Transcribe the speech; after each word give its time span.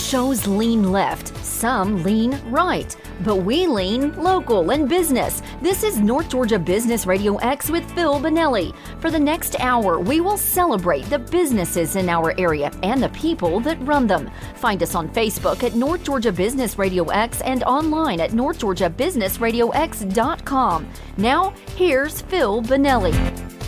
shows 0.00 0.46
lean 0.46 0.90
left, 0.90 1.36
some 1.44 2.02
lean 2.02 2.40
right, 2.50 2.96
but 3.20 3.36
we 3.36 3.66
lean 3.66 4.16
local 4.16 4.70
and 4.70 4.88
business. 4.88 5.42
This 5.60 5.84
is 5.84 6.00
North 6.00 6.30
Georgia 6.30 6.58
Business 6.58 7.04
Radio 7.06 7.36
X 7.36 7.70
with 7.70 7.88
Phil 7.92 8.18
Bonelli. 8.20 8.74
For 9.00 9.10
the 9.10 9.18
next 9.18 9.60
hour, 9.60 9.98
we 9.98 10.20
will 10.20 10.36
celebrate 10.36 11.08
the 11.10 11.18
businesses 11.18 11.96
in 11.96 12.08
our 12.08 12.38
area 12.40 12.70
and 12.82 13.02
the 13.02 13.08
people 13.10 13.60
that 13.60 13.78
run 13.86 14.06
them. 14.06 14.30
Find 14.54 14.82
us 14.82 14.94
on 14.94 15.10
Facebook 15.10 15.62
at 15.62 15.74
North 15.74 16.02
Georgia 16.02 16.32
Business 16.32 16.78
Radio 16.78 17.04
X 17.08 17.42
and 17.42 17.62
online 17.64 18.20
at 18.20 18.30
northgeorgiabusinessradiox.com. 18.30 20.88
Now, 21.16 21.54
here's 21.76 22.22
Phil 22.22 22.62
Bonelli. 22.62 23.59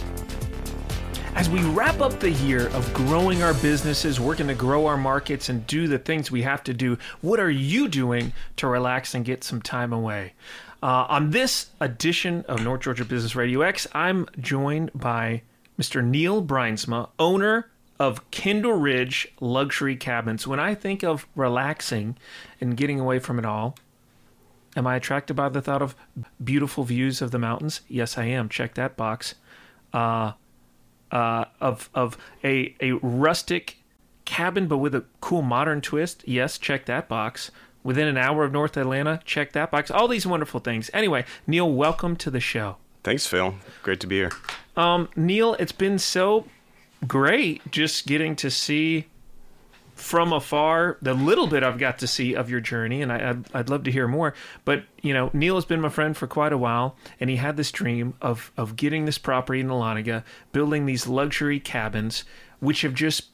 As 1.35 1.49
we 1.49 1.63
wrap 1.71 2.00
up 2.00 2.21
the 2.21 2.31
year 2.31 2.68
of 2.68 2.93
growing 2.93 3.43
our 3.43 3.54
businesses, 3.54 4.21
working 4.21 4.49
to 4.49 4.54
grow 4.54 4.86
our 4.86 4.99
markets, 4.99 5.49
and 5.49 5.67
do 5.67 5.89
the 5.89 5.99
things 5.99 6.31
we 6.31 6.43
have 6.43 6.63
to 6.64 6.75
do, 6.75 6.99
what 7.22 7.41
are 7.41 7.50
you 7.50 7.89
doing 7.89 8.35
to 8.57 8.67
relax 8.67 9.14
and 9.14 9.25
get 9.25 9.43
some 9.43 9.63
time 9.63 9.93
away? 9.95 10.35
Uh, 10.82 11.07
on 11.08 11.31
this 11.31 11.71
edition 11.81 12.45
of 12.49 12.63
North 12.63 12.82
Georgia 12.82 13.05
Business 13.05 13.35
Radio 13.35 13.63
X, 13.63 13.86
I'm 13.93 14.29
joined 14.39 14.91
by 14.95 15.43
Mr. 15.81 16.05
Neil 16.05 16.43
Bruinsma, 16.43 17.08
owner 17.18 17.71
of 17.99 18.30
Kindle 18.30 18.75
Ridge 18.75 19.33
Luxury 19.41 19.96
Cabins. 19.96 20.46
When 20.46 20.61
I 20.61 20.75
think 20.75 21.03
of 21.03 21.27
relaxing 21.35 22.19
and 22.61 22.77
getting 22.77 23.00
away 23.00 23.19
from 23.19 23.39
it 23.39 23.46
all, 23.46 23.77
am 24.77 24.86
I 24.86 24.96
attracted 24.96 25.35
by 25.35 25.49
the 25.49 25.63
thought 25.63 25.83
of 25.83 25.96
beautiful 26.44 26.85
views 26.85 27.22
of 27.22 27.30
the 27.30 27.39
mountains? 27.39 27.80
Yes, 27.89 28.19
I 28.19 28.25
am. 28.25 28.50
Check 28.50 28.75
that 28.75 28.96
box. 28.99 29.35
Uh, 29.94 30.33
uh, 31.12 31.44
of 31.61 31.89
of 31.94 32.19
a 32.42 32.74
a 32.80 32.92
rustic 32.92 33.77
cabin, 34.24 34.66
but 34.66 34.78
with 34.78 34.94
a 34.94 35.05
cool 35.20 35.42
modern 35.42 35.80
twist. 35.80 36.27
Yes, 36.27 36.58
check 36.58 36.86
that 36.86 37.08
box. 37.08 37.50
Within 37.84 38.06
an 38.06 38.16
hour 38.16 38.44
of 38.44 38.52
North 38.52 38.77
Atlanta, 38.77 39.20
check 39.24 39.52
that 39.52 39.70
box. 39.70 39.90
All 39.90 40.06
these 40.06 40.27
wonderful 40.27 40.60
things. 40.60 40.88
Anyway, 40.94 41.24
Neil, 41.46 41.70
welcome 41.70 42.14
to 42.16 42.30
the 42.30 42.40
show. 42.40 42.77
Thanks, 43.02 43.27
Phil. 43.27 43.55
Great 43.83 43.98
to 44.00 44.06
be 44.06 44.16
here. 44.16 44.30
Um, 44.77 45.08
Neil, 45.16 45.55
it's 45.55 45.72
been 45.72 45.98
so 45.98 46.46
great 47.06 47.68
just 47.70 48.06
getting 48.06 48.36
to 48.36 48.50
see 48.50 49.06
from 49.94 50.32
afar 50.32 50.98
the 51.02 51.14
little 51.14 51.46
bit 51.46 51.62
I've 51.62 51.78
got 51.78 51.98
to 51.98 52.06
see 52.06 52.34
of 52.34 52.50
your 52.50 52.60
journey, 52.60 53.02
and 53.02 53.12
I, 53.12 53.30
I'd, 53.30 53.54
I'd 53.54 53.70
love 53.70 53.84
to 53.84 53.92
hear 53.92 54.08
more. 54.08 54.34
But 54.64 54.84
you 55.02 55.12
know, 55.14 55.30
Neil 55.32 55.54
has 55.54 55.64
been 55.64 55.80
my 55.80 55.88
friend 55.88 56.16
for 56.16 56.26
quite 56.26 56.52
a 56.52 56.58
while, 56.58 56.96
and 57.20 57.30
he 57.30 57.36
had 57.36 57.56
this 57.56 57.70
dream 57.70 58.14
of 58.20 58.52
of 58.56 58.76
getting 58.76 59.04
this 59.04 59.18
property 59.18 59.60
in 59.60 59.68
Dahlonega, 59.68 60.24
building 60.52 60.86
these 60.86 61.06
luxury 61.06 61.60
cabins, 61.60 62.24
which 62.60 62.82
have 62.82 62.94
just 62.94 63.26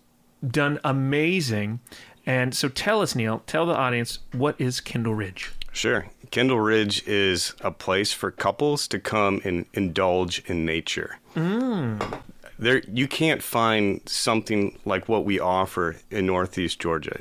done 0.46 0.78
amazing. 0.84 1.80
And 2.26 2.54
so, 2.54 2.68
tell 2.68 3.00
us, 3.00 3.14
Neil, 3.14 3.42
tell 3.46 3.64
the 3.64 3.74
audience 3.74 4.18
what 4.32 4.60
is 4.60 4.80
Kindle 4.80 5.14
Ridge. 5.14 5.52
Sure. 5.72 6.06
Kindle 6.30 6.60
Ridge 6.60 7.06
is 7.06 7.54
a 7.62 7.70
place 7.70 8.12
for 8.12 8.30
couples 8.30 8.86
to 8.88 8.98
come 8.98 9.40
and 9.44 9.64
indulge 9.72 10.42
in 10.46 10.66
nature. 10.66 11.18
Mm 11.34 12.20
there 12.58 12.82
you 12.92 13.06
can't 13.06 13.42
find 13.42 14.00
something 14.06 14.78
like 14.84 15.08
what 15.08 15.24
we 15.24 15.38
offer 15.38 15.96
in 16.10 16.26
Northeast 16.26 16.80
Georgia. 16.80 17.20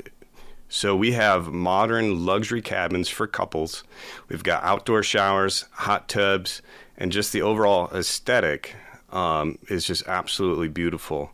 So 0.68 0.94
we 0.94 1.12
have 1.12 1.48
modern 1.48 2.26
luxury 2.26 2.60
cabins 2.60 3.08
for 3.08 3.26
couples. 3.26 3.84
We've 4.28 4.42
got 4.42 4.62
outdoor 4.64 5.02
showers, 5.02 5.64
hot 5.72 6.08
tubs, 6.08 6.60
and 6.98 7.10
just 7.10 7.32
the 7.32 7.40
overall 7.40 7.88
aesthetic 7.94 8.76
um, 9.10 9.58
is 9.68 9.84
just 9.84 10.06
absolutely 10.06 10.68
beautiful. 10.68 11.30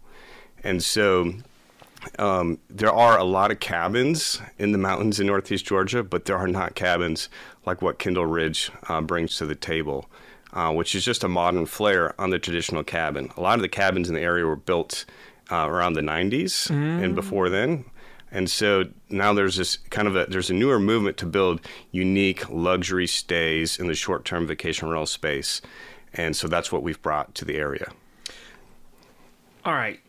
And 0.63 0.83
so 0.83 1.35
um, 2.19 2.59
there 2.71 2.93
are 2.93 3.19
a 3.19 3.25
lot 3.25 3.51
of 3.51 3.59
cabins 3.59 4.41
in 4.59 4.71
the 4.71 4.79
mountains 4.79 5.19
in 5.19 5.27
Northeast 5.27 5.65
Georgia, 5.65 6.05
but 6.05 6.27
there 6.27 6.37
are 6.37 6.47
not 6.47 6.77
cabins 6.77 7.29
like 7.67 7.83
what 7.83 7.99
Kindle 7.99 8.27
Ridge 8.27 8.71
uh, 8.89 9.01
brings 9.01 9.37
to 9.39 9.47
the 9.47 9.55
table 9.57 10.09
uh, 10.55 10.73
which 10.73 10.95
is 10.95 11.05
just 11.05 11.25
a 11.25 11.29
modern 11.29 11.67
flair 11.67 12.19
on 12.21 12.31
the 12.31 12.39
traditional 12.39 12.85
cabin. 12.85 13.31
A 13.37 13.41
lot 13.41 13.57
of 13.57 13.63
the 13.63 13.69
cabins 13.69 14.09
in 14.09 14.15
the 14.15 14.21
area 14.21 14.47
were 14.47 14.57
built 14.57 15.05
uh, 15.51 15.69
around 15.69 15.95
the 15.95 16.01
90s 16.01 16.71
mm. 16.71 17.05
and 17.05 17.15
before 17.15 17.51
then. 17.51 17.85
And 18.31 18.51
so 18.51 18.85
now 19.11 19.33
there's 19.33 19.57
this 19.57 19.77
kind 19.77 20.09
of 20.09 20.17
a 20.17 20.27
there's 20.27 20.51
a 20.51 20.55
newer 20.55 20.81
movement 20.81 21.17
to 21.19 21.27
build 21.27 21.61
unique 21.93 22.49
luxury 22.51 23.07
stays 23.07 23.79
in 23.79 23.87
the 23.87 23.95
short-term 23.95 24.47
vacation 24.47 24.89
rental 24.89 25.07
space. 25.07 25.61
And 26.13 26.35
so 26.35 26.49
that's 26.49 26.73
what 26.73 26.83
we've 26.83 27.01
brought 27.03 27.35
to 27.37 27.45
the 27.45 27.57
area. 27.57 27.93
All 29.65 29.75
right. 29.75 30.01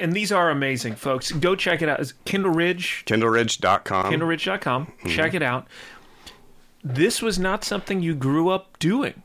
And 0.00 0.12
these 0.12 0.32
are 0.32 0.50
amazing, 0.50 0.96
folks. 0.96 1.30
Go 1.32 1.54
check 1.54 1.80
it 1.80 1.88
out. 1.88 2.00
It's 2.00 2.12
Kindle 2.24 2.52
Ridge. 2.52 3.04
KindleRidge.com. 3.06 4.12
KindleRidge.com. 4.12 4.86
Mm-hmm. 4.86 5.08
Check 5.08 5.34
it 5.34 5.42
out. 5.42 5.68
This 6.82 7.22
was 7.22 7.38
not 7.38 7.64
something 7.64 8.02
you 8.02 8.14
grew 8.14 8.48
up 8.48 8.78
doing 8.78 9.22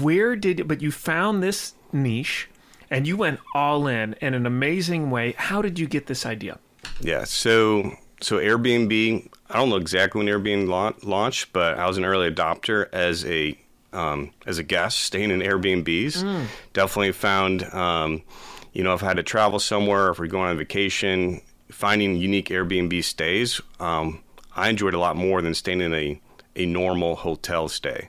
where 0.00 0.36
did 0.36 0.66
but 0.68 0.82
you 0.82 0.90
found 0.90 1.42
this 1.42 1.74
niche 1.92 2.48
and 2.90 3.06
you 3.06 3.16
went 3.16 3.40
all 3.54 3.86
in 3.86 4.14
in 4.20 4.34
an 4.34 4.46
amazing 4.46 5.10
way. 5.10 5.34
How 5.36 5.62
did 5.62 5.78
you 5.78 5.86
get 5.86 6.06
this 6.06 6.24
idea? 6.26 6.58
Yeah, 7.00 7.24
so 7.24 7.92
so 8.20 8.36
Airbnb. 8.36 9.28
I 9.48 9.58
don't 9.58 9.70
know 9.70 9.76
exactly 9.76 10.18
when 10.18 10.26
Airbnb 10.26 11.04
launched, 11.04 11.52
but 11.52 11.78
I 11.78 11.86
was 11.86 11.98
an 11.98 12.04
early 12.04 12.30
adopter 12.30 12.88
as 12.92 13.24
a 13.24 13.58
um, 13.92 14.32
as 14.44 14.58
a 14.58 14.62
guest 14.62 14.98
staying 14.98 15.30
in 15.30 15.40
Airbnbs. 15.40 16.22
Mm. 16.22 16.46
Definitely 16.72 17.12
found, 17.12 17.62
um, 17.72 18.22
you 18.72 18.82
know, 18.82 18.94
if 18.94 19.02
I 19.02 19.06
had 19.06 19.16
to 19.16 19.22
travel 19.22 19.58
somewhere, 19.58 20.10
if 20.10 20.18
we're 20.18 20.26
going 20.26 20.50
on 20.50 20.58
vacation, 20.58 21.40
finding 21.70 22.16
unique 22.16 22.48
Airbnb 22.48 23.02
stays, 23.04 23.60
um, 23.80 24.22
I 24.54 24.68
enjoyed 24.68 24.94
a 24.94 24.98
lot 24.98 25.16
more 25.16 25.40
than 25.42 25.54
staying 25.54 25.80
in 25.80 25.94
a 25.94 26.20
a 26.56 26.66
normal 26.66 27.16
hotel 27.16 27.68
stay. 27.68 28.08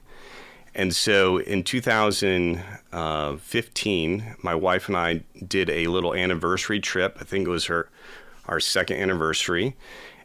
And 0.78 0.96
so 0.96 1.38
in 1.38 1.64
2015, 1.64 4.36
my 4.44 4.56
wife 4.56 4.88
and 4.88 4.96
I 4.96 5.24
did 5.46 5.70
a 5.72 5.88
little 5.88 6.14
anniversary 6.14 6.80
trip. 6.80 7.18
I 7.20 7.24
think 7.24 7.48
it 7.48 7.52
was 7.52 7.66
her 7.66 7.90
our 8.46 8.60
second 8.62 8.98
anniversary, 8.98 9.76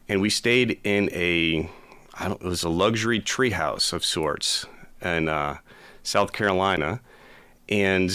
and 0.08 0.20
we 0.20 0.30
stayed 0.30 0.78
in 0.84 1.10
a 1.12 1.68
I 2.14 2.28
don't 2.28 2.40
it 2.42 2.46
was 2.46 2.62
a 2.62 2.68
luxury 2.68 3.18
treehouse 3.18 3.94
of 3.94 4.04
sorts 4.04 4.66
in 5.00 5.28
uh, 5.28 5.56
South 6.02 6.32
Carolina, 6.32 7.00
and 7.70 8.10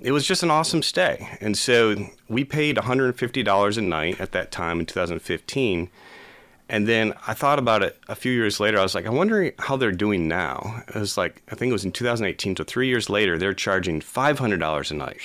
it 0.00 0.12
was 0.12 0.24
just 0.26 0.44
an 0.44 0.52
awesome 0.52 0.82
stay. 0.82 1.28
And 1.40 1.58
so 1.58 1.96
we 2.28 2.44
paid 2.44 2.76
$150 2.76 3.76
a 3.76 3.82
night 3.82 4.20
at 4.20 4.30
that 4.30 4.52
time 4.52 4.78
in 4.80 4.86
2015 4.86 5.90
and 6.74 6.88
then 6.88 7.14
I 7.24 7.34
thought 7.34 7.60
about 7.60 7.84
it 7.84 8.00
a 8.08 8.16
few 8.16 8.32
years 8.32 8.58
later. 8.58 8.80
I 8.80 8.82
was 8.82 8.96
like, 8.96 9.06
I 9.06 9.10
wonder 9.10 9.54
how 9.60 9.76
they're 9.76 9.92
doing 9.92 10.26
now. 10.26 10.82
It 10.88 10.96
was 10.96 11.16
like, 11.16 11.40
I 11.48 11.54
think 11.54 11.70
it 11.70 11.72
was 11.72 11.84
in 11.84 11.92
2018. 11.92 12.56
So 12.56 12.64
three 12.64 12.88
years 12.88 13.08
later, 13.08 13.38
they're 13.38 13.54
charging 13.54 14.00
$500 14.00 14.90
a 14.90 14.94
night. 14.94 15.20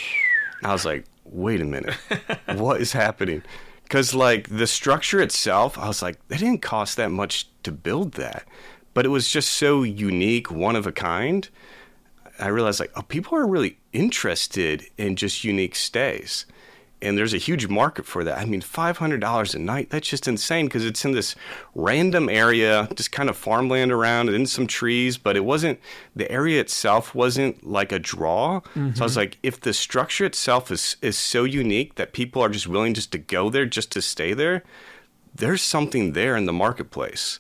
I 0.64 0.72
was 0.72 0.86
like, 0.86 1.06
wait 1.24 1.60
a 1.60 1.66
minute, 1.66 1.96
what 2.54 2.80
is 2.80 2.92
happening? 2.92 3.42
Because, 3.82 4.14
like, 4.14 4.48
the 4.56 4.68
structure 4.68 5.20
itself, 5.24 5.76
I 5.76 5.88
was 5.88 6.04
like, 6.04 6.20
they 6.28 6.38
didn't 6.38 6.62
cost 6.62 6.98
that 6.98 7.10
much 7.10 7.48
to 7.64 7.72
build 7.72 8.12
that. 8.12 8.46
But 8.94 9.08
it 9.08 9.10
was 9.10 9.28
just 9.28 9.50
so 9.50 9.82
unique, 9.82 10.52
one 10.52 10.76
of 10.76 10.86
a 10.86 10.92
kind. 10.92 11.50
I 12.38 12.50
realized, 12.50 12.80
like, 12.80 12.92
oh, 12.96 13.02
people 13.02 13.36
are 13.36 13.48
really 13.48 13.80
interested 13.92 14.86
in 15.00 15.16
just 15.16 15.44
unique 15.44 15.74
stays 15.74 16.46
and 17.02 17.18
there's 17.18 17.34
a 17.34 17.38
huge 17.38 17.68
market 17.68 18.06
for 18.06 18.24
that. 18.24 18.38
I 18.38 18.46
mean, 18.46 18.62
$500 18.62 19.56
a 19.56 19.60
night, 19.60 19.90
that's 19.90 20.08
just 20.08 20.28
insane 20.28 20.66
because 20.66 20.86
it's 20.86 21.06
in 21.06 21.12
this 21.12 21.36
random 21.74 22.30
area, 22.30 22.90
just 22.96 23.12
kind 23.12 23.30
of 23.30 23.38
farmland 23.38 23.92
around 23.92 24.28
and 24.28 24.36
in 24.36 24.46
some 24.46 24.68
trees, 24.68 25.18
but 25.18 25.38
it 25.38 25.46
wasn't, 25.46 25.80
the 26.16 26.30
area 26.32 26.60
itself 26.60 27.16
wasn't 27.16 27.66
like 27.66 27.92
a 27.92 28.00
draw. 28.00 28.60
Mm-hmm. 28.60 28.94
So 28.94 29.02
I 29.02 29.06
was 29.06 29.14
mm-hmm. 29.14 29.20
like, 29.20 29.38
if 29.44 29.62
the 29.62 29.74
structure 29.74 30.26
itself 30.26 30.72
is, 30.72 30.98
is 31.02 31.18
so 31.18 31.46
unique 31.46 31.96
that 31.96 32.14
people 32.14 32.42
are 32.42 32.50
just 32.50 32.68
willing 32.68 32.94
just 32.94 33.12
to 33.14 33.18
go 33.18 33.50
there 33.50 33.66
just 33.66 33.92
to 33.94 34.02
stay 34.02 34.34
there, 34.34 34.64
there's 35.34 35.62
something 35.62 36.14
there 36.14 36.36
in 36.36 36.46
the 36.46 36.54
marketplace. 36.54 37.40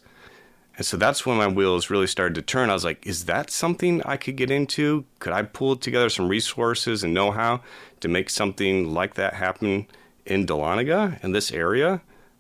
And 0.80 0.86
so 0.86 0.96
that's 0.96 1.26
when 1.26 1.36
my 1.36 1.48
wheels 1.48 1.90
really 1.90 2.08
started 2.08 2.36
to 2.36 2.42
turn. 2.42 2.70
I 2.70 2.74
was 2.74 2.86
like, 2.86 3.06
is 3.06 3.26
that 3.26 3.52
something 3.52 4.02
I 4.04 4.16
could 4.16 4.38
get 4.38 4.50
into? 4.50 5.04
Could 5.20 5.34
I 5.34 5.42
pull 5.42 5.76
together 5.76 6.08
some 6.08 6.30
resources 6.30 7.04
and 7.04 7.14
know 7.14 7.32
how 7.32 7.60
to 8.00 8.08
make 8.08 8.30
something 8.30 8.94
like 8.94 9.16
that 9.16 9.34
happen 9.34 9.88
in 10.26 10.46
Dahlonega, 10.46 11.22
in 11.22 11.34
this 11.34 11.52
area? 11.52 12.00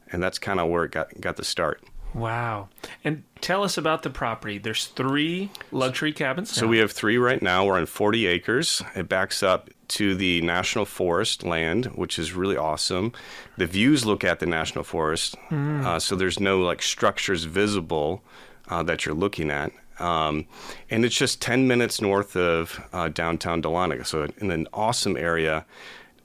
And 0.09 0.23
that's 0.23 0.39
kind 0.39 0.61
of 0.61 0.69
where 0.69 0.85
it 0.85 0.91
got, 0.91 1.19
got 1.19 1.35
the 1.35 1.43
start. 1.43 1.83
Wow. 2.13 2.69
And 3.03 3.23
tell 3.41 3.61
us 3.61 3.77
about 3.77 4.03
the 4.03 4.09
property. 4.09 4.57
There's 4.57 4.85
three 4.85 5.49
luxury 5.73 6.13
cabins. 6.13 6.49
So 6.49 6.65
we 6.65 6.77
have 6.77 6.93
three 6.93 7.17
right 7.17 7.41
now. 7.41 7.65
We're 7.65 7.77
on 7.77 7.87
40 7.87 8.25
acres. 8.25 8.81
It 8.95 9.09
backs 9.09 9.43
up 9.43 9.69
to 9.89 10.15
the 10.15 10.41
National 10.41 10.85
Forest 10.85 11.43
land, 11.43 11.85
which 11.87 12.17
is 12.19 12.33
really 12.33 12.57
awesome. 12.57 13.11
The 13.57 13.65
views 13.65 14.05
look 14.05 14.23
at 14.23 14.39
the 14.39 14.45
National 14.45 14.83
Forest, 14.83 15.35
mm. 15.49 15.83
uh, 15.85 15.99
so 15.99 16.15
there's 16.15 16.39
no 16.39 16.61
like 16.61 16.81
structures 16.81 17.43
visible 17.45 18.23
uh, 18.69 18.83
that 18.83 19.05
you're 19.05 19.15
looking 19.15 19.51
at. 19.51 19.71
Um, 19.99 20.45
and 20.89 21.03
it's 21.03 21.15
just 21.17 21.41
10 21.41 21.67
minutes 21.67 21.99
north 22.01 22.35
of 22.37 22.79
uh, 22.93 23.09
downtown 23.09 23.61
Dahlonega, 23.61 24.05
so 24.05 24.27
in 24.37 24.49
an 24.51 24.67
awesome 24.73 25.17
area. 25.17 25.65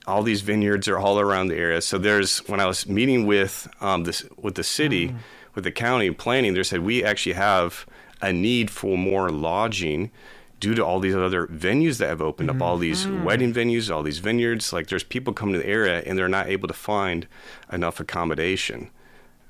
all 0.07 0.23
these 0.23 0.41
vineyards 0.41 0.87
are 0.87 0.97
all 0.99 1.19
around 1.19 1.47
the 1.49 1.57
area. 1.57 1.81
So 1.81 1.97
there's 1.97 2.37
when 2.47 2.59
I 2.59 2.67
was 2.67 2.87
meeting 2.87 3.25
with 3.25 3.67
um, 3.81 4.03
this 4.03 4.23
with 4.37 4.55
the 4.55 4.63
city, 4.63 5.09
Mm. 5.09 5.15
with 5.55 5.63
the 5.63 5.71
county 5.71 6.11
planning, 6.11 6.53
they 6.53 6.63
said 6.63 6.81
we 6.81 7.03
actually 7.03 7.33
have 7.33 7.85
a 8.21 8.31
need 8.31 8.69
for 8.69 8.97
more 8.97 9.29
lodging 9.31 10.11
due 10.59 10.73
to 10.75 10.83
all 10.85 10.99
these 10.99 11.15
other 11.15 11.47
venues 11.47 11.97
that 11.97 12.07
have 12.07 12.21
opened 12.21 12.49
up, 12.49 12.61
all 12.61 12.77
these 12.77 13.05
Mm-hmm. 13.05 13.23
wedding 13.23 13.53
venues, 13.53 13.93
all 13.93 14.03
these 14.03 14.19
vineyards. 14.19 14.71
Like 14.73 14.87
there's 14.87 15.03
people 15.03 15.33
coming 15.33 15.53
to 15.53 15.59
the 15.59 15.67
area 15.67 16.01
and 16.05 16.17
they're 16.17 16.29
not 16.29 16.47
able 16.47 16.67
to 16.67 16.73
find 16.73 17.27
enough 17.71 17.99
accommodation. 17.99 18.89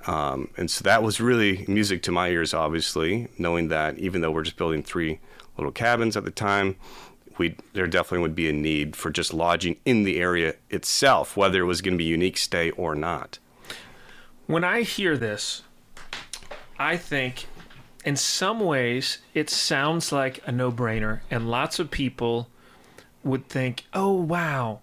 Um, 0.07 0.49
and 0.57 0.69
so 0.69 0.83
that 0.83 1.01
was 1.03 1.19
really 1.19 1.65
music 1.67 2.01
to 2.03 2.11
my 2.11 2.29
ears, 2.29 2.53
obviously, 2.53 3.27
knowing 3.37 3.69
that 3.69 3.97
even 3.97 4.21
though 4.21 4.31
we're 4.31 4.43
just 4.43 4.57
building 4.57 4.83
three 4.83 5.19
little 5.57 5.71
cabins 5.71 6.15
at 6.17 6.25
the 6.25 6.31
time, 6.31 6.75
we 7.37 7.55
there 7.73 7.87
definitely 7.87 8.19
would 8.19 8.35
be 8.35 8.47
a 8.49 8.53
need 8.53 8.95
for 8.95 9.09
just 9.09 9.33
lodging 9.33 9.77
in 9.83 10.03
the 10.03 10.19
area 10.19 10.55
itself, 10.69 11.35
whether 11.35 11.61
it 11.61 11.65
was 11.65 11.81
going 11.81 11.93
to 11.95 11.97
be 11.97 12.03
unique 12.05 12.37
stay 12.37 12.69
or 12.71 12.93
not. 12.95 13.39
When 14.47 14.63
I 14.63 14.83
hear 14.83 15.17
this, 15.17 15.63
I 16.77 16.97
think 16.97 17.47
in 18.05 18.15
some 18.15 18.59
ways 18.59 19.17
it 19.33 19.49
sounds 19.49 20.11
like 20.11 20.39
a 20.45 20.51
no 20.51 20.71
brainer, 20.71 21.21
and 21.29 21.49
lots 21.49 21.79
of 21.79 21.91
people 21.91 22.47
would 23.23 23.49
think, 23.49 23.83
oh, 23.93 24.13
wow, 24.13 24.79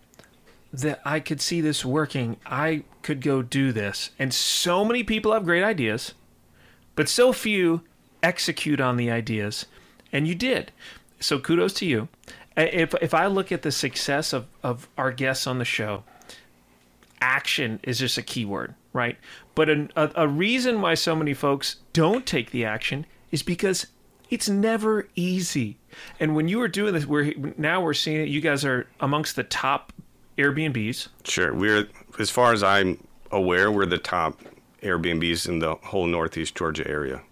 that 0.72 1.00
I 1.04 1.20
could 1.20 1.40
see 1.40 1.60
this 1.60 1.84
working. 1.84 2.36
I 2.44 2.82
could 3.02 3.20
go 3.20 3.40
do 3.40 3.72
this. 3.72 4.10
And 4.19 4.34
so 4.34 4.84
many 4.84 5.04
people 5.04 5.32
have 5.32 5.44
great 5.44 5.62
ideas, 5.62 6.14
but 6.96 7.08
so 7.08 7.32
few 7.32 7.82
execute 8.22 8.80
on 8.80 8.96
the 8.96 9.10
ideas. 9.10 9.66
And 10.12 10.26
you 10.26 10.34
did. 10.34 10.72
So 11.20 11.38
kudos 11.38 11.72
to 11.75 11.86
you. 11.86 12.08
If, 12.56 12.94
if 13.00 13.14
I 13.14 13.26
look 13.26 13.52
at 13.52 13.62
the 13.62 13.72
success 13.72 14.32
of, 14.32 14.46
of 14.62 14.88
our 14.98 15.12
guests 15.12 15.46
on 15.46 15.58
the 15.58 15.64
show, 15.64 16.02
action 17.20 17.78
is 17.84 18.00
just 18.00 18.18
a 18.18 18.22
key 18.22 18.44
word, 18.44 18.75
right? 18.92 19.16
But 19.54 19.70
an, 19.70 19.92
a, 19.94 20.10
a 20.16 20.28
reason 20.28 20.80
why 20.80 20.94
so 20.94 21.14
many 21.14 21.34
folks 21.34 21.76
don't 21.92 22.26
take 22.26 22.50
the 22.50 22.64
action 22.64 23.06
is 23.32 23.43
because 23.43 23.87
it's 24.31 24.49
never 24.49 25.08
easy. 25.17 25.76
And 26.20 26.37
when 26.37 26.49
you 26.49 26.58
were 26.58 26.69
doing 26.69 26.94
this, 26.94 27.06
we're 27.06 27.34
now 27.58 27.81
we're 27.81 27.94
seeing 27.94 28.20
it. 28.20 28.29
You 28.29 28.40
guys 28.40 28.64
are 28.64 28.87
amongst 29.00 29.37
the 29.37 29.43
top 29.43 29.93
Airbnbs. 30.38 31.08
Sure, 31.25 31.52
we're 31.52 31.88
as 32.19 32.31
far 32.31 32.52
as 32.52 32.62
I'm 32.62 33.02
aware, 33.31 33.70
we're 33.70 33.87
the 33.87 33.99
top 33.99 34.40
Airbnbs 34.82 35.49
in 35.49 35.58
the 35.58 35.75
whole 35.76 36.06
Northeast 36.06 36.55
Georgia 36.55 36.87
area. 36.88 37.23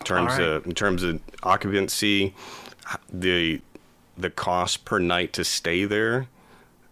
In 0.00 0.04
terms 0.04 0.32
right. 0.32 0.42
of 0.42 0.66
in 0.66 0.74
terms 0.74 1.02
of 1.02 1.20
occupancy, 1.42 2.34
the 3.12 3.60
the 4.18 4.30
cost 4.30 4.84
per 4.84 4.98
night 4.98 5.32
to 5.34 5.44
stay 5.44 5.84
there, 5.84 6.28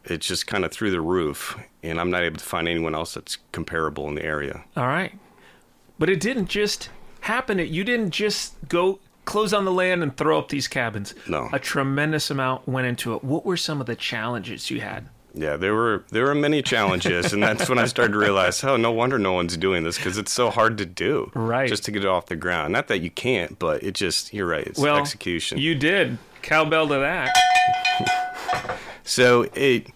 it's 0.04 0.26
just 0.26 0.46
kind 0.46 0.64
of 0.64 0.72
through 0.72 0.90
the 0.90 1.00
roof, 1.00 1.58
and 1.82 2.00
I'm 2.00 2.10
not 2.10 2.22
able 2.22 2.38
to 2.38 2.44
find 2.44 2.66
anyone 2.68 2.94
else 2.94 3.14
that's 3.14 3.38
comparable 3.52 4.08
in 4.08 4.14
the 4.14 4.24
area. 4.24 4.64
All 4.76 4.86
right, 4.86 5.12
but 5.98 6.08
it 6.08 6.20
didn't 6.20 6.48
just 6.48 6.88
happen. 7.24 7.58
It 7.60 7.68
you 7.68 7.84
didn't 7.84 8.10
just 8.10 8.54
go 8.68 8.98
close 9.24 9.52
on 9.52 9.64
the 9.64 9.72
land 9.72 10.02
and 10.02 10.16
throw 10.16 10.38
up 10.38 10.48
these 10.50 10.68
cabins. 10.68 11.14
No. 11.26 11.48
a 11.52 11.58
tremendous 11.58 12.30
amount 12.30 12.68
went 12.68 12.86
into 12.86 13.14
it. 13.14 13.24
What 13.24 13.44
were 13.46 13.56
some 13.56 13.80
of 13.80 13.86
the 13.86 13.96
challenges 13.96 14.70
you 14.70 14.80
had? 14.80 15.08
Yeah, 15.36 15.56
there 15.56 15.74
were 15.74 16.04
there 16.10 16.24
were 16.24 16.34
many 16.34 16.62
challenges, 16.62 17.32
and 17.32 17.42
that's 17.42 17.68
when 17.68 17.78
I 17.78 17.86
started 17.86 18.12
to 18.12 18.18
realize, 18.18 18.62
oh, 18.62 18.76
no 18.76 18.92
wonder 18.92 19.18
no 19.18 19.32
one's 19.32 19.56
doing 19.56 19.82
this 19.82 19.96
because 19.96 20.16
it's 20.16 20.32
so 20.32 20.48
hard 20.50 20.78
to 20.78 20.86
do, 20.86 21.32
Right. 21.34 21.68
Just 21.68 21.84
to 21.86 21.90
get 21.90 22.04
it 22.04 22.08
off 22.08 22.26
the 22.26 22.36
ground. 22.36 22.72
Not 22.72 22.86
that 22.88 23.00
you 23.00 23.10
can't, 23.10 23.58
but 23.58 23.82
it 23.82 23.94
just 23.94 24.32
you're 24.32 24.46
right. 24.46 24.64
It's 24.66 24.78
Well, 24.78 24.96
execution. 24.96 25.58
You 25.58 25.74
did 25.74 26.18
cowbell 26.42 26.86
to 26.88 26.94
that. 26.98 27.34
So 29.06 29.42
it 29.54 29.88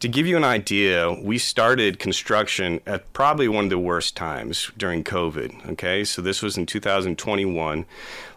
to 0.00 0.08
give 0.08 0.26
you 0.26 0.36
an 0.36 0.44
idea, 0.44 1.12
we 1.12 1.38
started 1.38 1.98
construction 1.98 2.80
at 2.86 3.12
probably 3.12 3.48
one 3.48 3.64
of 3.64 3.70
the 3.70 3.78
worst 3.78 4.16
times 4.16 4.70
during 4.76 5.04
COVID. 5.04 5.72
Okay, 5.72 6.04
so 6.04 6.22
this 6.22 6.42
was 6.42 6.56
in 6.56 6.66
2021. 6.66 7.84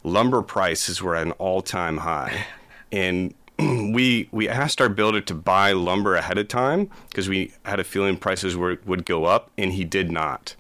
Lumber 0.04 0.42
prices 0.42 1.02
were 1.02 1.16
at 1.16 1.26
an 1.26 1.32
all-time 1.34 1.98
high, 1.98 2.46
and 2.92 3.34
we 3.60 4.28
we 4.32 4.50
asked 4.50 4.82
our 4.82 4.90
builder 4.90 5.22
to 5.22 5.34
buy 5.34 5.72
lumber 5.72 6.16
ahead 6.16 6.38
of 6.38 6.50
time 6.50 6.90
because 7.10 7.30
we 7.30 7.54
had 7.66 7.80
a 7.80 7.84
feeling 7.84 8.18
prices 8.18 8.58
were, 8.58 8.80
would 8.86 9.06
go 9.06 9.26
up, 9.26 9.50
and 9.58 9.74
he 9.74 9.86
did 9.86 10.12
not. 10.12 10.56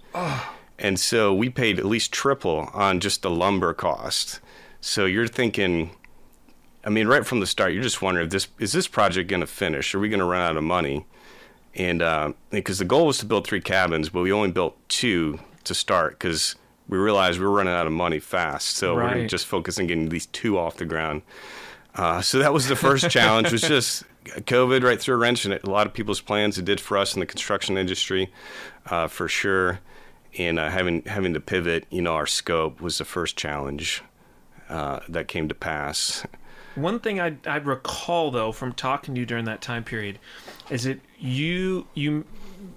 And 0.79 0.99
so 0.99 1.33
we 1.33 1.49
paid 1.49 1.79
at 1.79 1.85
least 1.85 2.11
triple 2.11 2.69
on 2.73 2.99
just 2.99 3.21
the 3.21 3.29
lumber 3.29 3.73
cost. 3.73 4.39
So 4.79 5.05
you're 5.05 5.27
thinking, 5.27 5.91
I 6.85 6.89
mean, 6.89 7.07
right 7.07 7.25
from 7.25 7.39
the 7.39 7.47
start, 7.47 7.73
you're 7.73 7.83
just 7.83 8.01
wondering 8.01 8.25
if 8.25 8.31
this 8.31 8.47
is 8.59 8.73
this 8.73 8.87
project 8.87 9.29
going 9.29 9.39
to 9.41 9.47
finish? 9.47 9.95
Are 9.95 9.99
we 9.99 10.09
going 10.09 10.19
to 10.19 10.25
run 10.25 10.41
out 10.41 10.57
of 10.57 10.63
money? 10.63 11.05
And 11.75 12.01
uh, 12.01 12.33
because 12.49 12.77
the 12.77 12.85
goal 12.85 13.07
was 13.07 13.17
to 13.19 13.25
build 13.25 13.47
three 13.47 13.61
cabins, 13.61 14.09
but 14.09 14.21
we 14.21 14.31
only 14.31 14.51
built 14.51 14.77
two 14.89 15.39
to 15.63 15.73
start 15.73 16.19
because 16.19 16.55
we 16.87 16.97
realized 16.97 17.39
we 17.39 17.45
were 17.45 17.51
running 17.51 17.73
out 17.73 17.87
of 17.87 17.93
money 17.93 18.19
fast. 18.19 18.75
So 18.75 18.95
we're 18.95 19.27
just 19.27 19.45
focusing 19.45 19.83
on 19.83 19.87
getting 19.87 20.09
these 20.09 20.27
two 20.27 20.57
off 20.57 20.77
the 20.77 20.85
ground. 20.85 21.21
Uh, 21.95 22.21
so 22.21 22.39
that 22.39 22.53
was 22.53 22.67
the 22.67 22.75
first 22.75 23.09
challenge. 23.09 23.51
Was 23.51 23.61
just 23.61 24.03
COVID 24.25 24.83
right 24.83 24.99
through 24.99 25.15
a 25.15 25.17
wrench 25.17 25.45
in 25.45 25.53
a 25.53 25.69
lot 25.69 25.87
of 25.87 25.93
people's 25.93 26.21
plans. 26.21 26.57
It 26.57 26.65
did 26.65 26.79
for 26.79 26.97
us 26.97 27.13
in 27.13 27.19
the 27.19 27.25
construction 27.25 27.77
industry, 27.77 28.31
uh, 28.87 29.07
for 29.07 29.27
sure. 29.27 29.79
And 30.37 30.59
uh, 30.59 30.69
having 30.69 31.03
having 31.03 31.33
to 31.33 31.39
pivot, 31.39 31.85
you 31.89 32.01
know, 32.01 32.13
our 32.13 32.25
scope 32.25 32.81
was 32.81 32.97
the 32.97 33.05
first 33.05 33.37
challenge 33.37 34.03
uh, 34.69 34.99
that 35.07 35.27
came 35.27 35.47
to 35.47 35.55
pass. 35.55 36.25
One 36.75 36.99
thing 36.99 37.19
I 37.19 37.37
I 37.45 37.57
recall 37.57 38.31
though 38.31 38.51
from 38.51 38.73
talking 38.73 39.15
to 39.15 39.19
you 39.19 39.25
during 39.25 39.45
that 39.45 39.61
time 39.61 39.83
period 39.83 40.19
is 40.69 40.83
that 40.83 40.99
you 41.19 41.87
you 41.93 42.25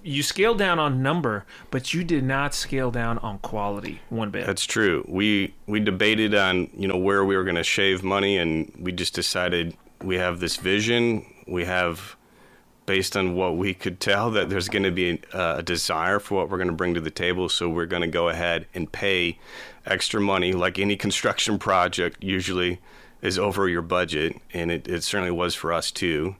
you 0.03 0.23
scaled 0.23 0.57
down 0.57 0.79
on 0.79 1.01
number, 1.01 1.45
but 1.71 1.93
you 1.93 2.03
did 2.03 2.23
not 2.23 2.53
scale 2.53 2.91
down 2.91 3.17
on 3.19 3.39
quality 3.39 4.01
one 4.09 4.29
bit. 4.29 4.45
That's 4.45 4.65
true. 4.65 5.05
We 5.07 5.53
we 5.65 5.79
debated 5.79 6.35
on 6.35 6.69
you 6.75 6.87
know 6.87 6.97
where 6.97 7.23
we 7.25 7.35
were 7.35 7.43
going 7.43 7.55
to 7.55 7.63
shave 7.63 8.03
money, 8.03 8.37
and 8.37 8.71
we 8.79 8.91
just 8.91 9.13
decided 9.13 9.75
we 10.03 10.15
have 10.15 10.39
this 10.39 10.57
vision. 10.57 11.25
We 11.47 11.65
have, 11.65 12.15
based 12.85 13.15
on 13.15 13.35
what 13.35 13.57
we 13.57 13.73
could 13.73 13.99
tell, 13.99 14.31
that 14.31 14.49
there's 14.49 14.69
going 14.69 14.83
to 14.83 14.91
be 14.91 15.21
a, 15.33 15.55
a 15.57 15.63
desire 15.63 16.19
for 16.19 16.35
what 16.35 16.49
we're 16.49 16.57
going 16.57 16.69
to 16.69 16.75
bring 16.75 16.93
to 16.93 17.01
the 17.01 17.11
table. 17.11 17.49
So 17.49 17.69
we're 17.69 17.85
going 17.85 18.01
to 18.01 18.07
go 18.07 18.29
ahead 18.29 18.67
and 18.73 18.91
pay 18.91 19.39
extra 19.85 20.19
money, 20.19 20.51
like 20.53 20.77
any 20.77 20.97
construction 20.97 21.57
project 21.57 22.23
usually 22.23 22.79
is 23.21 23.37
over 23.37 23.67
your 23.67 23.81
budget, 23.81 24.35
and 24.53 24.71
it, 24.71 24.87
it 24.87 25.03
certainly 25.03 25.31
was 25.31 25.55
for 25.55 25.73
us 25.73 25.91
too. 25.91 26.35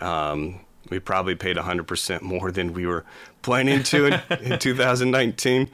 Um, 0.00 0.60
we 0.88 0.98
probably 0.98 1.34
paid 1.34 1.56
100% 1.56 2.22
more 2.22 2.50
than 2.50 2.72
we 2.72 2.86
were 2.86 3.04
planning 3.42 3.82
to 3.84 4.06
in, 4.06 4.20
in 4.52 4.58
2019. 4.58 5.70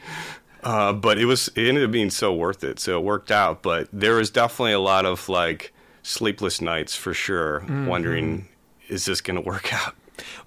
Uh, 0.63 0.93
but 0.93 1.19
it 1.19 1.27
was 1.27 1.49
it 1.49 1.69
ended 1.69 1.85
up 1.85 1.93
being 1.93 2.11
so 2.11 2.35
worth 2.35 2.65
it. 2.65 2.81
So 2.81 2.99
it 2.99 3.05
worked 3.05 3.31
out. 3.31 3.63
But 3.63 3.89
there 3.93 4.17
was 4.17 4.31
definitely 4.31 4.73
a 4.73 4.81
lot 4.81 5.07
of 5.07 5.29
like 5.29 5.73
sleepless 6.03 6.61
nights 6.61 6.97
for 6.97 7.15
sure, 7.15 7.65
wondering 7.87 8.49
is 8.89 9.05
this 9.05 9.21
going 9.21 9.37
to 9.37 9.41
work 9.41 9.73
out? 9.73 9.95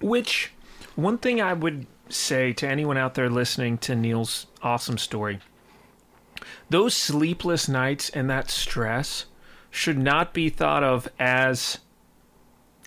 Which 0.00 0.52
one 0.94 1.18
thing 1.18 1.40
I 1.40 1.52
would 1.52 1.86
say 2.08 2.52
to 2.54 2.68
anyone 2.68 2.96
out 2.96 3.14
there 3.14 3.30
listening 3.30 3.78
to 3.78 3.94
Neil's 3.94 4.46
awesome 4.62 4.98
story, 4.98 5.40
those 6.68 6.94
sleepless 6.94 7.68
nights 7.68 8.10
and 8.10 8.28
that 8.28 8.50
stress 8.50 9.26
should 9.70 9.98
not 9.98 10.34
be 10.34 10.48
thought 10.48 10.82
of 10.82 11.08
as 11.18 11.78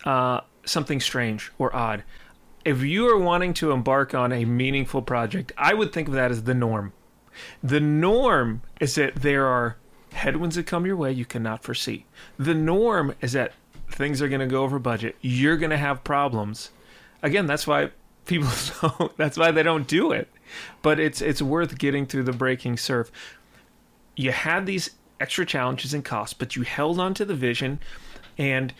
uh, 0.05 0.41
something 0.65 0.99
strange 0.99 1.51
or 1.57 1.75
odd. 1.75 2.03
If 2.65 2.81
you 2.81 3.09
are 3.09 3.19
wanting 3.19 3.53
to 3.55 3.71
embark 3.71 4.13
on 4.13 4.31
a 4.31 4.45
meaningful 4.45 5.01
project, 5.01 5.51
I 5.57 5.73
would 5.73 5.91
think 5.91 6.07
of 6.07 6.13
that 6.13 6.31
as 6.31 6.43
the 6.43 6.53
norm. 6.53 6.93
The 7.61 7.79
norm 7.79 8.61
is 8.79 8.95
that 8.95 9.15
there 9.15 9.47
are 9.47 9.77
headwinds 10.13 10.55
that 10.55 10.67
come 10.67 10.85
your 10.85 10.95
way 10.95 11.11
you 11.11 11.25
cannot 11.25 11.63
foresee. 11.63 12.05
The 12.37 12.53
norm 12.53 13.15
is 13.21 13.33
that 13.33 13.53
things 13.89 14.21
are 14.21 14.29
going 14.29 14.41
to 14.41 14.47
go 14.47 14.63
over 14.63 14.79
budget. 14.79 15.15
You're 15.21 15.57
going 15.57 15.71
to 15.71 15.77
have 15.77 16.03
problems. 16.03 16.71
Again, 17.21 17.47
that's 17.47 17.67
why 17.67 17.91
people 18.25 18.49
don't. 18.81 19.17
That's 19.17 19.37
why 19.37 19.51
they 19.51 19.63
don't 19.63 19.87
do 19.87 20.11
it. 20.11 20.29
But 20.81 20.99
it's 20.99 21.21
it's 21.21 21.41
worth 21.41 21.77
getting 21.77 22.05
through 22.05 22.23
the 22.23 22.33
breaking 22.33 22.77
surf. 22.77 23.11
You 24.15 24.31
had 24.31 24.65
these 24.65 24.91
extra 25.23 25.45
challenges 25.45 25.93
and 25.93 26.03
costs, 26.03 26.33
but 26.33 26.55
you 26.55 26.63
held 26.63 26.99
on 26.99 27.13
to 27.13 27.23
the 27.23 27.33
vision. 27.33 27.79
And 28.37 28.73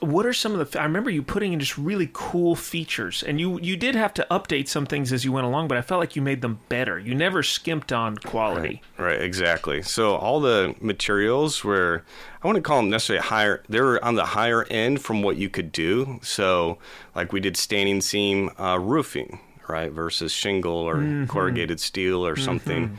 what 0.00 0.26
are 0.26 0.32
some 0.32 0.58
of 0.58 0.72
the? 0.72 0.80
I 0.80 0.84
remember 0.84 1.10
you 1.10 1.22
putting 1.22 1.52
in 1.52 1.60
just 1.60 1.78
really 1.78 2.10
cool 2.12 2.56
features, 2.56 3.22
and 3.22 3.38
you 3.38 3.60
you 3.60 3.76
did 3.76 3.94
have 3.94 4.12
to 4.14 4.26
update 4.30 4.66
some 4.66 4.86
things 4.86 5.12
as 5.12 5.24
you 5.24 5.30
went 5.30 5.46
along. 5.46 5.68
But 5.68 5.78
I 5.78 5.82
felt 5.82 6.00
like 6.00 6.16
you 6.16 6.22
made 6.22 6.40
them 6.40 6.58
better. 6.68 6.98
You 6.98 7.14
never 7.14 7.42
skimped 7.42 7.92
on 7.92 8.16
quality. 8.16 8.82
Right, 8.98 9.20
exactly. 9.20 9.82
So 9.82 10.16
all 10.16 10.40
the 10.40 10.74
materials 10.80 11.62
were, 11.62 12.02
I 12.42 12.46
wouldn't 12.48 12.64
call 12.64 12.78
them 12.78 12.90
necessarily 12.90 13.24
higher. 13.24 13.62
They 13.68 13.80
were 13.80 14.04
on 14.04 14.16
the 14.16 14.24
higher 14.24 14.64
end 14.64 15.02
from 15.02 15.22
what 15.22 15.36
you 15.36 15.48
could 15.48 15.70
do. 15.70 16.18
So 16.22 16.78
like 17.14 17.32
we 17.32 17.38
did 17.40 17.56
standing 17.56 18.00
seam 18.00 18.50
uh, 18.58 18.78
roofing, 18.80 19.38
right, 19.68 19.92
versus 19.92 20.32
shingle 20.32 20.72
or 20.72 21.26
corrugated 21.26 21.78
steel 21.78 22.26
or 22.26 22.36
something. 22.36 22.98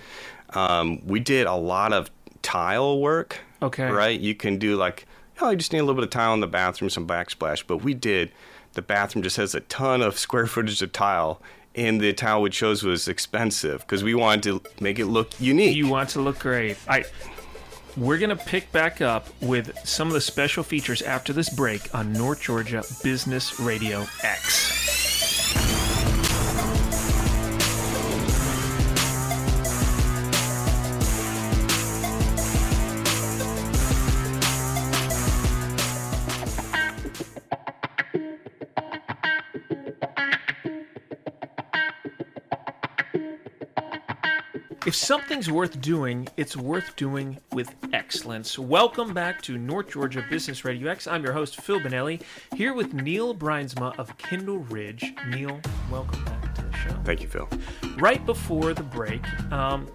Um, 0.52 1.06
we 1.06 1.20
did 1.20 1.48
a 1.48 1.56
lot 1.56 1.92
of 1.94 2.12
tile 2.44 3.00
work. 3.00 3.40
Okay. 3.62 3.90
Right. 3.90 4.20
You 4.20 4.36
can 4.36 4.58
do 4.60 4.76
like, 4.76 5.08
oh, 5.42 5.48
I 5.48 5.56
just 5.56 5.74
need 5.74 5.80
a 5.80 5.84
little 5.84 5.96
bit 5.96 6.04
of 6.04 6.12
tile 6.12 6.34
in 6.36 6.42
the 6.42 6.48
bathroom, 6.48 6.90
some 6.90 7.08
backsplash. 7.08 7.64
But 7.66 7.78
we 7.78 7.96
did 7.96 8.32
the 8.74 8.82
bathroom 8.82 9.24
just 9.24 9.38
has 9.38 9.56
a 9.56 9.62
ton 9.62 10.02
of 10.02 10.18
square 10.20 10.48
footage 10.48 10.82
of 10.82 10.92
tile, 10.92 11.42
and 11.76 12.00
the 12.02 12.14
tile 12.14 12.42
we 12.42 12.50
chose 12.50 12.84
was 12.84 13.08
expensive 13.08 13.82
because 13.82 14.04
we 14.04 14.14
wanted 14.14 14.44
to 14.44 14.84
make 14.84 15.00
it 15.00 15.06
look 15.06 15.40
unique. 15.40 15.76
You 15.76 15.88
want 15.88 16.10
to 16.10 16.22
look 16.22 16.40
great. 16.40 16.78
I. 16.88 17.06
We're 17.96 18.18
going 18.18 18.36
to 18.36 18.44
pick 18.44 18.72
back 18.72 19.02
up 19.02 19.28
with 19.40 19.78
some 19.86 20.08
of 20.08 20.16
the 20.16 20.22
special 20.22 20.64
features 20.64 21.04
after 21.04 21.32
this 21.32 21.48
break 21.48 21.94
on 21.94 22.12
North 22.12 22.42
Georgia 22.42 22.84
Business 23.04 23.60
Radio 23.60 24.08
X. 24.24 24.93
something's 45.04 45.52
worth 45.52 45.82
doing, 45.82 46.26
it's 46.38 46.56
worth 46.56 46.96
doing 46.96 47.38
with 47.52 47.76
excellence. 47.92 48.58
Welcome 48.58 49.14
back 49.14 49.42
to 49.42 49.58
North 49.58 49.90
Georgia 49.90 50.26
Business 50.30 50.64
Radio 50.64 50.90
X. 50.90 51.08
I'm 51.08 51.22
your 51.26 51.34
host, 51.34 51.60
Phil 51.60 51.82
Bonelli, 51.82 52.22
here 52.56 52.74
with 52.74 52.94
Neil 52.94 53.36
Bruinsma 53.36 54.00
of 54.00 54.18
Kindle 54.18 54.60
Ridge. 54.60 55.14
Neil, 55.28 55.60
welcome 55.92 56.24
back 56.24 56.56
to 56.56 56.62
the 56.62 56.72
show. 56.78 56.96
Thank 57.04 57.22
you, 57.22 57.28
Phil. 57.28 57.50
Right 57.98 58.26
before 58.26 58.74
the 58.74 58.84
break, 58.84 59.22
um, 59.52 59.92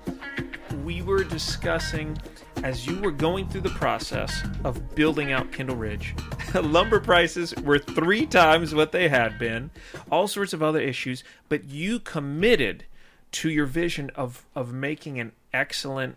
we 0.84 1.00
were 1.00 1.24
discussing 1.24 2.18
as 2.62 2.86
you 2.86 3.00
were 3.00 3.10
going 3.10 3.48
through 3.48 3.62
the 3.62 3.70
process 3.70 4.42
of 4.62 4.94
building 4.94 5.32
out 5.32 5.50
Kindle 5.52 5.76
Ridge, 5.76 6.14
lumber 6.54 7.00
prices 7.00 7.54
were 7.64 7.78
three 7.78 8.26
times 8.26 8.74
what 8.74 8.92
they 8.92 9.08
had 9.08 9.38
been, 9.38 9.70
all 10.12 10.28
sorts 10.28 10.52
of 10.52 10.62
other 10.62 10.80
issues, 10.80 11.24
but 11.48 11.64
you 11.64 11.98
committed 11.98 12.84
to 13.32 13.50
your 13.50 13.66
vision 13.66 14.10
of 14.14 14.44
of 14.54 14.72
making 14.72 15.20
an 15.20 15.32
excellent 15.52 16.16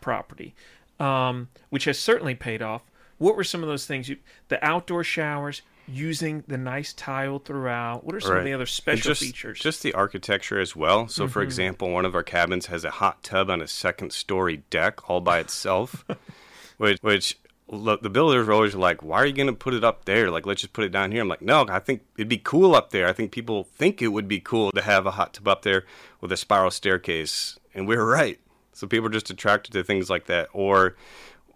property, 0.00 0.54
um, 1.00 1.48
which 1.70 1.84
has 1.84 1.98
certainly 1.98 2.34
paid 2.34 2.62
off. 2.62 2.82
What 3.18 3.36
were 3.36 3.44
some 3.44 3.62
of 3.62 3.68
those 3.68 3.86
things? 3.86 4.08
You, 4.08 4.16
the 4.48 4.62
outdoor 4.64 5.02
showers, 5.02 5.62
using 5.88 6.44
the 6.46 6.58
nice 6.58 6.92
tile 6.92 7.38
throughout. 7.38 8.04
What 8.04 8.14
are 8.14 8.20
some 8.20 8.36
of 8.36 8.44
the 8.44 8.52
other 8.52 8.66
special 8.66 9.10
just, 9.10 9.22
features? 9.22 9.58
Just 9.58 9.82
the 9.82 9.94
architecture 9.94 10.60
as 10.60 10.74
well. 10.74 11.08
So, 11.08 11.28
for 11.28 11.42
example, 11.42 11.90
one 11.90 12.04
of 12.04 12.14
our 12.14 12.22
cabins 12.22 12.66
has 12.66 12.84
a 12.84 12.90
hot 12.90 13.22
tub 13.22 13.50
on 13.50 13.62
a 13.62 13.66
second 13.66 14.12
story 14.12 14.62
deck 14.70 15.08
all 15.08 15.20
by 15.20 15.38
itself, 15.38 16.04
which, 16.76 16.98
which 17.02 17.38
look, 17.68 18.02
the 18.02 18.10
builders 18.10 18.48
are 18.48 18.52
always 18.52 18.74
like, 18.74 19.02
why 19.02 19.18
are 19.18 19.26
you 19.26 19.32
going 19.32 19.46
to 19.48 19.52
put 19.52 19.74
it 19.74 19.84
up 19.84 20.04
there? 20.04 20.30
Like, 20.30 20.46
let's 20.46 20.60
just 20.60 20.72
put 20.72 20.84
it 20.84 20.90
down 20.90 21.12
here. 21.12 21.22
I'm 21.22 21.28
like, 21.28 21.42
no, 21.42 21.66
I 21.68 21.78
think 21.78 22.02
it'd 22.16 22.28
be 22.28 22.38
cool 22.38 22.74
up 22.74 22.90
there. 22.90 23.06
I 23.08 23.12
think 23.12 23.32
people 23.32 23.64
think 23.64 24.00
it 24.00 24.08
would 24.08 24.28
be 24.28 24.40
cool 24.40 24.70
to 24.72 24.82
have 24.82 25.06
a 25.06 25.12
hot 25.12 25.34
tub 25.34 25.48
up 25.48 25.62
there 25.62 25.84
with 26.20 26.32
a 26.32 26.36
spiral 26.36 26.70
staircase. 26.70 27.58
And 27.74 27.86
we 27.86 27.96
were 27.96 28.06
right. 28.06 28.38
So, 28.72 28.86
people 28.86 29.06
are 29.06 29.12
just 29.12 29.30
attracted 29.30 29.72
to 29.72 29.82
things 29.82 30.10
like 30.10 30.26
that. 30.26 30.48
Or, 30.52 30.96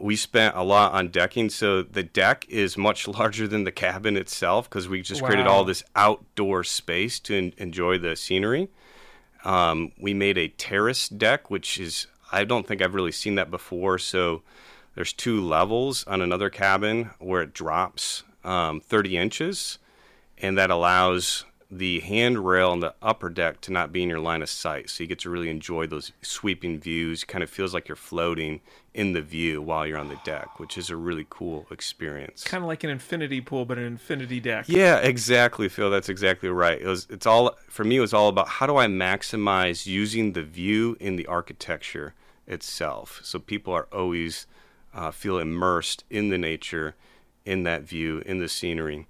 we 0.00 0.16
spent 0.16 0.56
a 0.56 0.62
lot 0.62 0.92
on 0.92 1.08
decking, 1.08 1.50
so 1.50 1.82
the 1.82 2.02
deck 2.02 2.46
is 2.48 2.76
much 2.76 3.06
larger 3.18 3.46
than 3.46 3.64
the 3.64 3.72
cabin 3.72 4.16
itself 4.16 4.68
because 4.68 4.88
we 4.88 5.02
just 5.02 5.22
created 5.22 5.46
all 5.46 5.62
this 5.62 5.84
outdoor 5.94 6.64
space 6.64 7.20
to 7.20 7.36
en- 7.36 7.52
enjoy 7.58 7.98
the 7.98 8.16
scenery. 8.16 8.70
Um, 9.44 9.92
we 10.00 10.14
made 10.14 10.38
a 10.38 10.48
terrace 10.48 11.08
deck, 11.08 11.50
which 11.50 11.78
is 11.78 12.06
I 12.32 12.44
don't 12.44 12.66
think 12.66 12.82
I've 12.82 12.94
really 12.94 13.12
seen 13.12 13.34
that 13.36 13.50
before. 13.50 13.98
So 13.98 14.42
there's 14.94 15.12
two 15.12 15.40
levels 15.40 16.04
on 16.06 16.20
another 16.20 16.50
cabin 16.50 17.10
where 17.18 17.42
it 17.42 17.54
drops 17.54 18.24
um, 18.44 18.80
30 18.80 19.16
inches, 19.16 19.78
and 20.38 20.56
that 20.58 20.70
allows 20.70 21.44
the 21.70 22.00
handrail 22.00 22.70
on 22.70 22.80
the 22.80 22.92
upper 23.00 23.28
deck 23.28 23.60
to 23.60 23.72
not 23.72 23.92
be 23.92 24.02
in 24.02 24.08
your 24.08 24.18
line 24.18 24.42
of 24.42 24.48
sight. 24.48 24.90
So 24.90 25.04
you 25.04 25.08
get 25.08 25.20
to 25.20 25.30
really 25.30 25.48
enjoy 25.48 25.86
those 25.86 26.10
sweeping 26.20 26.80
views. 26.80 27.22
Kind 27.22 27.44
of 27.44 27.50
feels 27.50 27.72
like 27.72 27.86
you're 27.86 27.94
floating 27.94 28.60
in 28.92 29.12
the 29.12 29.22
view 29.22 29.62
while 29.62 29.86
you're 29.86 29.98
on 29.98 30.08
the 30.08 30.18
deck, 30.24 30.58
which 30.58 30.76
is 30.76 30.90
a 30.90 30.96
really 30.96 31.26
cool 31.30 31.66
experience. 31.70 32.42
kind 32.42 32.64
of 32.64 32.66
like 32.66 32.82
an 32.82 32.90
infinity 32.90 33.40
pool, 33.40 33.64
but 33.64 33.78
an 33.78 33.84
infinity 33.84 34.40
deck. 34.40 34.64
Yeah, 34.68 34.96
exactly, 34.96 35.68
Phil. 35.68 35.90
That's 35.90 36.08
exactly 36.08 36.48
right. 36.48 36.80
It 36.80 36.86
was. 36.86 37.06
It's 37.08 37.26
all 37.26 37.56
for 37.68 37.84
me. 37.84 37.98
It 37.98 38.00
was 38.00 38.12
all 38.12 38.28
about 38.28 38.48
how 38.48 38.66
do 38.66 38.76
I 38.76 38.86
maximize 38.86 39.86
using 39.86 40.32
the 40.32 40.42
view 40.42 40.96
in 40.98 41.14
the 41.14 41.26
architecture 41.26 42.14
itself, 42.48 43.20
so 43.22 43.38
people 43.38 43.72
are 43.72 43.86
always 43.92 44.48
uh, 44.94 45.10
feel 45.10 45.38
immersed 45.38 46.04
in 46.10 46.28
the 46.28 46.38
nature, 46.38 46.94
in 47.44 47.62
that 47.64 47.82
view, 47.82 48.22
in 48.26 48.38
the 48.38 48.48
scenery. 48.48 49.06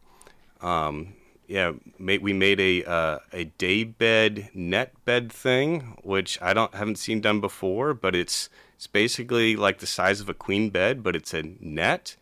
Um, 0.61 1.15
yeah, 1.47 1.73
we 1.99 2.33
made 2.33 2.61
a 2.61 2.85
uh, 2.85 3.19
a 3.33 3.45
day 3.45 3.83
bed 3.83 4.51
net 4.55 4.93
bed 5.05 5.33
thing, 5.33 5.99
which 6.03 6.41
I 6.41 6.53
don't 6.53 6.75
haven't 6.75 6.99
seen 6.99 7.21
done 7.21 7.41
before, 7.41 7.93
but 7.93 8.15
it's 8.15 8.49
it's 8.77 8.87
basically 8.87 9.57
like 9.57 9.79
the 9.79 9.87
size 9.87 10.21
of 10.21 10.29
a 10.29 10.35
queen 10.35 10.71
bed, 10.71 11.03
but 11.03 11.17
it's 11.17 11.35
a 11.35 11.43
net 11.61 12.17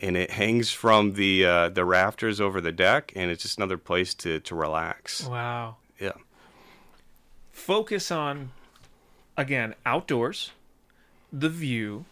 and 0.00 0.16
it 0.16 0.30
hangs 0.32 0.70
from 0.70 1.14
the 1.14 1.44
uh, 1.44 1.68
the 1.70 1.84
rafters 1.84 2.40
over 2.40 2.60
the 2.60 2.72
deck, 2.72 3.12
and 3.16 3.30
it's 3.30 3.42
just 3.42 3.58
another 3.58 3.78
place 3.78 4.14
to 4.14 4.40
to 4.40 4.54
relax. 4.54 5.26
Wow. 5.26 5.76
Yeah, 5.98 6.12
Focus 7.50 8.12
on 8.12 8.52
again 9.36 9.74
outdoors, 9.84 10.52
the 11.32 11.48
view, 11.48 12.04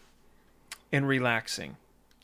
and 0.92 1.06
relaxing, 1.08 1.76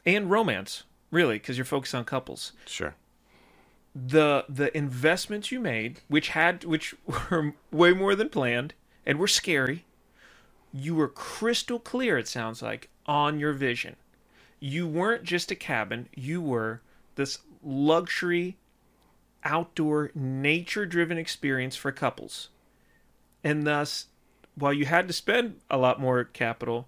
and 0.04 0.30
romance. 0.30 0.84
Really, 1.10 1.36
because 1.36 1.58
you're 1.58 1.64
focused 1.66 1.94
on 1.94 2.04
couples. 2.04 2.52
sure. 2.66 2.94
the 3.94 4.44
the 4.48 4.74
investments 4.76 5.52
you 5.52 5.60
made, 5.60 6.00
which 6.08 6.28
had 6.28 6.64
which 6.64 6.94
were 7.06 7.54
way 7.70 7.92
more 7.92 8.14
than 8.14 8.28
planned 8.30 8.74
and 9.04 9.18
were 9.18 9.28
scary, 9.28 9.84
you 10.72 10.94
were 10.94 11.08
crystal 11.08 11.78
clear. 11.78 12.16
It 12.18 12.28
sounds 12.28 12.62
like 12.62 12.88
on 13.06 13.38
your 13.38 13.52
vision. 13.52 13.96
You 14.60 14.86
weren't 14.86 15.24
just 15.24 15.50
a 15.50 15.56
cabin. 15.56 16.08
You 16.14 16.40
were 16.40 16.80
this 17.16 17.38
luxury, 17.62 18.56
outdoor, 19.44 20.10
nature-driven 20.14 21.18
experience 21.18 21.76
for 21.76 21.92
couples, 21.92 22.48
and 23.44 23.66
thus, 23.66 24.06
while 24.54 24.72
you 24.72 24.86
had 24.86 25.08
to 25.08 25.12
spend 25.12 25.60
a 25.68 25.76
lot 25.76 26.00
more 26.00 26.24
capital, 26.24 26.86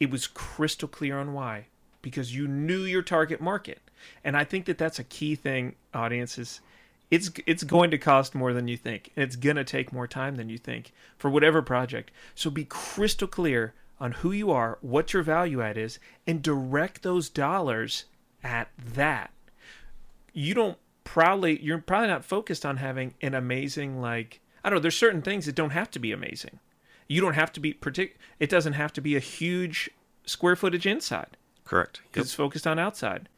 it 0.00 0.10
was 0.10 0.26
crystal 0.26 0.88
clear 0.88 1.18
on 1.18 1.32
why 1.32 1.66
because 2.02 2.34
you 2.34 2.46
knew 2.46 2.82
your 2.82 3.02
target 3.02 3.40
market 3.40 3.80
and 4.24 4.36
i 4.36 4.44
think 4.44 4.64
that 4.66 4.78
that's 4.78 4.98
a 4.98 5.04
key 5.04 5.34
thing 5.34 5.74
audiences 5.94 6.60
it's 7.10 7.30
it's 7.46 7.64
going 7.64 7.90
to 7.90 7.98
cost 7.98 8.34
more 8.34 8.52
than 8.52 8.68
you 8.68 8.76
think 8.76 9.10
and 9.16 9.22
it's 9.24 9.36
going 9.36 9.56
to 9.56 9.64
take 9.64 9.92
more 9.92 10.06
time 10.06 10.36
than 10.36 10.48
you 10.48 10.58
think 10.58 10.92
for 11.16 11.30
whatever 11.30 11.62
project 11.62 12.10
so 12.34 12.50
be 12.50 12.64
crystal 12.64 13.28
clear 13.28 13.74
on 14.00 14.12
who 14.12 14.30
you 14.30 14.50
are 14.50 14.78
what 14.80 15.12
your 15.12 15.22
value 15.22 15.60
add 15.60 15.76
is 15.76 15.98
and 16.26 16.42
direct 16.42 17.02
those 17.02 17.28
dollars 17.28 18.04
at 18.42 18.68
that 18.78 19.30
you 20.32 20.54
don't 20.54 20.78
probably 21.02 21.60
you're 21.62 21.78
probably 21.78 22.08
not 22.08 22.24
focused 22.24 22.64
on 22.64 22.76
having 22.76 23.14
an 23.22 23.34
amazing 23.34 24.00
like 24.00 24.40
I 24.62 24.70
don't 24.70 24.78
know. 24.78 24.82
There's 24.82 24.98
certain 24.98 25.22
things 25.22 25.46
that 25.46 25.54
don't 25.54 25.70
have 25.70 25.90
to 25.92 25.98
be 25.98 26.12
amazing. 26.12 26.58
You 27.08 27.20
don't 27.20 27.34
have 27.34 27.52
to 27.54 27.60
be 27.60 27.72
partic. 27.72 28.12
It 28.38 28.50
doesn't 28.50 28.74
have 28.74 28.92
to 28.92 29.00
be 29.00 29.16
a 29.16 29.20
huge 29.20 29.90
square 30.26 30.56
footage 30.56 30.86
inside 30.86 31.36
Correct. 31.64 32.02
because 32.10 32.26
it's 32.26 32.34
focused 32.34 32.66
on 32.66 32.78
outside. 32.78 33.28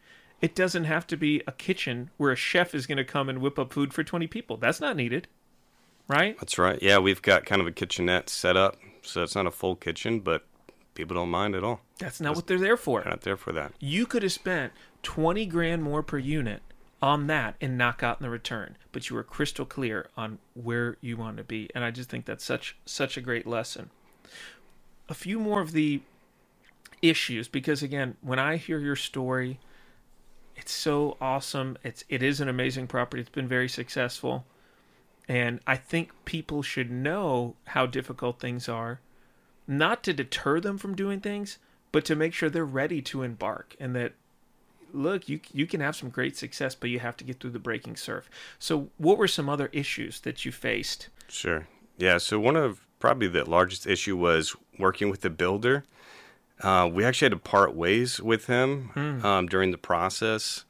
It 0.41 0.55
doesn't 0.55 0.85
have 0.85 1.07
to 1.09 1.17
be 1.17 1.43
a 1.47 1.53
kitchen 1.53 2.11
where 2.17 2.33
a 2.33 2.37
chef 2.37 2.75
is 2.75 2.87
going 2.87 2.99
to 2.99 3.05
come 3.05 3.29
and 3.29 3.41
whip 3.41 3.59
up 3.59 3.73
food 3.73 3.93
for 3.93 4.03
20 4.03 4.27
people. 4.27 4.57
That's 4.57 4.81
not 4.81 4.97
needed, 4.97 5.29
right? 6.09 6.37
That's 6.41 6.59
right. 6.59 6.83
Yeah, 6.83 6.99
we've 6.99 7.23
got 7.23 7.45
kind 7.45 7.61
of 7.61 7.67
a 7.67 7.73
kitchenette 7.73 8.29
set 8.29 8.57
up, 8.57 8.77
so 9.03 9.23
it's 9.23 9.35
not 9.35 9.47
a 9.47 9.51
full 9.51 9.77
kitchen, 9.77 10.21
but 10.21 10.47
people 10.95 11.15
don't 11.15 11.29
mind 11.29 11.55
at 11.55 11.63
all. 11.63 11.83
That's 11.99 12.21
not 12.21 12.35
what 12.35 12.47
they're 12.47 12.59
there 12.59 12.79
for. 12.79 13.03
They're 13.03 13.11
not 13.11 13.21
there 13.21 13.37
for 13.37 13.53
that. 13.53 13.73
You 13.79 14.07
could 14.07 14.23
have 14.23 14.33
spent 14.33 14.73
20 15.03 15.47
grand 15.47 15.83
more 15.83 16.03
per 16.03 16.19
unit 16.19 16.63
on 17.03 17.27
that 17.29 17.57
and 17.61 17.79
knock 17.79 18.03
out 18.03 18.21
in 18.21 18.25
the 18.25 18.31
return, 18.31 18.77
but 18.93 19.09
you 19.09 19.17
were 19.17 19.23
crystal 19.23 19.65
clear 19.65 20.09
on 20.17 20.39
where 20.55 20.97
you 21.01 21.17
want 21.17 21.39
to 21.39 21.45
be. 21.45 21.71
And 21.75 21.83
I 21.85 21.91
just 21.91 22.11
think 22.11 22.27
that's 22.27 22.45
such 22.45 22.77
such 22.85 23.17
a 23.17 23.23
great 23.23 23.47
lesson. 23.47 23.91
A 25.09 25.15
few 25.15 25.39
more 25.39 25.61
of 25.61 25.73
the 25.73 26.03
issues 27.03 27.49
because 27.49 27.83
again, 27.83 28.17
when 28.21 28.39
I 28.39 28.57
hear 28.57 28.79
your 28.79 28.97
story, 28.97 29.59
it's 30.57 30.73
so 30.73 31.17
awesome. 31.21 31.79
It's 31.83 32.05
it 32.09 32.23
is 32.23 32.41
an 32.41 32.49
amazing 32.49 32.87
property. 32.87 33.23
It's 33.23 33.31
been 33.31 33.49
very 33.49 33.69
successful. 33.69 34.45
And 35.27 35.61
I 35.67 35.77
think 35.77 36.11
people 36.25 36.63
should 36.63 36.91
know 36.91 37.55
how 37.69 37.87
difficult 37.87 38.41
things 38.41 38.69
are, 38.69 39.01
not 39.67 40.03
to 40.03 40.13
deter 40.13 40.59
them 40.59 40.77
from 40.77 40.97
doing 40.97 41.21
things, 41.21 41.59
but 41.93 42.05
to 42.07 42.17
make 42.17 42.35
sure 42.35 42.51
they're 42.51 42.65
ready 42.65 43.01
to 43.03 43.23
embark 43.23 43.77
and 43.79 43.95
that 43.95 44.15
look, 44.93 45.29
you 45.29 45.41
you 45.53 45.67
can 45.67 45.81
have 45.81 45.97
some 45.97 46.11
great 46.11 46.37
success, 46.37 46.75
but 46.75 46.91
you 46.91 46.99
have 46.99 47.17
to 47.19 47.25
get 47.25 47.41
through 47.41 47.51
the 47.51 47.59
breaking 47.59 47.97
surf. 47.97 48.29
So, 48.59 48.91
what 48.99 49.19
were 49.19 49.29
some 49.29 49.49
other 49.49 49.69
issues 49.73 50.21
that 50.21 50.45
you 50.45 50.53
faced? 50.53 51.09
Sure. 51.29 51.67
Yeah. 51.97 52.19
So 52.19 52.41
one 52.41 52.57
of 52.57 52.81
probably 52.99 53.29
the 53.29 53.49
largest 53.49 53.87
issue 53.87 54.17
was 54.17 54.55
working 54.79 55.11
with 55.11 55.23
the 55.23 55.31
builder. 55.31 55.85
Uh, 56.61 56.89
we 56.93 57.05
actually 57.05 57.27
had 57.27 57.33
to 57.33 57.39
part 57.39 57.75
ways 57.75 58.21
with 58.21 58.47
him 58.47 58.91
um, 59.25 59.47
during 59.47 59.71
the 59.71 59.79
process, 59.79 60.65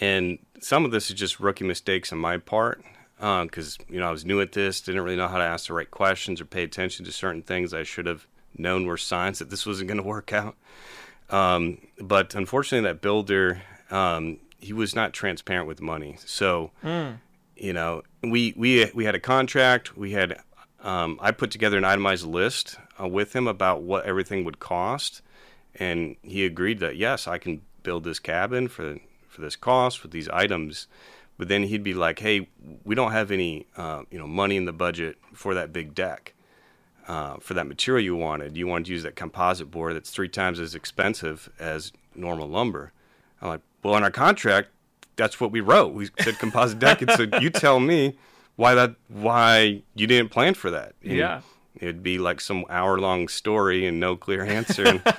And 0.00 0.38
some 0.60 0.86
of 0.86 0.90
this 0.90 1.10
is 1.10 1.16
just 1.16 1.38
rookie 1.38 1.64
mistakes 1.64 2.12
on 2.12 2.18
my 2.18 2.38
part 2.38 2.82
because, 3.18 3.76
you 3.90 4.00
know, 4.00 4.08
I 4.08 4.10
was 4.10 4.24
new 4.24 4.40
at 4.40 4.52
this, 4.52 4.80
didn't 4.80 5.02
really 5.02 5.16
know 5.16 5.28
how 5.28 5.38
to 5.38 5.44
ask 5.44 5.66
the 5.66 5.74
right 5.74 5.90
questions 5.90 6.40
or 6.40 6.46
pay 6.46 6.62
attention 6.62 7.04
to 7.04 7.12
certain 7.12 7.42
things 7.42 7.74
I 7.74 7.82
should 7.82 8.06
have 8.06 8.26
known 8.56 8.86
were 8.86 8.96
signs 8.96 9.38
that 9.38 9.50
this 9.50 9.66
wasn't 9.66 9.88
going 9.88 10.00
to 10.00 10.06
work 10.06 10.32
out. 10.32 10.56
Um, 11.30 11.78
but 12.00 12.34
unfortunately, 12.34 12.88
that 12.88 13.00
builder, 13.00 13.62
um, 13.90 14.38
he 14.58 14.72
was 14.72 14.94
not 14.94 15.12
transparent 15.12 15.66
with 15.66 15.80
money. 15.80 16.16
So, 16.24 16.70
mm. 16.82 17.18
you 17.56 17.72
know, 17.72 18.02
we, 18.22 18.54
we, 18.56 18.90
we 18.94 19.04
had 19.04 19.14
a 19.14 19.20
contract, 19.20 19.96
we 19.96 20.12
had 20.12 20.40
um, 20.80 21.18
I 21.20 21.32
put 21.32 21.50
together 21.50 21.76
an 21.76 21.84
itemized 21.84 22.26
list 22.26 22.78
uh, 23.00 23.08
with 23.08 23.34
him 23.34 23.46
about 23.46 23.82
what 23.82 24.04
everything 24.04 24.44
would 24.44 24.58
cost, 24.58 25.22
and 25.74 26.16
he 26.22 26.44
agreed 26.44 26.78
that 26.80 26.96
yes, 26.96 27.26
I 27.26 27.38
can 27.38 27.62
build 27.82 28.04
this 28.04 28.18
cabin 28.18 28.68
for 28.68 28.98
for 29.28 29.40
this 29.40 29.56
cost 29.56 30.02
with 30.02 30.12
these 30.12 30.28
items. 30.28 30.86
But 31.36 31.48
then 31.48 31.64
he'd 31.64 31.82
be 31.82 31.94
like, 31.94 32.20
"Hey, 32.20 32.48
we 32.84 32.94
don't 32.94 33.12
have 33.12 33.30
any 33.30 33.66
uh, 33.76 34.02
you 34.10 34.18
know 34.18 34.26
money 34.26 34.56
in 34.56 34.66
the 34.66 34.72
budget 34.72 35.18
for 35.34 35.54
that 35.54 35.72
big 35.72 35.94
deck." 35.94 36.34
Uh, 37.08 37.38
for 37.40 37.54
that 37.54 37.66
material 37.66 38.04
you 38.04 38.14
wanted, 38.14 38.54
you 38.54 38.66
wanted 38.66 38.84
to 38.84 38.92
use 38.92 39.02
that 39.02 39.16
composite 39.16 39.70
board 39.70 39.96
that's 39.96 40.10
three 40.10 40.28
times 40.28 40.60
as 40.60 40.74
expensive 40.74 41.48
as 41.58 41.90
normal 42.14 42.46
lumber. 42.46 42.92
I'm 43.40 43.48
like, 43.48 43.60
well, 43.82 43.96
in 43.96 44.02
our 44.02 44.10
contract, 44.10 44.68
that's 45.16 45.40
what 45.40 45.50
we 45.50 45.60
wrote. 45.60 45.94
We 45.94 46.10
said 46.20 46.38
composite 46.38 46.78
deck, 46.78 47.00
and 47.00 47.10
so 47.12 47.26
you 47.40 47.48
tell 47.48 47.80
me 47.80 48.18
why 48.56 48.74
that 48.74 48.96
why 49.08 49.82
you 49.94 50.06
didn't 50.06 50.30
plan 50.30 50.52
for 50.52 50.70
that. 50.70 50.94
And 51.02 51.12
yeah. 51.12 51.40
It'd 51.76 52.02
be 52.02 52.18
like 52.18 52.40
some 52.40 52.64
hour 52.68 52.98
long 52.98 53.28
story 53.28 53.86
and 53.86 54.00
no 54.00 54.16
clear 54.16 54.44
answer. 54.44 55.02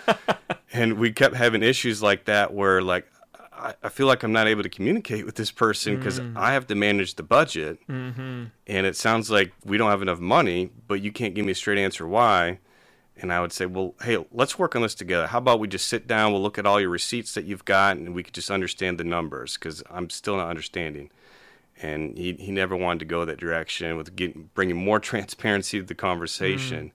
And, 0.72 0.92
and, 0.92 1.00
we 1.00 1.12
kept 1.12 1.36
having 1.36 1.64
issues 1.64 2.04
like 2.04 2.26
that 2.26 2.54
where 2.54 2.84
like 2.84 3.12
I, 3.60 3.74
I 3.84 3.90
feel 3.90 4.08
like 4.08 4.24
I'm 4.24 4.32
not 4.32 4.48
able 4.48 4.64
to 4.64 4.70
communicate 4.70 5.26
with 5.26 5.36
this 5.36 5.52
person 5.52 5.98
because 5.98 6.20
mm. 6.20 6.36
I 6.36 6.54
have 6.54 6.68
to 6.68 6.76
manage 6.76 7.16
the 7.16 7.24
budget. 7.24 7.86
Mm-hmm. 7.88 8.46
And 8.68 8.86
it 8.86 8.96
sounds 8.96 9.30
like 9.30 9.52
we 9.66 9.78
don't 9.78 9.90
have 9.90 10.02
enough 10.02 10.20
money, 10.20 10.72
but 10.88 11.02
you 11.02 11.12
can't 11.12 11.36
give 11.36 11.46
me 11.46 11.52
a 11.52 11.56
straight 11.56 11.78
answer 11.78 12.08
why. 12.08 12.60
And 13.18 13.34
I 13.34 13.42
would 13.42 13.52
say, 13.52 13.66
well, 13.66 13.96
hey, 14.02 14.26
let's 14.32 14.58
work 14.58 14.76
on 14.76 14.82
this 14.82 14.96
together. 14.96 15.28
How 15.28 15.40
about 15.40 15.60
we 15.60 15.68
just 15.68 15.88
sit 15.88 16.08
down, 16.08 16.32
we'll 16.32 16.42
look 16.42 16.58
at 16.58 16.66
all 16.66 16.80
your 16.80 16.90
receipts 16.90 17.34
that 17.34 17.44
you've 17.44 17.66
got, 17.66 17.98
and 17.98 18.16
we 18.16 18.24
could 18.24 18.34
just 18.34 18.50
understand 18.50 18.98
the 18.98 19.04
numbers 19.04 19.56
because 19.56 19.84
I'm 19.90 20.10
still 20.10 20.38
not 20.38 20.50
understanding 20.50 21.12
and 21.82 22.18
he, 22.18 22.34
he 22.34 22.52
never 22.52 22.76
wanted 22.76 23.00
to 23.00 23.06
go 23.06 23.26
that 23.26 23.40
direction 23.40 23.98
with 23.98 24.16
getting, 24.16 24.50
bringing 24.54 24.78
more 24.78 25.00
transparency 25.00 25.80
to 25.80 25.86
the 25.86 25.96
conversation. 25.96 26.88
Mm. 26.88 26.92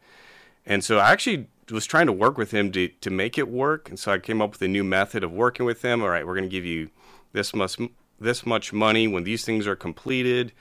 And 0.67 0.85
so 0.85 0.99
I 0.99 1.11
actually 1.13 1.49
was 1.71 1.87
trying 1.87 2.07
to 2.07 2.13
work 2.13 2.37
with 2.37 2.51
him 2.51 2.73
to, 2.73 2.89
to 2.89 3.11
make 3.11 3.39
it 3.39 3.49
work. 3.49 3.89
And 3.89 3.99
so 3.99 4.13
I 4.13 4.19
came 4.19 4.43
up 4.43 4.53
with 4.53 4.63
a 4.63 4.69
new 4.69 4.85
method 4.85 5.25
of 5.25 5.33
working 5.33 5.65
with 5.67 5.83
him. 5.83 6.03
All 6.03 6.09
right, 6.09 6.27
we're 6.27 6.35
going 6.35 6.49
to 6.49 6.55
give 6.55 6.65
you 6.65 6.91
this 7.33 7.55
much, 7.55 7.79
this 8.21 8.45
much 8.45 8.73
money 8.73 9.09
when 9.09 9.25
these 9.25 9.45
things 9.45 9.67
are 9.67 9.77
completed, 9.77 10.53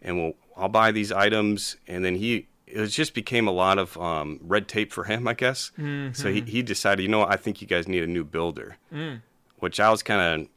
and 0.00 0.16
we'll, 0.18 0.34
I'll 0.56 0.68
buy 0.68 0.92
these 0.92 1.12
items. 1.12 1.76
And 1.86 2.04
then 2.04 2.16
he, 2.16 2.46
it 2.66 2.86
just 2.88 3.14
became 3.14 3.46
a 3.46 3.52
lot 3.52 3.78
of 3.78 3.96
um, 3.98 4.40
red 4.42 4.68
tape 4.68 4.92
for 4.92 5.04
him, 5.04 5.26
I 5.28 5.34
guess. 5.34 5.72
Mm-hmm. 5.78 6.14
So 6.14 6.32
he, 6.32 6.40
he 6.42 6.62
decided, 6.62 7.02
you 7.02 7.08
know 7.08 7.20
what, 7.20 7.30
I 7.30 7.36
think 7.36 7.60
you 7.60 7.66
guys 7.66 7.88
need 7.88 8.02
a 8.02 8.06
new 8.06 8.24
builder, 8.24 8.76
mm. 8.92 9.20
which 9.58 9.80
I 9.80 9.90
was 9.90 10.02
kind 10.02 10.42
of 10.42 10.48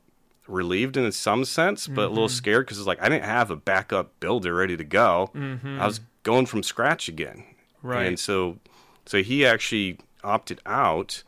relieved 0.48 0.96
in 0.96 1.12
some 1.12 1.44
sense, 1.46 1.88
but 1.88 1.94
mm-hmm. 1.94 2.00
a 2.02 2.08
little 2.10 2.28
mm-hmm. 2.28 2.36
scared 2.36 2.66
because 2.66 2.78
it's 2.78 2.88
like 2.88 3.02
I 3.02 3.10
didn't 3.10 3.26
have 3.26 3.52
a 3.52 3.56
backup 3.56 4.20
builder 4.20 4.54
ready 4.54 4.78
to 4.78 4.84
go. 4.84 5.32
Mm-hmm. 5.34 5.82
I 5.82 5.86
was 5.86 6.02
going 6.24 6.46
from 6.46 6.64
scratch 6.64 7.08
again. 7.10 7.44
Right. 7.82 8.08
And 8.08 8.20
so, 8.20 8.58
so 9.06 9.22
he 9.22 9.46
actually 9.46 10.00
opted 10.24 10.62
out, 10.66 11.24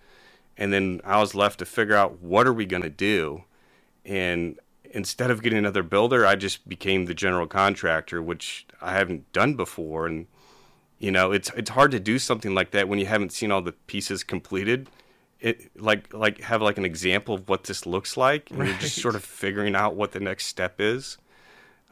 and 0.57 0.73
then 0.73 1.01
I 1.03 1.19
was 1.19 1.35
left 1.35 1.59
to 1.59 1.65
figure 1.65 1.95
out 1.95 2.21
what 2.21 2.47
are 2.47 2.53
we 2.53 2.65
going 2.65 2.83
to 2.83 2.89
do. 2.89 3.43
And 4.05 4.59
instead 4.83 5.31
of 5.31 5.43
getting 5.43 5.59
another 5.59 5.83
builder, 5.83 6.25
I 6.25 6.35
just 6.35 6.67
became 6.67 7.05
the 7.05 7.13
general 7.13 7.47
contractor, 7.47 8.21
which 8.21 8.65
I 8.81 8.93
haven't 8.93 9.31
done 9.33 9.55
before. 9.55 10.07
And 10.07 10.27
you 10.99 11.11
know, 11.11 11.31
it's 11.31 11.51
it's 11.55 11.69
hard 11.71 11.91
to 11.91 11.99
do 11.99 12.17
something 12.17 12.55
like 12.55 12.71
that 12.71 12.87
when 12.87 12.99
you 12.99 13.05
haven't 13.05 13.31
seen 13.31 13.51
all 13.51 13.61
the 13.61 13.73
pieces 13.73 14.23
completed 14.23 14.89
it 15.39 15.71
like 15.79 16.13
like 16.13 16.41
have 16.41 16.61
like 16.61 16.77
an 16.77 16.85
example 16.85 17.35
of 17.35 17.47
what 17.47 17.65
this 17.65 17.85
looks 17.85 18.17
like 18.17 18.49
and 18.49 18.59
right. 18.59 18.69
you're 18.69 18.77
just 18.77 19.01
sort 19.01 19.15
of 19.15 19.23
figuring 19.23 19.75
out 19.75 19.95
what 19.95 20.11
the 20.11 20.19
next 20.19 20.45
step 20.47 20.79
is 20.79 21.17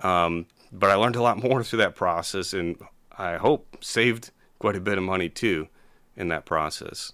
um, 0.03 0.45
but 0.71 0.89
i 0.89 0.95
learned 0.95 1.15
a 1.15 1.21
lot 1.21 1.41
more 1.41 1.63
through 1.63 1.77
that 1.77 1.95
process 1.95 2.53
and 2.53 2.77
i 3.17 3.37
hope 3.37 3.77
saved 3.81 4.31
quite 4.59 4.75
a 4.75 4.81
bit 4.81 4.97
of 4.97 5.03
money 5.03 5.29
too 5.29 5.67
in 6.15 6.27
that 6.27 6.45
process 6.45 7.13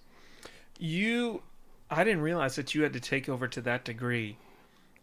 you 0.77 1.41
i 1.89 2.03
didn't 2.03 2.21
realize 2.21 2.55
that 2.55 2.73
you 2.73 2.83
had 2.83 2.93
to 2.93 2.99
take 2.99 3.27
over 3.27 3.47
to 3.47 3.61
that 3.61 3.83
degree 3.83 4.37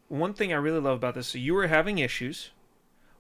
one 0.08 0.34
thing 0.34 0.52
i 0.52 0.56
really 0.56 0.80
love 0.80 0.96
about 0.96 1.14
this 1.14 1.28
so 1.28 1.38
you 1.38 1.54
were 1.54 1.66
having 1.66 1.98
issues 1.98 2.50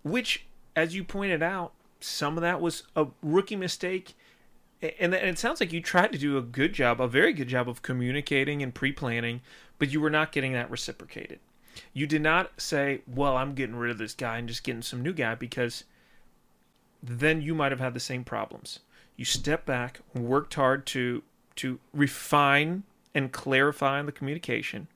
which 0.02 0.46
as 0.76 0.94
you 0.94 1.02
pointed 1.04 1.42
out 1.42 1.72
some 2.00 2.36
of 2.36 2.42
that 2.42 2.60
was 2.60 2.84
a 2.94 3.06
rookie 3.22 3.56
mistake 3.56 4.14
and, 4.80 5.12
it 5.12 5.38
sounds 5.38 5.60
like 5.60 5.72
you 5.72 5.80
tried 5.80 6.12
to 6.12 6.18
do 6.18 6.38
a 6.38 6.42
good 6.42 6.72
job, 6.72 7.00
a 7.00 7.08
very 7.08 7.32
good 7.32 7.48
job 7.48 7.68
of 7.68 7.82
communicating 7.82 8.62
and 8.62 8.72
pre-planning, 8.74 9.40
but 9.78 9.90
you 9.90 10.00
were 10.00 10.10
not 10.10 10.30
getting 10.30 10.52
that 10.52 10.70
reciprocated. 10.70 11.40
You 11.92 12.06
did 12.06 12.22
not 12.22 12.60
say, 12.60 13.02
"Well, 13.06 13.36
I'm 13.36 13.54
getting 13.54 13.76
rid 13.76 13.90
of 13.90 13.98
this 13.98 14.14
guy 14.14 14.38
and 14.38 14.48
just 14.48 14.64
getting 14.64 14.82
some 14.82 15.02
new 15.02 15.12
guy," 15.12 15.34
because 15.34 15.84
then 17.02 17.42
you 17.42 17.54
might 17.54 17.72
have 17.72 17.80
had 17.80 17.94
the 17.94 18.00
same 18.00 18.24
problems. 18.24 18.80
You 19.18 19.24
stepped 19.24 19.66
back, 19.66 20.00
worked 20.14 20.54
hard 20.54 20.86
to 20.86 21.24
to 21.56 21.80
refine 21.92 22.84
and 23.16 23.32
clarify 23.32 24.00
the 24.02 24.12
communication, 24.12 24.86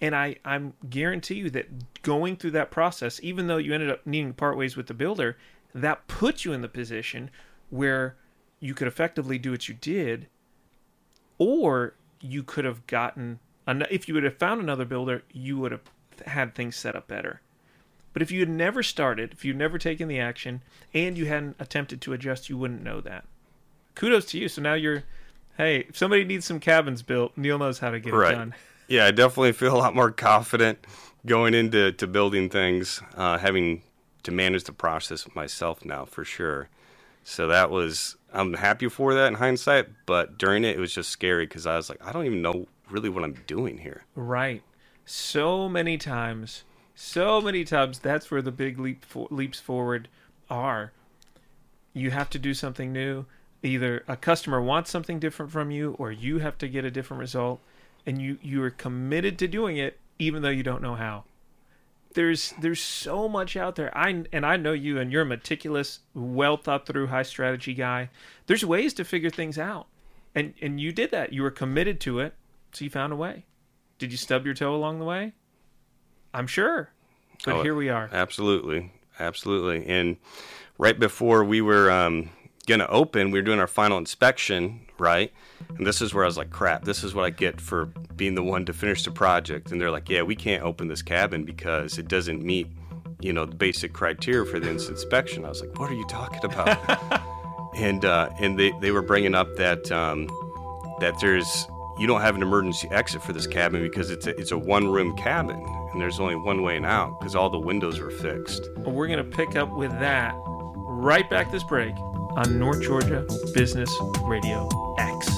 and 0.00 0.16
I 0.16 0.36
I'm 0.44 0.74
guarantee 0.90 1.36
you 1.36 1.50
that 1.50 2.02
going 2.02 2.36
through 2.36 2.50
that 2.50 2.72
process, 2.72 3.20
even 3.22 3.46
though 3.46 3.56
you 3.56 3.72
ended 3.72 3.88
up 3.88 4.04
needing 4.04 4.30
to 4.30 4.34
part 4.34 4.58
ways 4.58 4.76
with 4.76 4.88
the 4.88 4.94
builder, 4.94 5.38
that 5.72 6.08
put 6.08 6.44
you 6.44 6.52
in 6.52 6.60
the 6.60 6.68
position 6.68 7.30
where 7.70 8.16
you 8.58 8.74
could 8.74 8.88
effectively 8.88 9.38
do 9.38 9.52
what 9.52 9.68
you 9.68 9.74
did, 9.74 10.26
or 11.38 11.94
you 12.20 12.42
could 12.42 12.64
have 12.64 12.84
gotten 12.88 13.38
if 13.90 14.08
you 14.08 14.14
would 14.14 14.24
have 14.24 14.38
found 14.38 14.60
another 14.60 14.86
builder, 14.86 15.22
you 15.32 15.56
would 15.58 15.70
have 15.70 15.82
had 16.26 16.52
things 16.54 16.74
set 16.74 16.96
up 16.96 17.06
better. 17.06 17.42
But 18.12 18.22
if 18.22 18.32
you 18.32 18.40
had 18.40 18.48
never 18.48 18.82
started, 18.82 19.32
if 19.32 19.44
you'd 19.44 19.56
never 19.56 19.78
taken 19.78 20.08
the 20.08 20.18
action, 20.18 20.62
and 20.92 21.16
you 21.16 21.26
hadn't 21.26 21.56
attempted 21.60 22.00
to 22.00 22.12
adjust, 22.12 22.48
you 22.48 22.58
wouldn't 22.58 22.82
know 22.82 23.00
that. 23.02 23.24
Kudos 23.98 24.26
to 24.26 24.38
you. 24.38 24.48
So 24.48 24.62
now 24.62 24.74
you're, 24.74 25.02
hey, 25.56 25.80
if 25.88 25.96
somebody 25.96 26.24
needs 26.24 26.46
some 26.46 26.60
cabins 26.60 27.02
built, 27.02 27.36
Neil 27.36 27.58
knows 27.58 27.80
how 27.80 27.90
to 27.90 28.00
get 28.00 28.14
right. 28.14 28.32
it 28.32 28.36
done. 28.36 28.54
Yeah, 28.90 29.04
I 29.04 29.10
definitely 29.10 29.52
feel 29.52 29.76
a 29.76 29.76
lot 29.76 29.94
more 29.94 30.10
confident 30.10 30.78
going 31.26 31.52
into 31.52 31.92
to 31.92 32.06
building 32.06 32.48
things, 32.48 33.02
uh, 33.18 33.36
having 33.36 33.82
to 34.22 34.30
manage 34.32 34.64
the 34.64 34.72
process 34.72 35.28
myself 35.34 35.84
now 35.84 36.06
for 36.06 36.24
sure. 36.24 36.70
So 37.22 37.48
that 37.48 37.70
was 37.70 38.16
I'm 38.32 38.54
happy 38.54 38.88
for 38.88 39.12
that 39.12 39.26
in 39.26 39.34
hindsight, 39.34 39.88
but 40.06 40.38
during 40.38 40.64
it 40.64 40.76
it 40.76 40.80
was 40.80 40.94
just 40.94 41.10
scary 41.10 41.44
because 41.44 41.66
I 41.66 41.76
was 41.76 41.90
like, 41.90 42.02
I 42.02 42.12
don't 42.12 42.24
even 42.24 42.40
know 42.40 42.66
really 42.88 43.10
what 43.10 43.24
I'm 43.24 43.36
doing 43.46 43.76
here. 43.76 44.04
Right. 44.14 44.62
So 45.04 45.68
many 45.68 45.98
times, 45.98 46.64
so 46.94 47.42
many 47.42 47.64
times 47.64 47.98
that's 47.98 48.30
where 48.30 48.40
the 48.40 48.52
big 48.52 48.78
leap 48.78 49.04
for, 49.04 49.28
leaps 49.30 49.60
forward 49.60 50.08
are. 50.48 50.92
You 51.92 52.10
have 52.10 52.30
to 52.30 52.38
do 52.38 52.54
something 52.54 52.90
new. 52.90 53.26
Either 53.62 54.04
a 54.06 54.16
customer 54.16 54.62
wants 54.62 54.90
something 54.90 55.18
different 55.18 55.50
from 55.50 55.70
you, 55.70 55.96
or 55.98 56.12
you 56.12 56.38
have 56.38 56.56
to 56.58 56.68
get 56.68 56.84
a 56.84 56.90
different 56.90 57.20
result, 57.20 57.60
and 58.06 58.20
you 58.20 58.38
you 58.40 58.62
are 58.62 58.70
committed 58.70 59.38
to 59.38 59.48
doing 59.48 59.76
it 59.76 59.98
even 60.18 60.42
though 60.42 60.48
you 60.48 60.62
don't 60.62 60.82
know 60.82 60.94
how 60.94 61.24
there's 62.14 62.54
there's 62.60 62.80
so 62.80 63.28
much 63.28 63.56
out 63.56 63.76
there. 63.76 63.96
I 63.96 64.24
and 64.32 64.44
I 64.44 64.56
know 64.56 64.72
you 64.72 64.98
and 64.98 65.12
you're 65.12 65.22
a 65.22 65.26
meticulous, 65.26 66.00
well 66.14 66.56
thought 66.56 66.86
through, 66.86 67.08
high 67.08 67.22
strategy 67.22 67.74
guy. 67.74 68.10
There's 68.46 68.64
ways 68.64 68.94
to 68.94 69.04
figure 69.04 69.30
things 69.30 69.58
out. 69.58 69.86
And 70.34 70.54
and 70.60 70.80
you 70.80 70.92
did 70.92 71.10
that. 71.10 71.32
You 71.32 71.42
were 71.42 71.50
committed 71.50 72.00
to 72.00 72.20
it, 72.20 72.34
so 72.72 72.84
you 72.84 72.90
found 72.90 73.12
a 73.12 73.16
way. 73.16 73.44
Did 73.98 74.10
you 74.10 74.18
stub 74.18 74.44
your 74.44 74.54
toe 74.54 74.74
along 74.74 74.98
the 74.98 75.04
way? 75.04 75.32
I'm 76.32 76.46
sure. 76.46 76.90
But 77.44 77.56
oh, 77.56 77.62
here 77.62 77.74
we 77.74 77.88
are. 77.88 78.08
Absolutely. 78.12 78.92
Absolutely. 79.20 79.86
And 79.86 80.16
right 80.76 80.98
before 80.98 81.44
we 81.44 81.60
were 81.60 81.90
um, 81.90 82.30
going 82.68 82.80
to 82.80 82.88
open, 82.88 83.30
we 83.30 83.38
were 83.38 83.44
doing 83.44 83.58
our 83.58 83.66
final 83.66 83.98
inspection, 83.98 84.80
right? 84.98 85.32
And 85.76 85.86
this 85.86 86.00
is 86.00 86.14
where 86.14 86.22
I 86.22 86.26
was 86.26 86.36
like, 86.36 86.50
crap, 86.50 86.84
this 86.84 87.02
is 87.02 87.14
what 87.14 87.24
I 87.24 87.30
get 87.30 87.60
for 87.60 87.86
being 88.14 88.34
the 88.34 88.42
one 88.42 88.64
to 88.66 88.72
finish 88.72 89.02
the 89.02 89.10
project. 89.10 89.72
And 89.72 89.80
they're 89.80 89.90
like, 89.90 90.08
yeah, 90.08 90.22
we 90.22 90.36
can't 90.36 90.62
open 90.62 90.86
this 90.86 91.02
cabin 91.02 91.44
because 91.44 91.98
it 91.98 92.06
doesn't 92.06 92.42
meet, 92.42 92.68
you 93.20 93.32
know, 93.32 93.46
the 93.46 93.56
basic 93.56 93.92
criteria 93.92 94.44
for 94.44 94.60
the 94.60 94.68
inspection. 94.70 95.44
I 95.44 95.48
was 95.48 95.62
like, 95.62 95.76
what 95.78 95.90
are 95.90 95.94
you 95.94 96.06
talking 96.06 96.44
about? 96.44 97.22
and 97.76 98.04
uh, 98.04 98.28
and 98.38 98.58
they, 98.58 98.72
they 98.80 98.90
were 98.90 99.02
bringing 99.02 99.34
up 99.34 99.56
that 99.56 99.90
um, 99.90 100.28
that 101.00 101.18
there's 101.20 101.66
you 101.98 102.06
don't 102.06 102.20
have 102.20 102.36
an 102.36 102.42
emergency 102.42 102.88
exit 102.92 103.22
for 103.22 103.32
this 103.32 103.46
cabin 103.46 103.82
because 103.82 104.10
it's 104.10 104.26
a, 104.26 104.38
it's 104.38 104.52
a 104.52 104.58
one 104.58 104.86
room 104.86 105.16
cabin 105.16 105.60
and 105.92 106.00
there's 106.00 106.20
only 106.20 106.36
one 106.36 106.62
way 106.62 106.76
in 106.76 106.84
out 106.84 107.18
because 107.18 107.34
all 107.34 107.50
the 107.50 107.58
windows 107.58 107.98
are 107.98 108.10
fixed. 108.10 108.62
Well, 108.76 108.94
we're 108.94 109.08
going 109.08 109.18
to 109.18 109.36
pick 109.36 109.56
up 109.56 109.70
with 109.70 109.90
that 109.98 110.34
right 111.00 111.28
back 111.28 111.50
this 111.50 111.64
break 111.64 111.94
on 112.38 112.56
North 112.56 112.80
Georgia 112.80 113.26
Business 113.52 113.92
Radio 114.22 114.68
X. 114.96 115.28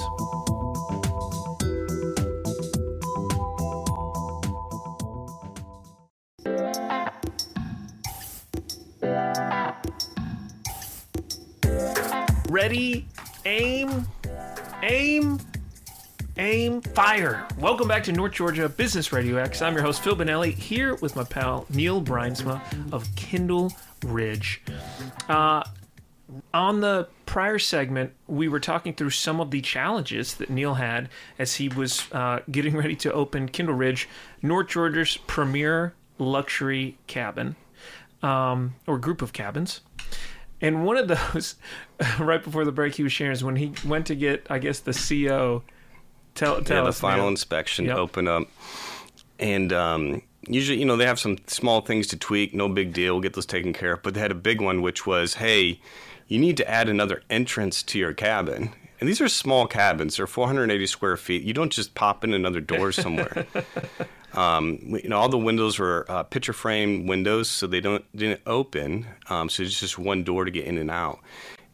Ready, 12.51 13.07
aim, 13.45 14.05
aim, 14.83 15.39
aim, 16.37 16.81
fire. 16.81 17.47
Welcome 17.57 17.87
back 17.87 18.03
to 18.03 18.11
North 18.11 18.33
Georgia 18.33 18.69
Business 18.69 19.11
Radio 19.11 19.37
X. 19.37 19.63
I'm 19.63 19.73
your 19.73 19.81
host, 19.81 20.03
Phil 20.03 20.15
Bonelli, 20.15 20.53
here 20.53 20.93
with 20.95 21.15
my 21.15 21.23
pal 21.23 21.65
Neil 21.71 21.99
Bruinsma 21.99 22.61
of 22.93 23.07
Kindle 23.15 23.73
Ridge. 24.05 24.61
Uh, 25.27 25.63
on 26.53 26.81
the 26.81 27.07
prior 27.25 27.59
segment, 27.59 28.13
we 28.27 28.47
were 28.47 28.59
talking 28.59 28.93
through 28.93 29.09
some 29.11 29.39
of 29.39 29.51
the 29.51 29.61
challenges 29.61 30.35
that 30.35 30.49
Neil 30.49 30.75
had 30.75 31.09
as 31.39 31.55
he 31.55 31.69
was 31.69 32.11
uh, 32.11 32.39
getting 32.49 32.75
ready 32.77 32.95
to 32.97 33.11
open 33.13 33.47
Kindle 33.47 33.75
Ridge, 33.75 34.07
North 34.41 34.67
Georgia's 34.69 35.17
premier 35.27 35.93
luxury 36.17 36.97
cabin 37.07 37.55
um, 38.21 38.75
or 38.87 38.97
group 38.97 39.21
of 39.21 39.33
cabins. 39.33 39.81
And 40.61 40.85
one 40.85 40.97
of 40.97 41.07
those, 41.07 41.55
right 42.19 42.43
before 42.43 42.65
the 42.65 42.71
break, 42.71 42.95
he 42.95 43.03
was 43.03 43.11
sharing 43.11 43.33
is 43.33 43.43
when 43.43 43.55
he 43.55 43.73
went 43.85 44.05
to 44.07 44.15
get, 44.15 44.45
I 44.49 44.59
guess, 44.59 44.79
the 44.79 44.93
CO. 44.93 45.63
Tell, 46.35 46.61
tell 46.61 46.77
yeah, 46.77 46.83
the 46.83 46.89
us, 46.89 46.99
final 46.99 47.21
Neil. 47.23 47.29
inspection 47.29 47.85
Yep. 47.85 47.97
open 47.97 48.27
up, 48.27 48.43
and 49.39 49.73
um, 49.73 50.21
usually, 50.47 50.79
you 50.79 50.85
know, 50.85 50.95
they 50.95 51.05
have 51.05 51.19
some 51.19 51.37
small 51.47 51.81
things 51.81 52.07
to 52.07 52.17
tweak. 52.17 52.53
No 52.53 52.69
big 52.69 52.93
deal. 52.93 53.15
We'll 53.15 53.21
get 53.21 53.33
those 53.33 53.45
taken 53.45 53.73
care 53.73 53.93
of. 53.93 54.03
But 54.03 54.13
they 54.13 54.19
had 54.21 54.31
a 54.31 54.35
big 54.35 54.61
one, 54.61 54.81
which 54.81 55.05
was, 55.05 55.33
hey, 55.35 55.79
you 56.31 56.39
need 56.39 56.55
to 56.55 56.69
add 56.69 56.87
another 56.87 57.21
entrance 57.29 57.83
to 57.83 57.99
your 57.99 58.13
cabin. 58.13 58.71
And 59.01 59.09
these 59.09 59.19
are 59.19 59.27
small 59.27 59.67
cabins. 59.67 60.15
They're 60.15 60.27
480 60.27 60.87
square 60.87 61.17
feet. 61.17 61.43
You 61.43 61.53
don't 61.53 61.73
just 61.73 61.93
pop 61.93 62.23
in 62.23 62.33
another 62.33 62.61
door 62.61 62.91
somewhere. 62.93 63.45
um, 64.33 64.79
you 64.81 65.09
know, 65.09 65.17
all 65.17 65.27
the 65.27 65.37
windows 65.37 65.77
were 65.77 66.05
uh, 66.07 66.23
picture 66.23 66.53
frame 66.53 67.05
windows, 67.05 67.49
so 67.49 67.67
they 67.67 67.81
don't 67.81 68.05
didn't 68.15 68.39
open. 68.47 69.07
Um, 69.29 69.49
so 69.49 69.63
it's 69.63 69.77
just 69.77 69.99
one 69.99 70.23
door 70.23 70.45
to 70.45 70.51
get 70.51 70.63
in 70.63 70.77
and 70.77 70.89
out. 70.89 71.19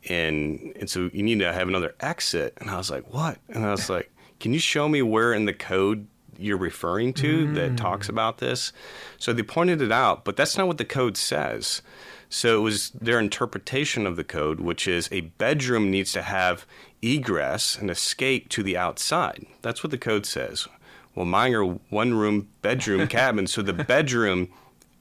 And 0.09 0.73
and 0.79 0.89
so 0.89 1.11
you 1.13 1.21
need 1.21 1.37
to 1.37 1.53
have 1.53 1.67
another 1.67 1.93
exit. 1.99 2.57
And 2.57 2.71
I 2.71 2.77
was 2.77 2.89
like, 2.89 3.13
what? 3.13 3.37
And 3.49 3.63
I 3.63 3.69
was 3.69 3.89
like, 3.91 4.11
can 4.39 4.53
you 4.53 4.59
show 4.59 4.89
me 4.89 5.03
where 5.03 5.33
in 5.33 5.45
the 5.45 5.53
code 5.53 6.07
you're 6.39 6.57
referring 6.57 7.13
to 7.13 7.53
that 7.53 7.77
talks 7.77 8.09
about 8.09 8.39
this? 8.39 8.73
So 9.19 9.33
they 9.33 9.43
pointed 9.43 9.83
it 9.83 9.91
out, 9.91 10.25
but 10.25 10.35
that's 10.35 10.57
not 10.57 10.65
what 10.65 10.79
the 10.79 10.85
code 10.85 11.15
says. 11.15 11.83
So 12.29 12.57
it 12.57 12.61
was 12.61 12.89
their 12.91 13.19
interpretation 13.19 14.05
of 14.05 14.15
the 14.15 14.23
code, 14.23 14.59
which 14.59 14.87
is 14.87 15.07
a 15.11 15.21
bedroom 15.21 15.89
needs 15.89 16.11
to 16.13 16.21
have 16.21 16.65
egress 17.01 17.77
and 17.77 17.89
escape 17.89 18.49
to 18.49 18.63
the 18.63 18.77
outside. 18.77 19.45
That's 19.61 19.83
what 19.83 19.91
the 19.91 19.97
code 19.97 20.25
says. 20.25 20.67
Well, 21.15 21.25
mine 21.25 21.53
are 21.53 21.65
one 21.65 22.13
room 22.13 22.49
bedroom 22.61 23.07
cabin, 23.19 23.47
so 23.47 23.61
the 23.61 23.73
bedroom 23.73 24.49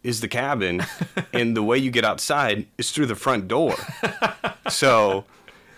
is 0.03 0.21
the 0.21 0.29
cabin, 0.29 0.83
and 1.33 1.57
the 1.57 1.63
way 1.63 1.77
you 1.77 1.91
get 1.91 2.05
outside 2.05 2.67
is 2.79 2.93
through 2.93 3.07
the 3.07 3.17
front 3.17 3.49
door. 3.49 3.75
So 4.69 5.25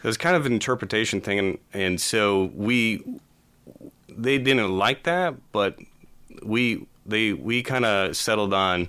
it 0.03 0.07
was 0.07 0.17
kind 0.17 0.35
of 0.35 0.47
an 0.47 0.53
interpretation 0.55 1.21
thing, 1.21 1.39
and, 1.39 1.59
and 1.75 2.01
so 2.01 2.51
we 2.55 3.05
they 4.09 4.39
didn't 4.39 4.71
like 4.71 5.03
that, 5.05 5.35
but 5.53 5.79
we 6.43 6.87
they 7.05 7.35
we 7.35 7.63
kind 7.63 7.85
of 7.85 8.17
settled 8.17 8.55
on. 8.55 8.89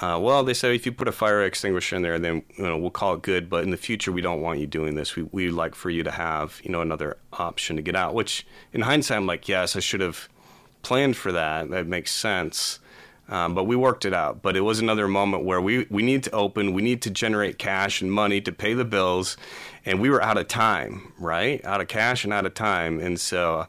Uh, 0.00 0.18
well, 0.20 0.44
they 0.44 0.52
said 0.52 0.74
if 0.74 0.84
you 0.84 0.92
put 0.92 1.08
a 1.08 1.12
fire 1.12 1.42
extinguisher 1.42 1.96
in 1.96 2.02
there, 2.02 2.18
then 2.18 2.42
you 2.56 2.64
know 2.64 2.76
we'll 2.76 2.90
call 2.90 3.14
it 3.14 3.22
good. 3.22 3.48
But 3.48 3.64
in 3.64 3.70
the 3.70 3.76
future, 3.76 4.12
we 4.12 4.20
don't 4.20 4.42
want 4.42 4.58
you 4.58 4.66
doing 4.66 4.94
this. 4.94 5.16
We 5.16 5.22
we 5.24 5.48
like 5.48 5.74
for 5.74 5.90
you 5.90 6.02
to 6.02 6.10
have 6.10 6.60
you 6.62 6.70
know 6.70 6.82
another 6.82 7.16
option 7.32 7.76
to 7.76 7.82
get 7.82 7.96
out. 7.96 8.14
Which 8.14 8.46
in 8.72 8.82
hindsight, 8.82 9.16
I'm 9.16 9.26
like, 9.26 9.48
yes, 9.48 9.74
I 9.74 9.80
should 9.80 10.00
have 10.00 10.28
planned 10.82 11.16
for 11.16 11.32
that. 11.32 11.70
That 11.70 11.86
makes 11.86 12.12
sense. 12.12 12.78
Um, 13.28 13.54
but 13.54 13.64
we 13.64 13.74
worked 13.74 14.04
it 14.04 14.14
out. 14.14 14.42
But 14.42 14.56
it 14.56 14.60
was 14.60 14.78
another 14.78 15.08
moment 15.08 15.44
where 15.44 15.60
we, 15.60 15.86
we 15.90 16.02
need 16.02 16.22
to 16.24 16.30
open, 16.30 16.72
we 16.72 16.82
need 16.82 17.02
to 17.02 17.10
generate 17.10 17.58
cash 17.58 18.00
and 18.00 18.12
money 18.12 18.40
to 18.40 18.52
pay 18.52 18.72
the 18.72 18.84
bills, 18.84 19.36
and 19.84 20.00
we 20.00 20.10
were 20.10 20.22
out 20.22 20.38
of 20.38 20.46
time, 20.46 21.12
right? 21.18 21.64
Out 21.64 21.80
of 21.80 21.88
cash 21.88 22.22
and 22.22 22.32
out 22.32 22.46
of 22.46 22.54
time. 22.54 23.00
And 23.00 23.18
so 23.18 23.66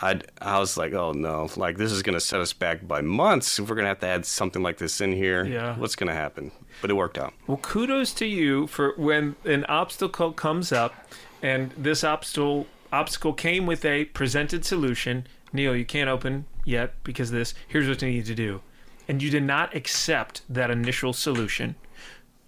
I 0.00 0.20
I 0.40 0.58
was 0.58 0.76
like, 0.76 0.92
oh 0.92 1.12
no, 1.12 1.48
like 1.56 1.76
this 1.76 1.92
is 1.92 2.02
going 2.02 2.14
to 2.14 2.20
set 2.20 2.40
us 2.40 2.52
back 2.52 2.86
by 2.86 3.00
months 3.00 3.58
if 3.58 3.68
we're 3.68 3.74
going 3.74 3.84
to 3.84 3.90
have 3.90 4.00
to 4.00 4.06
add 4.06 4.26
something 4.26 4.62
like 4.62 4.78
this 4.78 5.00
in 5.00 5.12
here. 5.12 5.44
Yeah. 5.44 5.76
What's 5.76 5.96
going 5.96 6.08
to 6.08 6.14
happen? 6.14 6.52
But 6.80 6.90
it 6.90 6.94
worked 6.94 7.18
out. 7.18 7.34
Well, 7.46 7.58
kudos 7.58 8.12
to 8.14 8.26
you 8.26 8.66
for 8.66 8.94
when 8.96 9.36
an 9.44 9.64
obstacle 9.66 10.32
comes 10.32 10.72
up, 10.72 10.94
and 11.42 11.72
this 11.72 12.04
obstacle 12.04 12.66
obstacle 12.92 13.32
came 13.32 13.66
with 13.66 13.84
a 13.84 14.06
presented 14.06 14.64
solution. 14.64 15.26
Neil, 15.52 15.74
you 15.74 15.84
can't 15.84 16.08
open 16.08 16.44
yet 16.64 16.92
because 17.04 17.30
of 17.30 17.36
this. 17.36 17.54
Here's 17.66 17.88
what 17.88 18.02
you 18.02 18.08
need 18.08 18.26
to 18.26 18.34
do, 18.34 18.60
and 19.08 19.22
you 19.22 19.30
did 19.30 19.42
not 19.42 19.74
accept 19.74 20.42
that 20.48 20.70
initial 20.70 21.12
solution. 21.12 21.74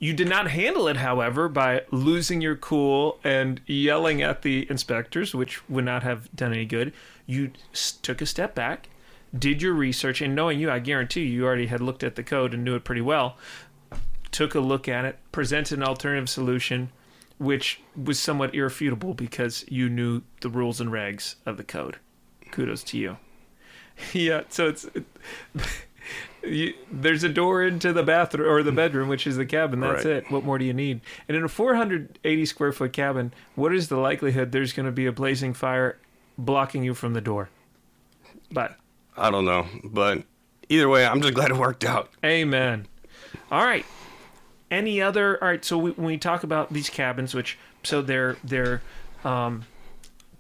You 0.00 0.12
did 0.12 0.28
not 0.28 0.50
handle 0.50 0.88
it, 0.88 0.96
however, 0.96 1.48
by 1.48 1.82
losing 1.92 2.40
your 2.40 2.56
cool 2.56 3.20
and 3.22 3.60
yelling 3.66 4.22
at 4.22 4.42
the 4.42 4.66
inspectors, 4.68 5.34
which 5.34 5.68
would 5.68 5.84
not 5.84 6.02
have 6.02 6.34
done 6.34 6.52
any 6.52 6.64
good. 6.64 6.92
You 7.26 7.52
took 8.02 8.20
a 8.20 8.26
step 8.26 8.56
back, 8.56 8.88
did 9.38 9.62
your 9.62 9.74
research, 9.74 10.20
and 10.20 10.34
knowing 10.34 10.58
you, 10.58 10.70
I 10.70 10.78
guarantee 10.80 11.20
you, 11.20 11.30
you 11.30 11.44
already 11.44 11.66
had 11.66 11.80
looked 11.80 12.02
at 12.02 12.16
the 12.16 12.24
code 12.24 12.54
and 12.54 12.64
knew 12.64 12.74
it 12.74 12.82
pretty 12.82 13.02
well 13.02 13.36
took 14.30 14.54
a 14.54 14.60
look 14.60 14.88
at 14.88 15.04
it, 15.04 15.18
presented 15.32 15.78
an 15.78 15.84
alternative 15.84 16.28
solution, 16.28 16.90
which 17.38 17.80
was 17.96 18.18
somewhat 18.18 18.54
irrefutable 18.54 19.14
because 19.14 19.64
you 19.68 19.88
knew 19.88 20.22
the 20.40 20.48
rules 20.48 20.80
and 20.80 20.90
regs 20.90 21.36
of 21.46 21.56
the 21.56 21.64
code. 21.64 21.96
Kudos 22.50 22.82
to 22.84 22.98
you. 22.98 23.16
yeah, 24.12 24.42
so 24.48 24.68
it's 24.68 24.86
you, 26.50 26.74
there's 26.90 27.22
a 27.24 27.28
door 27.28 27.62
into 27.62 27.92
the 27.92 28.02
bathroom 28.02 28.48
or 28.50 28.62
the 28.62 28.72
bedroom, 28.72 29.08
which 29.08 29.26
is 29.26 29.36
the 29.36 29.46
cabin. 29.46 29.80
That's 29.80 30.04
Right. 30.04 30.16
it. 30.16 30.30
What 30.30 30.44
more 30.44 30.58
do 30.58 30.64
you 30.64 30.72
need? 30.74 31.00
And 31.28 31.36
in 31.36 31.44
a 31.44 31.48
480 31.48 32.46
square 32.46 32.72
foot 32.72 32.92
cabin, 32.92 33.32
what 33.54 33.74
is 33.74 33.88
the 33.88 33.96
likelihood 33.96 34.52
there's 34.52 34.72
going 34.72 34.86
to 34.86 34.92
be 34.92 35.06
a 35.06 35.12
blazing 35.12 35.54
fire 35.54 35.98
blocking 36.38 36.82
you 36.84 36.94
from 36.94 37.12
the 37.14 37.20
door? 37.20 37.48
But 38.52 38.76
I 39.16 39.30
don't 39.30 39.44
know, 39.44 39.66
but 39.84 40.24
either 40.68 40.88
way, 40.88 41.06
I'm 41.06 41.20
just 41.20 41.34
glad 41.34 41.50
it 41.50 41.56
worked 41.56 41.84
out. 41.84 42.10
Amen. 42.24 42.86
All 43.50 43.64
right. 43.64 43.84
Any 44.70 45.00
other? 45.02 45.42
All 45.42 45.48
right. 45.50 45.64
So 45.64 45.78
we, 45.78 45.90
when 45.92 46.06
we 46.06 46.18
talk 46.18 46.42
about 46.44 46.72
these 46.72 46.88
cabins, 46.88 47.34
which 47.34 47.58
so 47.82 48.02
they're 48.02 48.36
they're 48.44 48.82
um, 49.24 49.64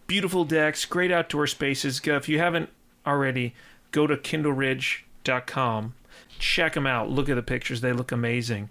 beautiful 0.06 0.44
decks, 0.44 0.84
great 0.84 1.10
outdoor 1.12 1.46
spaces. 1.46 1.98
Go, 2.00 2.16
if 2.16 2.28
you 2.28 2.38
haven't 2.38 2.70
already, 3.06 3.54
go 3.90 4.06
to 4.06 4.16
KindleRidge.com. 4.16 5.94
Check 6.38 6.74
them 6.74 6.86
out. 6.86 7.10
Look 7.10 7.28
at 7.28 7.34
the 7.34 7.42
pictures; 7.42 7.80
they 7.80 7.92
look 7.92 8.12
amazing. 8.12 8.70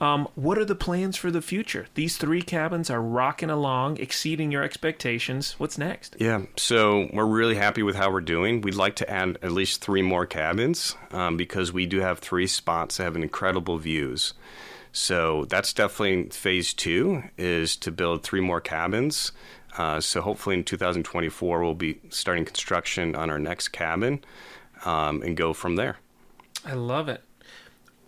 Um, 0.00 0.28
what 0.34 0.58
are 0.58 0.64
the 0.64 0.74
plans 0.74 1.16
for 1.16 1.30
the 1.30 1.42
future? 1.42 1.86
These 1.94 2.16
three 2.16 2.42
cabins 2.42 2.90
are 2.90 3.00
rocking 3.00 3.50
along, 3.50 3.98
exceeding 3.98 4.50
your 4.50 4.62
expectations. 4.62 5.54
What's 5.58 5.78
next? 5.78 6.16
Yeah, 6.18 6.42
so 6.56 7.08
we're 7.12 7.26
really 7.26 7.54
happy 7.54 7.82
with 7.82 7.96
how 7.96 8.10
we're 8.10 8.20
doing. 8.20 8.60
We'd 8.60 8.74
like 8.74 8.96
to 8.96 9.10
add 9.10 9.38
at 9.42 9.52
least 9.52 9.80
three 9.80 10.02
more 10.02 10.26
cabins 10.26 10.96
um, 11.12 11.36
because 11.36 11.72
we 11.72 11.86
do 11.86 12.00
have 12.00 12.18
three 12.18 12.46
spots 12.46 12.96
that 12.96 13.04
have 13.04 13.16
incredible 13.16 13.78
views. 13.78 14.34
So 14.92 15.46
that's 15.46 15.72
definitely 15.72 16.30
phase 16.30 16.74
two 16.74 17.22
is 17.38 17.76
to 17.76 17.90
build 17.90 18.22
three 18.22 18.40
more 18.40 18.60
cabins. 18.60 19.32
Uh, 19.76 20.00
so 20.00 20.20
hopefully 20.20 20.56
in 20.56 20.64
2024 20.64 21.62
we'll 21.62 21.74
be 21.74 21.98
starting 22.10 22.44
construction 22.44 23.14
on 23.14 23.30
our 23.30 23.38
next 23.38 23.68
cabin 23.68 24.22
um, 24.84 25.22
and 25.22 25.34
go 25.36 25.54
from 25.54 25.76
there. 25.76 25.96
I 26.64 26.74
love 26.74 27.08
it. 27.08 27.22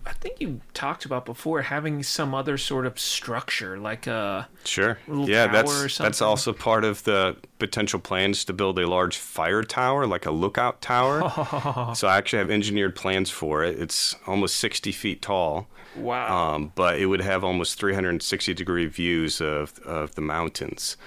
I 0.07 0.13
think 0.13 0.39
you 0.39 0.61
talked 0.75 1.07
about 1.07 1.25
before 1.25 1.63
having 1.63 2.03
some 2.03 2.35
other 2.35 2.59
sort 2.59 2.85
of 2.85 2.99
structure, 2.99 3.79
like 3.79 4.07
a 4.07 4.49
Sure. 4.65 4.99
Little 5.09 5.27
yeah, 5.29 5.47
that's 5.47 5.97
that's 5.97 6.21
also 6.21 6.53
part 6.53 6.85
of 6.85 7.05
the 7.05 7.37
potential 7.59 7.99
plans 7.99 8.45
to 8.45 8.53
build 8.53 8.79
a 8.79 8.87
large 8.87 9.17
fire 9.17 9.63
tower, 9.63 10.07
like 10.07 10.27
a 10.27 10.31
lookout 10.31 10.83
tower. 10.83 11.21
so 11.95 12.07
I 12.07 12.19
actually 12.19 12.41
have 12.41 12.51
engineered 12.51 12.95
plans 12.95 13.31
for 13.31 13.65
it. 13.65 13.81
It's 13.81 14.15
almost 14.27 14.57
60 14.59 14.93
feet 14.93 15.23
tall. 15.23 15.69
wow. 15.97 16.55
Um, 16.55 16.73
but 16.75 16.99
it 16.99 17.07
would 17.07 17.23
have 17.23 17.43
almost 17.43 17.79
360 17.81 18.53
degree 18.53 18.87
views 18.87 19.41
of, 19.41 19.79
of 19.81 20.17
the 20.17 20.21
mountains. 20.21 20.99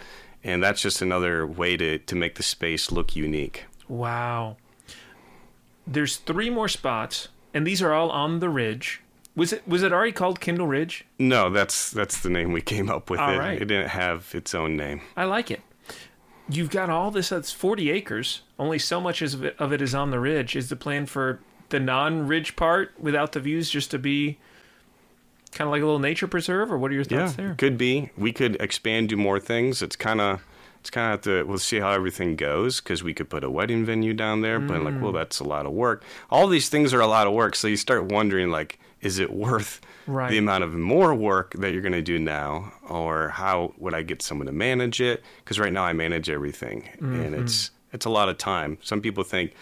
And 0.44 0.64
that's 0.64 0.82
just 0.82 1.04
another 1.04 1.46
way 1.46 1.78
to, 1.78 2.00
to 2.00 2.16
make 2.16 2.36
the 2.36 2.44
space 2.44 2.92
look 2.92 3.16
unique. 3.16 3.66
wow. 3.88 4.58
There's 5.86 6.18
three 6.18 6.50
more 6.50 6.68
spots, 6.68 7.30
and 7.54 7.66
these 7.66 7.82
are 7.82 7.94
all 7.94 8.10
on 8.12 8.40
the 8.40 8.50
ridge. 8.50 9.02
Was 9.36 9.54
it 9.54 9.68
was 9.68 9.84
it 9.84 9.94
already 9.94 10.12
called 10.12 10.40
Kindle 10.40 10.66
Ridge? 10.68 11.06
No, 11.20 11.50
that's 11.50 11.92
that's 11.92 12.20
the 12.20 12.30
name 12.30 12.52
we 12.54 12.62
came 12.62 12.90
up 12.90 13.10
with. 13.10 13.20
All 13.20 13.34
it. 13.34 13.38
right. 13.38 13.62
it 13.62 13.66
didn't 13.66 13.90
have 13.90 14.32
its 14.34 14.56
own 14.56 14.76
name. 14.76 15.02
I 15.16 15.26
like 15.26 15.52
it. 15.52 15.62
You've 16.50 16.70
got 16.70 16.90
all 16.90 17.12
this. 17.12 17.30
That's 17.30 17.52
40 17.52 17.92
acres. 17.92 18.42
Only 18.58 18.80
so 18.80 19.02
much 19.02 19.22
of 19.22 19.44
it, 19.44 19.56
of 19.60 19.74
it 19.74 19.82
is 19.82 19.94
on 19.94 20.12
the 20.12 20.20
ridge. 20.20 20.56
Is 20.56 20.70
the 20.70 20.76
plan 20.78 21.06
for 21.06 21.40
the 21.70 21.80
non-ridge 21.80 22.56
part, 22.56 22.94
without 22.98 23.34
the 23.34 23.42
views, 23.42 23.70
just 23.70 23.92
to 23.92 24.00
be 24.00 24.38
kind 25.52 25.68
of 25.68 25.72
like 25.74 25.82
a 25.82 25.86
little 25.86 26.00
nature 26.00 26.26
preserve, 26.28 26.72
or 26.72 26.78
what 26.78 26.90
are 26.92 26.94
your 26.94 27.04
Yeah, 27.10 27.26
thoughts 27.26 27.34
there? 27.36 27.56
could 27.56 27.78
be. 27.78 28.10
We 28.18 28.32
could 28.32 28.56
expand, 28.62 29.10
do 29.10 29.18
more 29.18 29.40
things. 29.40 29.82
It's 29.82 29.98
kind 29.98 30.22
of 30.22 30.42
it's 30.80 30.90
kind 30.90 31.14
of 31.14 31.22
the 31.22 31.44
we'll 31.48 31.58
see 31.58 31.80
how 31.80 31.92
everything 31.92 32.36
goes 32.36 32.80
because 32.82 33.04
we 33.04 33.14
could 33.14 33.30
put 33.30 33.44
a 33.44 33.50
wedding 33.50 33.86
venue 33.86 34.14
down 34.14 34.42
there, 34.42 34.60
but 34.60 34.82
like, 34.84 34.94
Mm. 34.96 35.02
well, 35.02 35.12
that's 35.12 35.40
a 35.40 35.44
lot 35.44 35.66
of 35.66 35.72
work. 35.74 36.04
All 36.30 36.48
these 36.48 36.70
things 36.70 36.94
are 36.94 37.02
a 37.02 37.08
lot 37.08 37.28
of 37.28 37.34
work, 37.34 37.56
so 37.56 37.68
you 37.68 37.78
start 37.78 38.06
wondering 38.06 38.50
like, 38.52 38.80
is 39.02 39.20
it 39.20 39.32
worth 39.32 39.82
Right. 40.08 40.30
the 40.32 40.38
amount 40.38 40.64
of 40.64 40.74
more 40.74 41.14
work 41.14 41.54
that 41.60 41.74
you're 41.74 41.82
going 41.82 41.92
to 41.92 42.02
do 42.02 42.18
now, 42.18 42.72
or 42.88 43.30
how 43.30 43.74
would 43.78 43.94
I 43.94 44.04
get 44.04 44.22
someone 44.22 44.46
to 44.48 44.54
manage 44.54 45.02
it? 45.02 45.22
Because 45.44 45.60
right 45.60 45.74
now 45.74 45.84
I 45.84 45.92
manage 45.94 46.30
everything, 46.30 46.88
and 47.00 47.16
Mm-hmm. 47.18 47.42
it's 47.44 47.72
it's 47.94 48.06
a 48.06 48.10
lot 48.10 48.30
of 48.30 48.38
time. 48.38 48.78
Some 48.82 49.02
people 49.02 49.24
think 49.24 49.54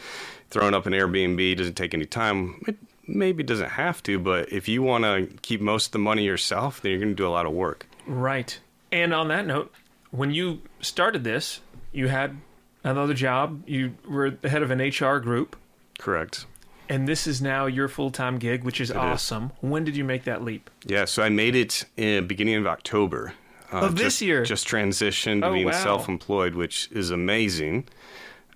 throwing 0.49 0.73
up 0.73 0.85
an 0.85 0.93
Airbnb 0.93 1.57
doesn't 1.57 1.75
take 1.75 1.93
any 1.93 2.05
time. 2.05 2.61
It 2.67 2.75
maybe 3.07 3.43
doesn't 3.43 3.69
have 3.71 4.01
to, 4.03 4.17
but 4.19 4.51
if 4.51 4.67
you 4.67 4.81
want 4.81 5.03
to 5.03 5.27
keep 5.41 5.61
most 5.61 5.87
of 5.87 5.91
the 5.93 5.99
money 5.99 6.23
yourself, 6.25 6.81
then 6.81 6.91
you're 6.91 6.99
going 6.99 7.11
to 7.11 7.15
do 7.15 7.27
a 7.27 7.29
lot 7.29 7.45
of 7.45 7.51
work. 7.53 7.85
Right. 8.07 8.59
And 8.91 9.13
on 9.13 9.27
that 9.29 9.45
note, 9.45 9.71
when 10.15 10.31
you 10.31 10.61
started 10.81 11.23
this, 11.23 11.61
you 11.91 12.07
had 12.07 12.37
another 12.83 13.13
job. 13.13 13.63
You 13.67 13.95
were 14.07 14.29
the 14.31 14.49
head 14.49 14.61
of 14.63 14.71
an 14.71 14.79
HR 14.79 15.19
group, 15.19 15.55
Correct. 15.99 16.45
and 16.89 17.07
this 17.07 17.27
is 17.27 17.41
now 17.41 17.65
your 17.65 17.87
full 17.87 18.11
time 18.11 18.37
gig, 18.37 18.63
which 18.63 18.79
is 18.81 18.89
is. 18.91 18.95
awesome. 18.95 19.51
When 19.61 19.83
did 19.83 19.95
you 19.95 20.03
make 20.03 20.23
that 20.25 20.43
leap? 20.43 20.69
Yeah, 20.85 21.05
so 21.05 21.23
I 21.23 21.29
made 21.29 21.55
it 21.55 21.85
in 21.97 22.27
beginning 22.27 22.55
of 22.55 22.67
October. 22.67 23.33
Uh, 23.73 23.77
Of 23.79 23.95
this 23.95 24.03
just, 24.03 24.21
year? 24.21 24.43
Just 24.45 24.67
transitioned 24.67 25.41
to 25.41 25.47
Oh, 25.47 25.53
being 25.53 25.65
wow. 25.65 25.71
self-employed, 25.71 26.53
which 26.55 26.87
is 26.91 27.09
amazing. 27.09 27.85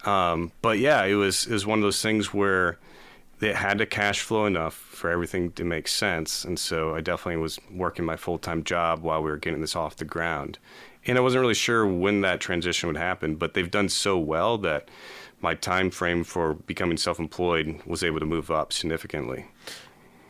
Um, 0.06 0.52
but 0.62 0.80
yeah, 0.80 1.04
it 1.04 1.16
was 1.16 1.46
it 1.46 1.52
was 1.54 1.66
one 1.66 1.80
of 1.80 1.84
those 1.84 2.02
things 2.02 2.34
where 2.34 2.78
it 3.42 3.56
had 3.56 3.78
to 3.80 3.86
cash 3.86 4.20
flow 4.22 4.46
enough 4.46 4.74
for 4.76 5.10
everything 5.10 5.52
to 5.54 5.64
make 5.64 5.88
sense, 5.88 6.44
and 6.46 6.60
so 6.60 6.94
I 6.96 7.02
definitely 7.02 7.42
was 7.42 7.58
working 7.72 8.06
my 8.06 8.16
full-time 8.18 8.64
job 8.64 9.02
while 9.02 9.22
we 9.24 9.30
were 9.32 9.38
getting 9.38 9.62
this 9.62 9.76
off 9.76 9.96
the 9.96 10.06
ground. 10.06 10.58
And 11.06 11.18
I 11.18 11.22
wasn't 11.22 11.42
really 11.42 11.54
sure 11.54 11.86
when 11.86 12.22
that 12.22 12.40
transition 12.40 12.88
would 12.88 12.98
happen, 12.98 13.36
but 13.36 13.54
they've 13.54 13.72
done 13.72 13.90
so 13.90 14.18
well 14.18 14.58
that 14.60 14.90
my 15.42 15.56
time 15.56 15.90
frame 15.90 16.24
for 16.24 16.54
becoming 16.54 16.98
self-employed 16.98 17.82
was 17.86 18.04
able 18.04 18.20
to 18.20 18.26
move 18.26 18.52
up 18.52 18.74
significantly. 18.74 19.46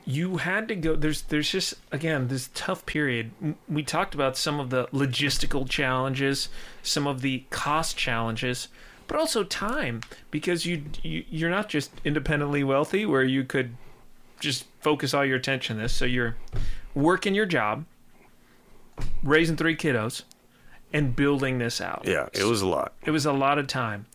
you 0.05 0.37
had 0.37 0.67
to 0.67 0.75
go 0.75 0.95
there's 0.95 1.23
there's 1.23 1.51
just 1.51 1.73
again 1.91 2.27
this 2.29 2.49
tough 2.53 2.85
period 2.85 3.31
we 3.67 3.83
talked 3.83 4.15
about 4.15 4.37
some 4.37 4.59
of 4.59 4.69
the 4.69 4.87
logistical 4.87 5.67
challenges 5.69 6.49
some 6.81 7.05
of 7.05 7.21
the 7.21 7.43
cost 7.49 7.95
challenges 7.97 8.69
but 9.07 9.17
also 9.17 9.43
time 9.43 10.01
because 10.31 10.65
you, 10.65 10.83
you 11.03 11.23
you're 11.29 11.49
not 11.49 11.69
just 11.69 11.91
independently 12.05 12.63
wealthy 12.63 13.05
where 13.05 13.23
you 13.23 13.43
could 13.43 13.75
just 14.39 14.65
focus 14.79 15.13
all 15.13 15.25
your 15.25 15.37
attention 15.37 15.75
on 15.77 15.83
this 15.83 15.93
so 15.93 16.05
you're 16.05 16.35
working 16.95 17.35
your 17.35 17.45
job 17.45 17.85
raising 19.21 19.57
three 19.57 19.75
kiddos 19.75 20.23
and 20.93 21.15
building 21.15 21.57
this 21.59 21.79
out 21.81 22.03
Yeah, 22.05 22.27
it 22.33 22.45
was 22.45 22.61
a 22.61 22.67
lot. 22.67 22.93
it 23.05 23.11
was 23.11 23.25
a 23.25 23.33
lot 23.33 23.57
of 23.59 23.67
time 23.67 24.05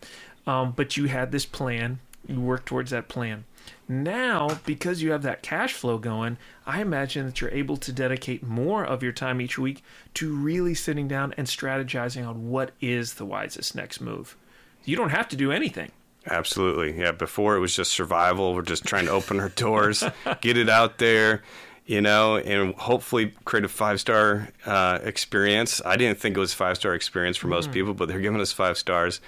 um, 0.47 0.73
but 0.77 0.97
you 0.97 1.07
had 1.07 1.33
this 1.33 1.47
plan 1.47 2.01
you 2.27 2.41
worked 2.41 2.67
towards 2.67 2.91
that 2.91 3.09
plan 3.09 3.45
now 3.89 4.59
because 4.67 5.03
you 5.03 5.13
have 5.13 5.23
that 5.23 5.43
cash 5.43 5.73
flow 5.75 5.99
going 5.99 6.37
i 6.67 6.81
imagine 6.81 7.27
that 7.27 7.41
you're 7.41 7.51
able 7.51 7.77
to 7.77 7.93
dedicate 7.93 8.43
more 8.43 8.85
of 8.85 9.03
your 9.03 9.13
time 9.13 9.41
each 9.41 9.59
week 9.59 9.83
to 10.15 10.35
really 10.35 10.75
sitting 10.75 11.07
down 11.07 11.35
and 11.37 11.47
strategizing 11.47 12.27
on 12.27 12.49
what 12.51 12.71
is 12.81 13.15
the 13.15 13.25
wisest 13.27 13.75
next 13.75 14.01
move 14.01 14.37
you 14.85 14.97
don't 14.97 15.11
have 15.11 15.29
to 15.29 15.37
do 15.37 15.51
anything 15.53 15.91
Absolutely. 16.27 16.99
Yeah. 16.99 17.13
Before 17.13 17.55
it 17.55 17.61
was 17.61 17.77
just 17.77 17.93
survival. 17.93 18.55
We're 18.55 18.63
just 18.63 18.87
trying 18.87 19.05
to 19.05 19.11
open 19.11 19.39
our 19.41 19.51
doors, 19.51 20.03
get 20.41 20.57
it 20.57 20.71
out 20.71 20.97
there, 20.97 21.43
you 21.87 22.01
know, 22.01 22.39
and 22.39 22.75
hopefully 22.77 23.35
create 23.45 23.65
a 23.65 23.69
five 23.69 24.01
star 24.01 24.49
uh, 24.65 24.99
experience. 25.03 25.83
I 25.85 25.97
didn't 25.97 26.19
think 26.19 26.37
it 26.37 26.41
was 26.41 26.53
a 26.53 26.57
five 26.57 26.77
star 26.77 26.95
experience 26.95 27.37
for 27.37 27.49
most 27.49 27.73
people, 27.73 27.93
but 27.93 28.09
they're 28.09 28.21
giving 28.21 28.41
us 28.41 28.53
five 28.53 28.79
stars. 28.79 29.21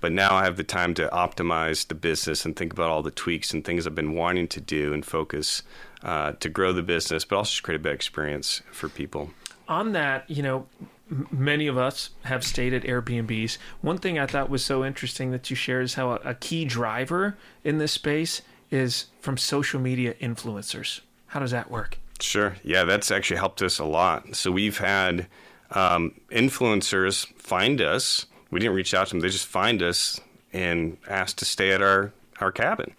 But 0.00 0.12
now 0.12 0.34
I 0.34 0.44
have 0.44 0.56
the 0.56 0.64
time 0.64 0.94
to 0.94 1.08
optimize 1.08 1.88
the 1.88 1.94
business 1.94 2.44
and 2.44 2.54
think 2.54 2.72
about 2.72 2.90
all 2.90 3.02
the 3.02 3.10
tweaks 3.10 3.52
and 3.52 3.64
things 3.64 3.86
I've 3.86 3.94
been 3.94 4.14
wanting 4.14 4.48
to 4.48 4.60
do 4.60 4.92
and 4.92 5.04
focus 5.04 5.62
uh, 6.02 6.32
to 6.32 6.48
grow 6.48 6.72
the 6.72 6.82
business, 6.82 7.24
but 7.24 7.36
also 7.36 7.50
just 7.50 7.62
create 7.62 7.76
a 7.76 7.82
better 7.82 7.94
experience 7.94 8.62
for 8.70 8.88
people. 8.88 9.30
on 9.66 9.92
that, 9.92 10.28
you 10.28 10.42
know, 10.42 10.66
many 11.30 11.66
of 11.66 11.78
us 11.78 12.10
have 12.24 12.44
stayed 12.44 12.72
at 12.72 12.82
Airbnbs. 12.82 13.58
One 13.80 13.98
thing 13.98 14.18
I 14.18 14.26
thought 14.26 14.50
was 14.50 14.64
so 14.64 14.84
interesting 14.84 15.30
that 15.32 15.48
you 15.50 15.56
share 15.56 15.80
is 15.80 15.94
how 15.94 16.12
a, 16.12 16.20
a 16.24 16.34
key 16.34 16.64
driver 16.64 17.36
in 17.64 17.78
this 17.78 17.92
space 17.92 18.42
is 18.70 19.06
from 19.20 19.36
social 19.36 19.80
media 19.80 20.14
influencers. 20.14 21.00
How 21.28 21.40
does 21.40 21.50
that 21.50 21.70
work? 21.70 21.98
Sure. 22.24 22.56
Yeah, 22.64 22.84
that's 22.84 23.10
actually 23.10 23.36
helped 23.36 23.60
us 23.62 23.78
a 23.78 23.84
lot. 23.84 24.34
So 24.34 24.50
we've 24.50 24.78
had 24.78 25.26
um, 25.70 26.14
influencers 26.30 27.26
find 27.34 27.80
us. 27.80 28.26
We 28.50 28.60
didn't 28.60 28.74
reach 28.74 28.94
out 28.94 29.08
to 29.08 29.14
them; 29.14 29.20
they 29.20 29.28
just 29.28 29.46
find 29.46 29.82
us 29.82 30.20
and 30.52 30.96
ask 31.08 31.36
to 31.36 31.44
stay 31.44 31.72
at 31.72 31.82
our 31.82 32.12
our 32.40 32.50
cabin. 32.50 32.94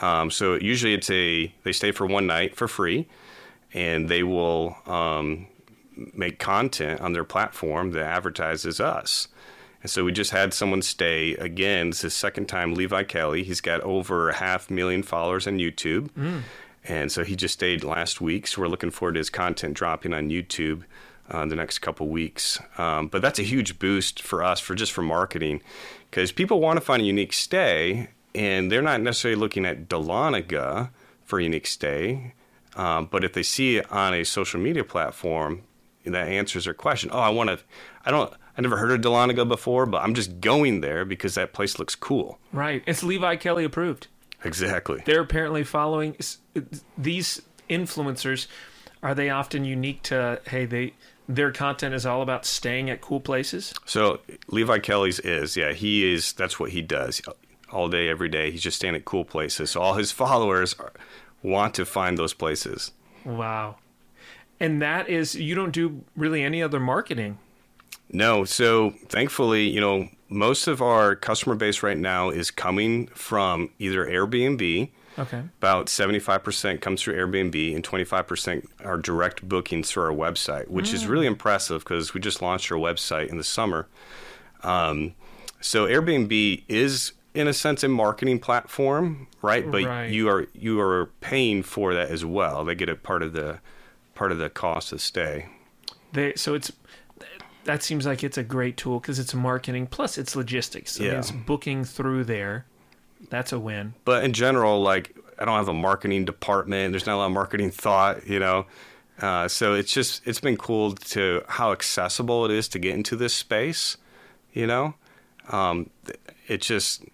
Um, 0.00 0.30
so 0.30 0.54
usually 0.54 0.94
it's 0.94 1.10
a 1.10 1.52
they 1.64 1.72
stay 1.72 1.90
for 1.90 2.06
one 2.06 2.26
night 2.26 2.56
for 2.56 2.68
free, 2.68 3.08
and 3.74 4.08
they 4.08 4.22
will 4.22 4.76
um, 4.86 5.46
make 6.14 6.38
content 6.38 7.00
on 7.00 7.12
their 7.12 7.24
platform 7.24 7.90
that 7.90 8.04
advertises 8.04 8.80
us. 8.80 9.26
And 9.82 9.90
so 9.90 10.04
we 10.04 10.12
just 10.12 10.30
had 10.30 10.54
someone 10.54 10.82
stay 10.82 11.32
again. 11.34 11.88
It's 11.88 12.02
his 12.02 12.14
second 12.14 12.46
time, 12.46 12.74
Levi 12.74 13.02
Kelly. 13.04 13.42
He's 13.42 13.60
got 13.62 13.80
over 13.80 14.28
a 14.28 14.34
half 14.34 14.70
million 14.70 15.02
followers 15.02 15.46
on 15.46 15.58
YouTube. 15.58 16.10
And 16.84 17.12
so 17.12 17.24
he 17.24 17.36
just 17.36 17.54
stayed 17.54 17.84
last 17.84 18.20
week. 18.20 18.46
So 18.46 18.62
we're 18.62 18.68
looking 18.68 18.90
forward 18.90 19.14
to 19.14 19.18
his 19.18 19.30
content 19.30 19.74
dropping 19.74 20.14
on 20.14 20.30
YouTube 20.30 20.84
uh, 21.30 21.46
the 21.46 21.56
next 21.56 21.80
couple 21.80 22.08
weeks. 22.08 22.58
Um, 22.78 23.08
but 23.08 23.22
that's 23.22 23.38
a 23.38 23.44
huge 23.44 23.78
boost 23.78 24.20
for 24.22 24.42
us 24.42 24.60
for 24.60 24.74
just 24.74 24.92
for 24.92 25.02
marketing 25.02 25.62
because 26.10 26.32
people 26.32 26.60
want 26.60 26.78
to 26.78 26.80
find 26.80 27.02
a 27.02 27.04
unique 27.04 27.32
stay 27.32 28.08
and 28.34 28.70
they're 28.70 28.82
not 28.82 29.00
necessarily 29.00 29.38
looking 29.38 29.64
at 29.64 29.88
Dahlonega 29.88 30.90
for 31.24 31.38
a 31.38 31.42
unique 31.42 31.66
stay. 31.66 32.34
Um, 32.76 33.06
but 33.06 33.24
if 33.24 33.32
they 33.32 33.42
see 33.42 33.76
it 33.76 33.90
on 33.90 34.14
a 34.14 34.24
social 34.24 34.60
media 34.60 34.84
platform, 34.84 35.62
that 36.04 36.28
answers 36.28 36.64
their 36.64 36.74
question. 36.74 37.10
Oh, 37.12 37.18
I 37.18 37.28
want 37.28 37.50
to, 37.50 37.58
I 38.04 38.10
don't, 38.10 38.32
I 38.56 38.62
never 38.62 38.76
heard 38.76 38.90
of 38.92 39.00
Dahlonega 39.00 39.46
before, 39.46 39.86
but 39.86 40.02
I'm 40.02 40.14
just 40.14 40.40
going 40.40 40.80
there 40.80 41.04
because 41.04 41.34
that 41.34 41.52
place 41.52 41.78
looks 41.78 41.94
cool. 41.94 42.38
Right. 42.52 42.82
It's 42.86 43.02
Levi 43.02 43.36
Kelly 43.36 43.64
approved. 43.64 44.08
Exactly. 44.44 45.02
They're 45.04 45.20
apparently 45.20 45.64
following 45.64 46.16
these 46.96 47.42
influencers. 47.68 48.46
Are 49.02 49.14
they 49.14 49.30
often 49.30 49.64
unique 49.64 50.02
to, 50.04 50.40
hey, 50.46 50.66
they 50.66 50.94
their 51.28 51.52
content 51.52 51.94
is 51.94 52.04
all 52.04 52.22
about 52.22 52.44
staying 52.44 52.90
at 52.90 53.00
cool 53.00 53.20
places? 53.20 53.72
So 53.86 54.20
Levi 54.48 54.80
Kelly's 54.80 55.20
is, 55.20 55.56
yeah, 55.56 55.72
he 55.72 56.12
is. 56.12 56.32
That's 56.32 56.58
what 56.58 56.70
he 56.70 56.82
does 56.82 57.22
all 57.70 57.88
day, 57.88 58.08
every 58.08 58.28
day. 58.28 58.50
He's 58.50 58.62
just 58.62 58.76
staying 58.76 58.96
at 58.96 59.04
cool 59.04 59.24
places. 59.24 59.70
So 59.70 59.80
all 59.80 59.94
his 59.94 60.10
followers 60.10 60.74
are, 60.78 60.92
want 61.42 61.74
to 61.74 61.84
find 61.84 62.18
those 62.18 62.34
places. 62.34 62.92
Wow. 63.24 63.76
And 64.58 64.82
that 64.82 65.08
is, 65.08 65.34
you 65.34 65.54
don't 65.54 65.70
do 65.70 66.04
really 66.16 66.42
any 66.42 66.62
other 66.62 66.80
marketing. 66.80 67.38
No, 68.12 68.44
so 68.44 68.94
thankfully, 69.08 69.68
you 69.68 69.80
know, 69.80 70.08
most 70.30 70.66
of 70.66 70.80
our 70.80 71.14
customer 71.16 71.54
base 71.56 71.82
right 71.82 71.98
now 71.98 72.30
is 72.30 72.50
coming 72.50 73.08
from 73.08 73.70
either 73.78 74.06
Airbnb. 74.06 74.90
Okay. 75.18 75.42
About 75.58 75.86
75% 75.86 76.80
comes 76.80 77.02
through 77.02 77.14
Airbnb 77.16 77.74
and 77.74 77.84
25% 77.84 78.66
are 78.84 78.96
direct 78.96 79.46
bookings 79.46 79.90
through 79.90 80.04
our 80.04 80.12
website, 80.12 80.68
which 80.68 80.94
is 80.94 81.06
really 81.06 81.26
impressive 81.26 81.82
because 81.82 82.14
we 82.14 82.20
just 82.20 82.40
launched 82.40 82.70
our 82.72 82.78
website 82.78 83.28
in 83.28 83.36
the 83.36 83.44
summer. 83.44 83.88
Um, 84.62 85.14
so 85.60 85.86
Airbnb 85.86 86.62
is 86.68 87.12
in 87.34 87.46
a 87.48 87.52
sense 87.52 87.82
a 87.82 87.88
marketing 87.88 88.38
platform, 88.38 89.26
right? 89.42 89.68
But 89.70 89.84
Right. 89.84 90.10
you 90.10 90.28
are 90.28 90.46
you 90.54 90.80
are 90.80 91.06
paying 91.20 91.62
for 91.62 91.92
that 91.94 92.10
as 92.10 92.24
well. 92.24 92.64
They 92.64 92.74
get 92.74 92.88
a 92.88 92.96
part 92.96 93.22
of 93.22 93.32
the 93.32 93.58
part 94.14 94.32
of 94.32 94.38
the 94.38 94.48
cost 94.50 94.92
of 94.92 95.00
stay. 95.00 95.46
They 96.12 96.34
so 96.34 96.54
it's 96.54 96.72
that 97.64 97.82
seems 97.82 98.06
like 98.06 98.24
it's 98.24 98.38
a 98.38 98.42
great 98.42 98.76
tool 98.76 99.00
because 99.00 99.18
it's 99.18 99.34
marketing 99.34 99.86
plus 99.86 100.18
it's 100.18 100.34
logistics. 100.36 100.98
I 100.98 101.02
mean, 101.04 101.12
Yeah. 101.12 101.18
it's 101.18 101.30
booking 101.30 101.84
through 101.84 102.24
there. 102.24 102.64
That's 103.28 103.52
a 103.52 103.58
win. 103.58 103.94
But 104.04 104.24
in 104.24 104.32
general, 104.32 104.82
like 104.82 105.14
I 105.38 105.44
don't 105.44 105.56
have 105.56 105.68
a 105.68 105.74
marketing 105.74 106.24
department. 106.24 106.92
There's 106.92 107.06
not 107.06 107.16
a 107.16 107.18
lot 107.18 107.26
of 107.26 107.32
marketing 107.32 107.70
thought, 107.70 108.26
you 108.26 108.38
know. 108.38 108.66
Uh, 109.20 109.46
so 109.48 109.74
it's 109.74 109.92
just 109.92 110.22
it's 110.26 110.40
been 110.40 110.56
cool 110.56 110.92
to 110.94 111.42
how 111.48 111.72
accessible 111.72 112.44
it 112.46 112.50
is 112.50 112.68
to 112.68 112.78
get 112.78 112.94
into 112.94 113.16
this 113.16 113.34
space, 113.34 113.96
you 114.52 114.66
know. 114.66 114.94
Um, 115.50 115.90
it 116.48 116.62
just 116.62 117.04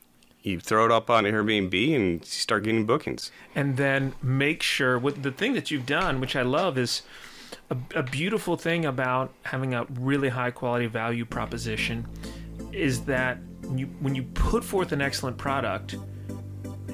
you 0.43 0.61
throw 0.61 0.85
it 0.85 0.93
up 0.93 1.11
on 1.11 1.25
Airbnb 1.25 1.97
and 1.97 2.21
you 2.21 2.25
start 2.25 2.63
getting 2.63 2.87
bookings. 2.87 3.33
and 3.57 3.77
then 3.77 4.15
make 4.23 4.63
sure 4.63 4.97
what 4.99 5.25
the 5.25 5.33
thing 5.33 5.55
that 5.55 5.73
you've 5.73 5.87
done 5.87 6.21
which 6.21 6.37
i 6.37 6.43
love 6.43 6.79
is 6.79 7.03
a, 7.71 7.77
a 7.97 8.03
beautiful 8.03 8.57
thing 8.57 8.87
about 8.87 9.33
having 9.43 9.75
a 9.75 9.85
really 10.01 10.29
high 10.29 10.51
quality 10.51 10.87
value 10.87 11.25
proposition 11.25 12.07
is 12.73 13.05
that 13.05 13.39
you, 13.75 13.87
when 14.01 14.15
you 14.15 14.23
put 14.23 14.63
forth 14.63 14.93
an 14.93 15.01
excellent 15.01 15.37
product 15.37 15.97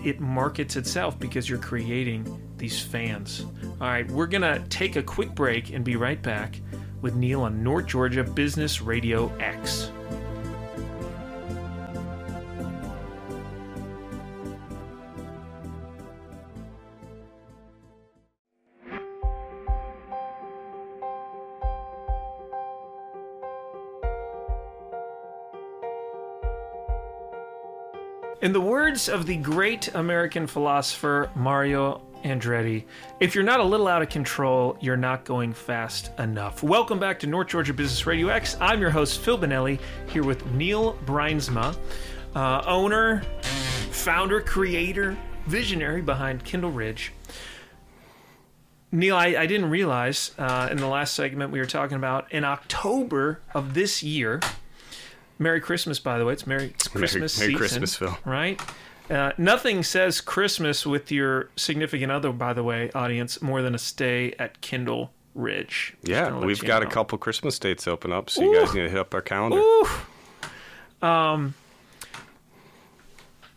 it 0.04 0.20
markets 0.20 0.76
itself 0.76 1.18
because 1.18 1.48
you're 1.48 1.58
creating 1.58 2.26
these 2.56 2.80
fans. 2.80 3.46
All 3.80 3.88
right 3.88 4.08
we're 4.10 4.26
gonna 4.26 4.64
take 4.68 4.96
a 4.96 5.02
quick 5.02 5.34
break 5.34 5.72
and 5.72 5.84
be 5.84 5.96
right 5.96 6.20
back 6.22 6.60
with 7.00 7.14
neil 7.16 7.42
on 7.42 7.62
north 7.64 7.86
georgia 7.86 8.22
business 8.22 8.80
radio 8.80 9.28
x 9.38 9.90
In 28.42 28.52
the 28.52 28.60
words 28.60 29.08
of 29.08 29.26
the 29.26 29.36
great 29.36 29.94
American 29.94 30.48
philosopher 30.48 31.30
Mario 31.36 32.02
Andretti, 32.24 32.86
if 33.20 33.36
you're 33.36 33.44
not 33.44 33.60
a 33.60 33.62
little 33.62 33.86
out 33.86 34.02
of 34.02 34.08
control, 34.08 34.76
you're 34.80 34.96
not 34.96 35.24
going 35.24 35.52
fast 35.52 36.10
enough. 36.18 36.60
Welcome 36.60 36.98
back 36.98 37.20
to 37.20 37.28
North 37.28 37.46
Georgia 37.46 37.72
Business 37.72 38.04
Radio 38.04 38.26
X. 38.30 38.56
I'm 38.60 38.80
your 38.80 38.90
host, 38.90 39.20
Phil 39.20 39.38
Bonelli, 39.38 39.78
here 40.08 40.24
with 40.24 40.44
Neil 40.50 40.94
Bruinsma, 41.06 41.78
uh, 42.34 42.64
owner, 42.66 43.22
founder, 43.92 44.40
creator, 44.40 45.16
visionary 45.46 46.02
behind 46.02 46.44
Kindle 46.44 46.72
Ridge. 46.72 47.12
Neil, 48.90 49.14
I, 49.14 49.26
I 49.26 49.46
didn't 49.46 49.70
realize 49.70 50.32
uh, 50.36 50.66
in 50.68 50.78
the 50.78 50.88
last 50.88 51.14
segment 51.14 51.52
we 51.52 51.60
were 51.60 51.64
talking 51.64 51.96
about 51.96 52.32
in 52.32 52.42
October 52.42 53.40
of 53.54 53.74
this 53.74 54.02
year. 54.02 54.40
Merry 55.42 55.60
Christmas, 55.60 55.98
by 55.98 56.18
the 56.18 56.24
way. 56.24 56.32
It's 56.32 56.46
Merry 56.46 56.72
it's 56.74 56.88
Christmas 56.88 57.38
Merry 57.38 57.52
season, 57.52 57.58
Christmas, 57.58 57.96
Phil. 57.96 58.18
Right? 58.24 58.60
Uh, 59.10 59.32
nothing 59.36 59.82
says 59.82 60.20
Christmas 60.20 60.86
with 60.86 61.10
your 61.10 61.50
significant 61.56 62.12
other, 62.12 62.32
by 62.32 62.52
the 62.52 62.62
way, 62.62 62.90
audience, 62.94 63.42
more 63.42 63.60
than 63.60 63.74
a 63.74 63.78
stay 63.78 64.32
at 64.38 64.60
Kindle 64.60 65.12
Ridge. 65.34 65.94
Just 66.04 66.10
Yeah, 66.10 66.38
we've 66.38 66.64
got 66.64 66.82
a 66.82 66.86
couple 66.86 67.18
Christmas 67.18 67.58
dates 67.58 67.86
open 67.86 68.12
up, 68.12 68.30
so 68.30 68.42
you 68.42 68.58
guys 68.58 68.74
need 68.74 68.82
to 68.82 68.88
hit 68.88 68.98
up 68.98 69.12
our 69.14 69.20
calendar. 69.20 69.58
Ooh. 69.58 69.86
Um, 71.06 71.54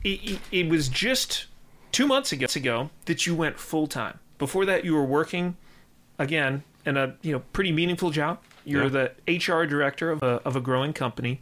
it, 0.04 0.32
it, 0.32 0.40
it 0.52 0.70
was 0.70 0.90
just 0.90 1.46
two 1.92 2.08
months 2.08 2.32
ago, 2.32 2.48
ago 2.56 2.90
that 3.06 3.26
you 3.26 3.36
went 3.36 3.60
full 3.60 3.88
time. 3.88 4.20
Before 4.38 4.66
that, 4.66 4.84
you 4.84 4.94
were 4.96 5.06
working 5.06 5.56
again 6.20 6.64
in 6.86 6.98
a 6.98 7.16
you 7.22 7.32
know 7.32 7.40
pretty 7.54 7.72
meaningful 7.72 8.10
job. 8.10 8.40
You're 8.66 8.90
Yeah. 8.90 9.08
the 9.26 9.38
HR 9.38 9.66
director 9.66 10.12
of 10.12 10.22
a, 10.24 10.42
of 10.46 10.56
a 10.56 10.62
growing 10.62 10.92
company, 10.94 11.42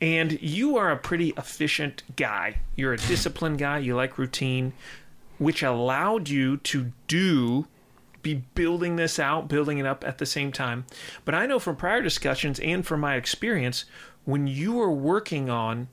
and 0.00 0.40
you 0.40 0.76
are 0.76 0.90
a 0.90 0.96
pretty 0.96 1.30
efficient 1.36 2.02
guy. 2.16 2.60
You're 2.76 2.92
a 2.94 2.98
disciplined 2.98 3.58
guy. 3.58 3.78
You 3.78 3.94
like 3.96 4.16
routine, 4.18 4.72
which 5.38 5.62
allowed 5.62 6.28
you 6.28 6.56
to 6.58 6.92
do 7.08 7.66
be 8.22 8.42
building 8.54 8.96
this 8.96 9.18
out, 9.18 9.48
building 9.48 9.76
it 9.76 9.84
up 9.84 10.02
at 10.06 10.16
the 10.16 10.24
same 10.24 10.50
time. 10.50 10.86
But 11.26 11.34
I 11.34 11.44
know 11.44 11.58
from 11.58 11.76
prior 11.76 12.00
discussions 12.00 12.58
and 12.60 12.86
from 12.86 13.00
my 13.00 13.16
experience, 13.16 13.84
when 14.24 14.46
you 14.46 14.80
are 14.80 14.90
working 14.90 15.50
on 15.50 15.88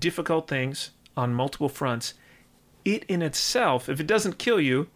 difficult 0.00 0.48
things 0.48 0.90
on 1.16 1.32
multiple 1.34 1.68
fronts, 1.68 2.14
it 2.84 3.04
in 3.04 3.22
itself, 3.22 3.88
if 3.88 4.00
it 4.00 4.08
doesn't 4.08 4.38
kill 4.38 4.60
you, 4.60 4.88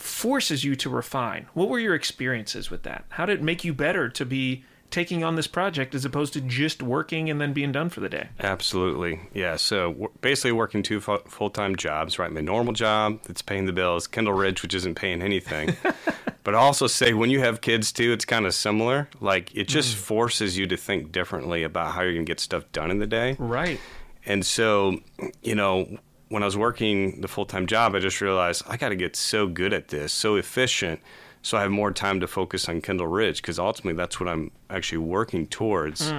forces 0.00 0.64
you 0.64 0.74
to 0.76 0.90
refine. 0.90 1.46
What 1.54 1.68
were 1.68 1.78
your 1.78 1.94
experiences 1.94 2.70
with 2.70 2.82
that? 2.84 3.04
How 3.10 3.26
did 3.26 3.40
it 3.40 3.42
make 3.42 3.64
you 3.64 3.74
better 3.74 4.08
to 4.08 4.24
be 4.24 4.64
taking 4.90 5.22
on 5.22 5.36
this 5.36 5.46
project 5.46 5.94
as 5.94 6.04
opposed 6.04 6.32
to 6.32 6.40
just 6.40 6.82
working 6.82 7.30
and 7.30 7.40
then 7.40 7.52
being 7.52 7.70
done 7.72 7.88
for 7.88 8.00
the 8.00 8.08
day? 8.08 8.28
Absolutely. 8.40 9.20
Yeah. 9.32 9.56
So 9.56 9.92
w- 9.92 10.10
basically, 10.20 10.52
working 10.52 10.82
two 10.82 11.00
fu- 11.00 11.18
full 11.26 11.50
time 11.50 11.76
jobs, 11.76 12.18
right? 12.18 12.30
My 12.32 12.40
normal 12.40 12.72
job 12.72 13.20
that's 13.24 13.42
paying 13.42 13.66
the 13.66 13.72
bills, 13.72 14.06
Kindle 14.06 14.34
Ridge, 14.34 14.62
which 14.62 14.74
isn't 14.74 14.94
paying 14.94 15.22
anything. 15.22 15.76
but 16.44 16.54
I 16.54 16.58
also 16.58 16.86
say 16.86 17.12
when 17.12 17.30
you 17.30 17.40
have 17.40 17.60
kids 17.60 17.92
too, 17.92 18.12
it's 18.12 18.24
kind 18.24 18.46
of 18.46 18.54
similar. 18.54 19.08
Like 19.20 19.54
it 19.54 19.68
just 19.68 19.96
mm. 19.96 20.00
forces 20.00 20.58
you 20.58 20.66
to 20.66 20.76
think 20.76 21.12
differently 21.12 21.62
about 21.62 21.92
how 21.94 22.02
you're 22.02 22.14
going 22.14 22.26
to 22.26 22.30
get 22.30 22.40
stuff 22.40 22.64
done 22.72 22.90
in 22.90 22.98
the 22.98 23.06
day. 23.06 23.36
Right. 23.38 23.80
And 24.26 24.44
so, 24.44 24.98
you 25.42 25.54
know, 25.54 25.98
when 26.30 26.42
I 26.42 26.46
was 26.46 26.56
working 26.56 27.20
the 27.20 27.28
full 27.28 27.44
time 27.44 27.66
job, 27.66 27.94
I 27.94 27.98
just 27.98 28.20
realized 28.20 28.62
I 28.66 28.76
got 28.78 28.88
to 28.88 28.96
get 28.96 29.16
so 29.16 29.46
good 29.46 29.74
at 29.74 29.88
this, 29.88 30.12
so 30.12 30.36
efficient, 30.36 31.00
so 31.42 31.58
I 31.58 31.62
have 31.62 31.70
more 31.70 31.92
time 31.92 32.20
to 32.20 32.26
focus 32.26 32.68
on 32.68 32.80
Kindle 32.80 33.08
Ridge 33.08 33.42
because 33.42 33.58
ultimately 33.58 33.94
that's 33.96 34.18
what 34.18 34.28
I'm 34.28 34.50
actually 34.70 34.98
working 34.98 35.46
towards. 35.46 36.12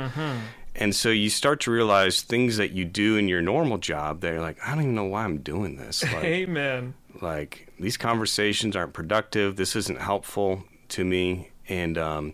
And 0.76 0.96
so 0.96 1.10
you 1.10 1.30
start 1.30 1.62
to 1.62 1.72
realize 1.72 2.22
things 2.22 2.58
that 2.58 2.72
you 2.72 2.86
do 2.86 3.18
in 3.18 3.28
your 3.28 3.42
normal 3.42 3.78
job 3.78 4.22
that 4.22 4.32
you're 4.32 4.42
like, 4.42 4.58
I 4.66 4.72
don't 4.72 4.84
even 4.84 4.96
know 4.96 5.06
why 5.06 5.24
I'm 5.24 5.40
doing 5.40 5.78
this. 5.78 6.04
Like, 6.14 6.24
Amen. 6.24 6.94
like 7.22 7.68
these 7.80 7.98
conversations 7.98 8.76
aren't 8.76 8.94
productive. 8.94 9.56
This 9.56 9.76
isn't 9.76 10.00
helpful 10.00 10.64
to 10.90 11.06
me, 11.06 11.50
and 11.70 11.98
um, 11.98 12.34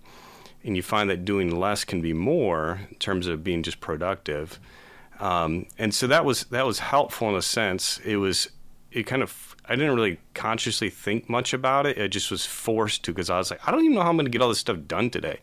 and 0.64 0.76
you 0.76 0.82
find 0.82 1.10
that 1.12 1.26
doing 1.26 1.60
less 1.60 1.84
can 1.84 2.02
be 2.02 2.14
more 2.14 2.80
in 2.90 2.96
terms 2.98 3.28
of 3.28 3.44
being 3.44 3.62
just 3.62 3.80
productive. 3.82 4.60
Um, 5.20 5.66
and 5.78 5.94
so 5.94 6.08
that 6.08 6.26
was 6.26 6.44
that 6.46 6.66
was 6.66 6.80
helpful 6.80 7.30
in 7.30 7.36
a 7.36 7.42
sense. 7.42 8.00
It 8.06 8.18
was 8.18 8.50
it 8.92 9.04
kind 9.04 9.22
of 9.24 9.56
I 9.66 9.76
didn't 9.76 9.96
really 9.96 10.20
consciously 10.34 10.90
think 10.90 11.30
much 11.30 11.54
about 11.54 11.86
it. 11.86 11.98
I 12.02 12.08
just 12.08 12.32
was 12.32 12.46
forced 12.46 13.04
to 13.06 13.12
because 13.12 13.30
I 13.30 13.38
was 13.38 13.52
like, 13.52 13.68
I 13.68 13.72
don't 13.72 13.82
even 13.82 13.96
know 13.96 14.02
how 14.04 14.10
I'm 14.10 14.16
going 14.16 14.26
to 14.26 14.32
get 14.32 14.42
all 14.42 14.50
this 14.50 14.60
stuff 14.60 14.78
done 14.88 15.10
today. 15.10 15.40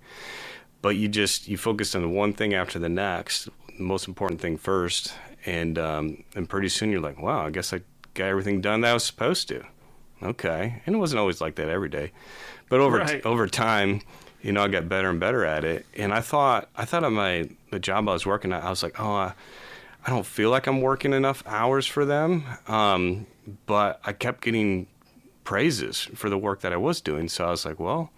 But 0.82 0.96
you 0.96 1.08
just 1.08 1.48
you 1.48 1.56
focus 1.56 1.94
on 1.94 2.02
the 2.02 2.08
one 2.08 2.32
thing 2.34 2.54
after 2.54 2.78
the 2.78 2.88
next, 2.88 3.48
the 3.76 3.82
most 3.82 4.06
important 4.06 4.40
thing 4.40 4.56
first, 4.58 5.14
and 5.46 5.78
um, 5.78 6.24
and 6.36 6.48
pretty 6.48 6.68
soon 6.68 6.90
you're 6.92 7.00
like, 7.00 7.18
wow, 7.20 7.46
I 7.46 7.50
guess 7.50 7.72
I 7.72 7.80
got 8.14 8.26
everything 8.26 8.60
done 8.60 8.82
that 8.82 8.90
I 8.90 8.94
was 8.94 9.04
supposed 9.04 9.48
to. 9.48 9.64
Okay, 10.22 10.82
and 10.86 10.94
it 10.94 10.98
wasn't 10.98 11.20
always 11.20 11.40
like 11.40 11.56
that 11.56 11.68
every 11.68 11.88
day, 11.88 12.12
but 12.68 12.80
over 12.80 12.98
Right. 12.98 13.24
over 13.26 13.46
time, 13.46 14.00
you 14.42 14.52
know, 14.52 14.62
I 14.62 14.68
got 14.68 14.88
better 14.88 15.08
and 15.10 15.18
better 15.18 15.44
at 15.44 15.64
it. 15.64 15.86
And 15.96 16.12
I 16.12 16.20
thought 16.20 16.68
I 16.76 16.84
thought 16.84 17.02
of 17.04 17.12
my 17.12 17.48
the 17.70 17.78
job 17.78 18.08
I 18.08 18.12
was 18.12 18.24
working 18.26 18.52
at, 18.52 18.62
I 18.62 18.70
was 18.70 18.82
like, 18.82 19.00
oh, 19.00 19.10
I, 19.12 19.32
I 20.04 20.10
don't 20.10 20.26
feel 20.26 20.50
like 20.50 20.66
I'm 20.66 20.80
working 20.80 21.12
enough 21.12 21.42
hours 21.46 21.86
for 21.86 22.04
them. 22.04 22.44
Um, 22.66 23.26
but 23.66 24.00
I 24.04 24.12
kept 24.12 24.42
getting 24.42 24.86
praises 25.44 26.00
for 26.14 26.28
the 26.28 26.38
work 26.38 26.60
that 26.60 26.72
I 26.72 26.76
was 26.76 27.00
doing, 27.00 27.28
so 27.28 27.46
I 27.46 27.50
was 27.50 27.64
like, 27.64 27.78
well, 27.78 28.10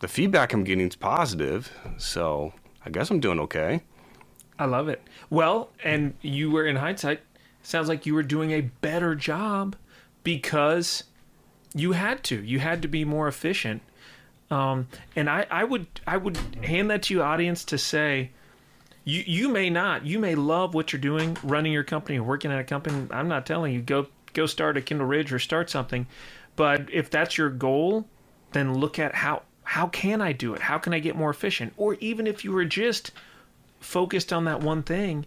the 0.00 0.08
feedback 0.08 0.52
I'm 0.52 0.64
getting 0.64 0.88
is 0.88 0.96
positive, 0.96 1.70
so 1.96 2.52
I 2.84 2.90
guess 2.90 3.10
I'm 3.10 3.20
doing 3.20 3.38
okay. 3.40 3.82
I 4.58 4.66
love 4.66 4.88
it. 4.88 5.02
Well, 5.30 5.70
and 5.82 6.14
you 6.20 6.50
were 6.50 6.66
in 6.66 6.76
hindsight, 6.76 7.20
sounds 7.62 7.88
like 7.88 8.06
you 8.06 8.14
were 8.14 8.22
doing 8.22 8.52
a 8.52 8.60
better 8.60 9.14
job 9.14 9.76
because 10.24 11.04
you 11.74 11.92
had 11.92 12.22
to. 12.24 12.42
You 12.42 12.58
had 12.58 12.82
to 12.82 12.88
be 12.88 13.04
more 13.04 13.28
efficient. 13.28 13.82
Um, 14.50 14.88
and 15.16 15.30
I, 15.30 15.46
I 15.50 15.64
would 15.64 15.86
I 16.06 16.18
would 16.18 16.36
hand 16.62 16.90
that 16.90 17.04
to 17.04 17.14
you, 17.14 17.22
audience, 17.22 17.64
to 17.66 17.78
say 17.78 18.30
you 19.04 19.22
you 19.26 19.48
may 19.48 19.70
not. 19.70 20.06
You 20.06 20.18
may 20.18 20.34
love 20.34 20.74
what 20.74 20.92
you're 20.92 21.00
doing, 21.00 21.36
running 21.42 21.72
your 21.72 21.84
company, 21.84 22.18
or 22.18 22.24
working 22.24 22.52
at 22.52 22.58
a 22.58 22.64
company. 22.64 23.06
I'm 23.10 23.28
not 23.28 23.46
telling 23.46 23.72
you 23.74 23.82
go 23.82 24.06
go 24.32 24.46
start 24.46 24.76
a 24.76 24.80
Kindle 24.80 25.06
Ridge 25.06 25.32
or 25.32 25.38
start 25.38 25.70
something. 25.70 26.06
But 26.54 26.92
if 26.92 27.10
that's 27.10 27.38
your 27.38 27.50
goal, 27.50 28.06
then 28.52 28.74
look 28.74 28.98
at 28.98 29.14
how 29.14 29.42
how 29.64 29.86
can 29.86 30.20
I 30.20 30.32
do 30.32 30.54
it? 30.54 30.60
How 30.60 30.78
can 30.78 30.92
I 30.92 30.98
get 30.98 31.16
more 31.16 31.30
efficient? 31.30 31.72
Or 31.76 31.94
even 31.94 32.26
if 32.26 32.44
you 32.44 32.52
were 32.52 32.64
just 32.64 33.12
focused 33.80 34.32
on 34.32 34.44
that 34.44 34.60
one 34.60 34.82
thing, 34.82 35.26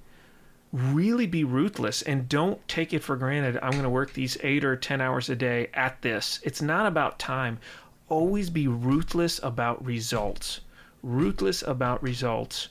really 0.72 1.26
be 1.26 1.44
ruthless 1.44 2.02
and 2.02 2.28
don't 2.28 2.66
take 2.68 2.94
it 2.94 3.04
for 3.04 3.16
granted. 3.16 3.58
I'm 3.62 3.72
going 3.72 3.84
to 3.84 3.90
work 3.90 4.14
these 4.14 4.38
eight 4.44 4.66
or 4.66 4.76
10 4.76 5.02
hours 5.02 5.30
a 5.30 5.36
day 5.36 5.70
at 5.74 6.02
this. 6.02 6.40
It's 6.44 6.62
not 6.62 6.86
about 6.86 7.18
time. 7.18 7.60
Always 8.10 8.50
be 8.50 8.68
ruthless 8.68 9.40
about 9.42 9.84
results. 9.86 10.62
Ruthless 11.02 11.64
about 11.64 12.04
results. 12.04 12.70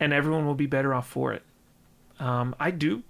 And 0.00 0.12
everyone 0.12 0.46
will 0.46 0.54
be 0.54 0.66
better 0.66 0.94
off 0.94 1.08
for 1.08 1.32
it. 1.32 1.42
Um, 2.18 2.56
I 2.58 2.70
do. 2.70 3.02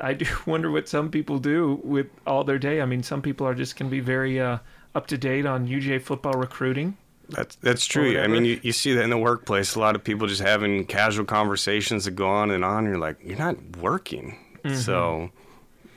I 0.00 0.14
do 0.14 0.26
wonder 0.46 0.70
what 0.70 0.88
some 0.88 1.10
people 1.10 1.38
do 1.38 1.80
with 1.82 2.06
all 2.26 2.44
their 2.44 2.58
day. 2.58 2.80
I 2.80 2.84
mean, 2.84 3.02
some 3.02 3.22
people 3.22 3.46
are 3.46 3.54
just 3.54 3.78
going 3.78 3.90
to 3.90 3.94
be 3.94 4.00
very 4.00 4.40
uh, 4.40 4.58
up 4.94 5.06
to 5.08 5.18
date 5.18 5.46
on 5.46 5.66
UJ 5.66 6.02
football 6.02 6.34
recruiting. 6.34 6.96
That's 7.28 7.56
that's 7.56 7.86
true. 7.86 8.20
I 8.20 8.26
mean, 8.26 8.44
you, 8.44 8.60
you 8.62 8.72
see 8.72 8.92
that 8.92 9.02
in 9.02 9.10
the 9.10 9.16
workplace. 9.16 9.74
A 9.74 9.80
lot 9.80 9.94
of 9.94 10.04
people 10.04 10.26
just 10.26 10.42
having 10.42 10.84
casual 10.84 11.24
conversations 11.24 12.04
that 12.04 12.10
go 12.10 12.28
on 12.28 12.50
and 12.50 12.64
on. 12.64 12.84
You're 12.84 12.98
like, 12.98 13.16
you're 13.24 13.38
not 13.38 13.56
working. 13.78 14.36
So, 14.74 15.30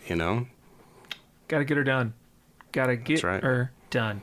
you 0.07 0.16
know, 0.16 0.47
Got 1.47 1.59
to 1.59 1.66
get 1.66 1.78
her 1.78 1.84
done. 1.84 2.13
Got 2.72 2.88
to 2.88 2.95
get 2.95 3.24
right. 3.24 3.43
her 3.43 3.72
done. 3.89 4.22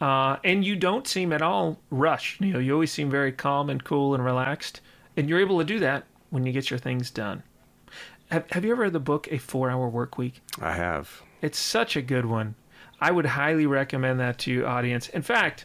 Uh, 0.00 0.38
and 0.44 0.64
you 0.64 0.76
don't 0.76 1.06
seem 1.06 1.32
at 1.32 1.42
all 1.42 1.78
rushed. 1.90 2.40
You 2.40 2.54
know, 2.54 2.58
you 2.58 2.72
always 2.72 2.90
seem 2.90 3.10
very 3.10 3.32
calm 3.32 3.70
and 3.70 3.82
cool 3.82 4.14
and 4.14 4.24
relaxed, 4.24 4.80
and 5.16 5.28
you're 5.28 5.40
able 5.40 5.58
to 5.58 5.64
do 5.64 5.78
that 5.80 6.04
when 6.30 6.44
you 6.44 6.52
get 6.52 6.70
your 6.70 6.78
things 6.78 7.10
done. 7.10 7.42
Have 8.30 8.50
Have 8.52 8.64
you 8.64 8.72
ever 8.72 8.82
read 8.82 8.92
the 8.92 9.00
book 9.00 9.28
A 9.30 9.38
Four 9.38 9.70
Hour 9.70 9.88
Work 9.88 10.18
Week? 10.18 10.40
I 10.60 10.72
have. 10.72 11.22
It's 11.42 11.58
such 11.58 11.96
a 11.96 12.02
good 12.02 12.26
one. 12.26 12.54
I 13.00 13.10
would 13.10 13.26
highly 13.26 13.66
recommend 13.66 14.20
that 14.20 14.38
to 14.40 14.52
you, 14.52 14.66
audience. 14.66 15.08
In 15.08 15.22
fact, 15.22 15.64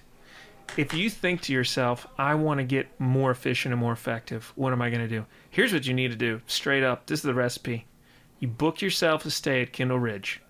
if 0.78 0.94
you 0.94 1.10
think 1.10 1.42
to 1.42 1.54
yourself, 1.54 2.08
I 2.18 2.36
want 2.36 2.60
to 2.60 2.64
get 2.64 3.00
more 3.00 3.32
efficient 3.32 3.74
and 3.74 3.80
more 3.80 3.94
effective, 3.94 4.52
what 4.56 4.74
am 4.74 4.82
I 4.82 4.90
going 4.90 5.02
to 5.02 5.08
do? 5.08 5.26
Here's 5.50 5.74
what 5.74 5.86
you 5.86 5.94
need 5.94 6.12
to 6.12 6.18
do 6.18 6.42
straight 6.48 6.84
up. 6.84 7.06
This 7.06 7.20
is 7.20 7.24
the 7.24 7.34
recipe. 7.34 7.86
You 8.40 8.48
book 8.48 8.82
yourself 8.82 9.26
a 9.26 9.32
stay 9.32 9.62
at 9.62 9.74
Kindle 9.74 10.00
Ridge. 10.00 10.42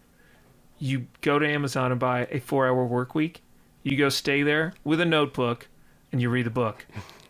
You 0.78 1.08
go 1.22 1.40
to 1.40 1.48
Amazon 1.48 1.92
and 1.92 2.00
buy 2.00 2.28
a 2.32 2.40
four 2.40 2.68
hour 2.68 2.86
work 2.86 3.16
week. 3.16 3.44
You 3.84 3.98
go 3.98 4.10
stay 4.10 4.42
there 4.42 4.74
with 4.84 5.00
a 5.00 5.06
notebook 5.06 5.68
and 6.12 6.22
you 6.22 6.30
read 6.30 6.46
the 6.46 6.52
book. 6.52 6.86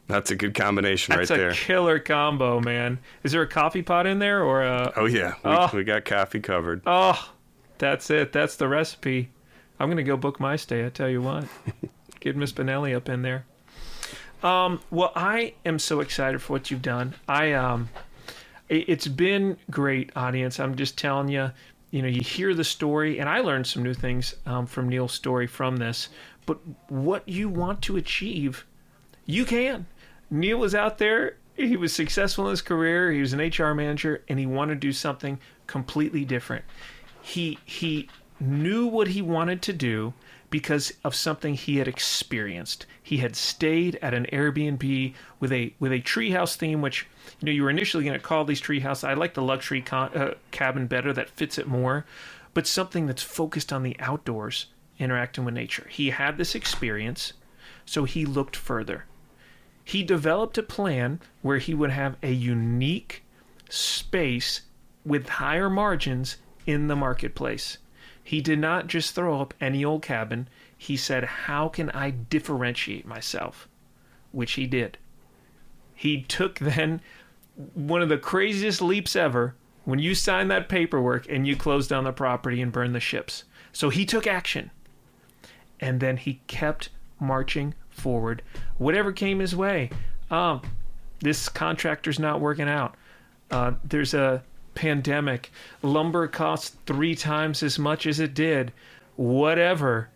That's 0.07 0.29
a 0.31 0.35
good 0.35 0.53
combination 0.53 1.15
That's 1.15 1.31
right 1.31 1.39
a 1.39 1.41
there. 1.43 1.51
killer 1.53 1.97
combo, 1.99 2.59
man. 2.59 2.99
Is 3.23 3.31
there 3.31 3.41
a 3.41 3.47
coffee 3.47 3.81
pot 3.81 4.05
in 4.05 4.19
there 4.19 4.43
or 4.43 4.61
a. 4.63 4.93
Oh 4.95 5.05
yeah, 5.05 5.33
we, 5.43 5.49
Oh. 5.51 5.69
we 5.73 5.83
got 5.83 6.05
coffee 6.05 6.39
covered. 6.39 6.81
Oh, 6.85 7.31
that's 7.79 8.09
it. 8.11 8.31
That's 8.31 8.55
the 8.55 8.67
recipe. 8.67 9.31
I'm 9.79 9.89
gonna 9.89 10.03
go 10.03 10.15
book 10.15 10.39
my 10.39 10.55
stay. 10.57 10.85
I 10.85 10.89
tell 10.89 11.09
you 11.09 11.21
what, 11.21 11.45
get 12.19 12.35
Miss 12.35 12.51
Bonelli 12.51 12.95
up 12.95 13.09
in 13.09 13.23
there. 13.23 13.45
Um, 14.43 14.79
well, 14.91 15.11
I 15.15 15.55
am 15.65 15.79
so 15.79 16.01
excited 16.01 16.41
for 16.41 16.53
what 16.53 16.69
you've 16.69 16.81
done. 16.83 17.15
I 17.27 17.53
um, 17.53 17.89
it- 18.69 18.87
it's 18.87 19.07
been 19.07 19.57
great, 19.71 20.11
audience. 20.15 20.59
I'm 20.59 20.75
just 20.75 20.97
telling 20.99 21.29
you, 21.29 21.51
you 21.89 22.01
know, 22.03 22.07
you 22.07 22.21
hear 22.21 22.53
the 22.53 22.63
story, 22.63 23.19
and 23.19 23.27
I 23.27 23.39
learned 23.39 23.65
some 23.65 23.81
new 23.81 23.93
things 23.95 24.35
um, 24.45 24.67
from 24.67 24.87
Neil's 24.87 25.13
story 25.13 25.47
from 25.47 25.77
this. 25.77 26.09
But 26.45 26.59
what 26.89 27.27
you 27.27 27.49
want 27.49 27.81
to 27.83 27.97
achieve, 27.97 28.65
you 29.25 29.45
can. 29.45 29.87
Neil 30.30 30.57
was 30.57 30.76
out 30.76 30.97
there. 30.97 31.38
He 31.55 31.78
was 31.78 31.93
successful 31.93 32.45
in 32.45 32.51
his 32.51 32.61
career. 32.61 33.11
He 33.11 33.21
was 33.21 33.34
an 33.34 33.39
HR 33.39 33.73
manager, 33.73 34.23
and 34.28 34.39
he 34.39 34.45
wanted 34.45 34.76
to 34.76 34.88
do 34.88 34.91
something 34.91 35.39
completely 35.67 36.26
different. 36.26 36.65
He 37.21 37.59
he 37.65 38.09
knew 38.39 38.88
what 38.88 39.09
he 39.09 39.21
wanted 39.21 39.61
to 39.61 39.73
do 39.73 40.13
because 40.49 40.93
of 41.03 41.15
something 41.15 41.53
he 41.53 41.78
had 41.78 41.88
experienced. 41.88 42.86
He 43.01 43.17
had 43.17 43.36
stayed 43.36 43.97
at 44.01 44.13
an 44.13 44.26
Airbnb 44.32 45.13
with 45.39 45.51
a 45.51 45.73
with 45.80 45.91
a 45.91 46.01
treehouse 46.01 46.55
theme, 46.55 46.82
which 46.82 47.07
you 47.39 47.45
know 47.45 47.51
you 47.51 47.63
were 47.63 47.69
initially 47.69 48.03
going 48.03 48.17
to 48.17 48.26
call 48.26 48.45
these 48.45 48.61
treehouse. 48.61 49.07
I 49.07 49.13
like 49.13 49.34
the 49.34 49.41
luxury 49.41 49.82
con- 49.82 50.15
uh, 50.15 50.36
cabin 50.51 50.88
better; 50.88 51.13
that 51.13 51.30
fits 51.30 51.57
it 51.57 51.67
more. 51.67 52.05
But 52.53 52.67
something 52.67 53.05
that's 53.05 53.23
focused 53.23 53.73
on 53.73 53.84
the 53.84 53.97
outdoors, 53.99 54.67
interacting 54.97 55.43
with 55.45 55.53
nature. 55.53 55.88
He 55.89 56.11
had 56.11 56.38
this 56.38 56.55
experience, 56.55 57.34
so 57.86 58.05
he 58.05 58.26
looked 58.26 58.55
further. 58.55 59.05
He 59.86 60.01
developed 60.01 60.57
a 60.57 60.63
plan 60.63 61.19
where 61.43 61.59
he 61.59 61.75
would 61.75 61.91
have 61.91 62.17
a 62.23 62.31
unique 62.31 63.23
space 63.69 64.61
with 65.05 65.29
higher 65.29 65.69
margins 65.69 66.38
in 66.65 66.88
the 66.88 66.95
marketplace. 66.95 67.77
He 68.23 68.41
did 68.41 68.57
not 68.57 68.88
just 68.88 69.13
throw 69.13 69.39
up 69.39 69.53
any 69.61 69.86
old 69.86 70.01
cabin. 70.01 70.49
He 70.75 70.97
said, 70.97 71.23
How 71.23 71.69
can 71.69 71.91
I 71.91 72.09
differentiate 72.09 73.05
myself? 73.05 73.69
Which 74.31 74.53
he 74.53 74.65
did. 74.65 74.97
He 75.93 76.23
took 76.23 76.57
then 76.57 77.01
one 77.75 78.01
of 78.01 78.09
the 78.09 78.17
craziest 78.17 78.81
leaps 78.81 79.15
ever 79.15 79.55
when 79.83 79.99
you 79.99 80.15
signed 80.15 80.49
that 80.49 80.67
paperwork 80.67 81.29
and 81.29 81.45
you 81.45 81.55
closed 81.55 81.91
down 81.91 82.03
the 82.03 82.11
property 82.11 82.59
and 82.59 82.71
burned 82.71 82.95
the 82.95 82.99
ships. 82.99 83.43
So 83.71 83.89
he 83.89 84.03
took 84.03 84.25
action. 84.25 84.71
And 85.79 85.99
then 85.99 86.17
he 86.17 86.41
kept 86.47 86.89
marching 87.19 87.75
forward. 87.95 88.41
Whatever 88.77 89.11
came 89.11 89.39
his 89.39 89.55
way. 89.55 89.89
Um, 90.29 90.61
this 91.19 91.49
contractor's 91.49 92.19
not 92.19 92.41
working 92.41 92.69
out. 92.69 92.95
Uh, 93.49 93.73
there's 93.83 94.13
a 94.13 94.43
pandemic. 94.73 95.51
Lumber 95.81 96.27
costs 96.27 96.75
three 96.85 97.15
times 97.15 97.63
as 97.63 97.79
much 97.79 98.05
as 98.05 98.19
it 98.19 98.33
did. 98.33 98.71
Whatever. 99.15 100.09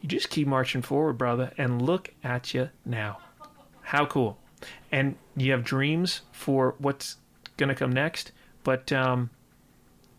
You 0.00 0.08
just 0.08 0.30
keep 0.30 0.46
marching 0.48 0.82
forward, 0.82 1.14
brother, 1.14 1.52
and 1.56 1.80
look 1.80 2.12
at 2.22 2.54
you 2.54 2.70
now. 2.84 3.18
How 3.82 4.04
cool. 4.06 4.36
And 4.90 5.16
you 5.36 5.52
have 5.52 5.64
dreams 5.64 6.22
for 6.32 6.74
what's 6.78 7.16
going 7.56 7.68
to 7.68 7.74
come 7.74 7.92
next, 7.92 8.32
but 8.64 8.92
um, 8.92 9.30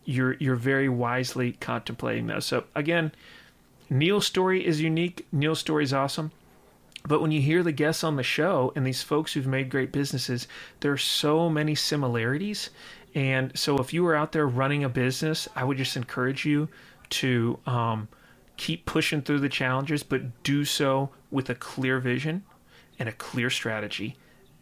you're 0.06 0.34
you're 0.34 0.56
very 0.56 0.90
wisely 0.90 1.54
contemplating 1.54 2.28
those. 2.28 2.46
So 2.46 2.64
again, 2.76 3.12
Neil's 3.90 4.26
story 4.26 4.66
is 4.66 4.82
unique. 4.82 5.26
Neil's 5.32 5.60
story 5.60 5.84
is 5.84 5.94
awesome. 5.94 6.32
But 7.06 7.22
when 7.22 7.32
you 7.32 7.42
hear 7.42 7.64
the 7.64 7.72
guests 7.72 8.04
on 8.04 8.16
the 8.16 8.24
show 8.24 8.72
and 8.76 8.86
these 8.86 9.04
folks 9.04 9.34
who've 9.34 9.48
made 9.48 9.70
great 9.70 9.92
businesses, 9.92 10.48
there 10.80 10.92
are 10.92 10.98
so 10.98 11.50
many 11.50 11.76
similarities. 11.76 12.70
And 13.14 13.58
so 13.58 13.78
if 13.78 13.94
you 13.94 14.06
are 14.08 14.16
out 14.16 14.32
there 14.32 14.48
running 14.48 14.84
a 14.84 14.90
business, 14.90 15.48
I 15.56 15.66
would 15.66 15.78
just 15.78 15.98
encourage 15.98 16.46
you 16.46 16.70
to 17.12 17.60
um, 17.66 18.08
keep 18.58 18.86
pushing 18.86 19.22
through 19.22 19.40
the 19.40 19.50
challenges, 19.50 20.02
but 20.04 20.44
do 20.44 20.64
so 20.64 21.10
with 21.30 21.50
a 21.50 21.56
clear 21.56 22.00
vision 22.00 22.44
and 22.98 23.10
a 23.10 23.14
clear 23.14 23.50
strategy 23.50 24.16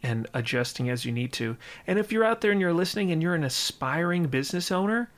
and 0.04 0.28
adjusting 0.34 0.90
as 0.90 1.06
you 1.06 1.12
need 1.12 1.32
to. 1.34 1.58
And 1.86 2.00
if 2.00 2.12
you're 2.12 2.24
out 2.24 2.42
there 2.42 2.52
and 2.52 2.60
you're 2.60 2.74
listening 2.74 3.12
and 3.12 3.22
you're 3.22 3.36
an 3.36 3.44
aspiring 3.44 4.26
business 4.26 4.72
owner, 4.72 5.12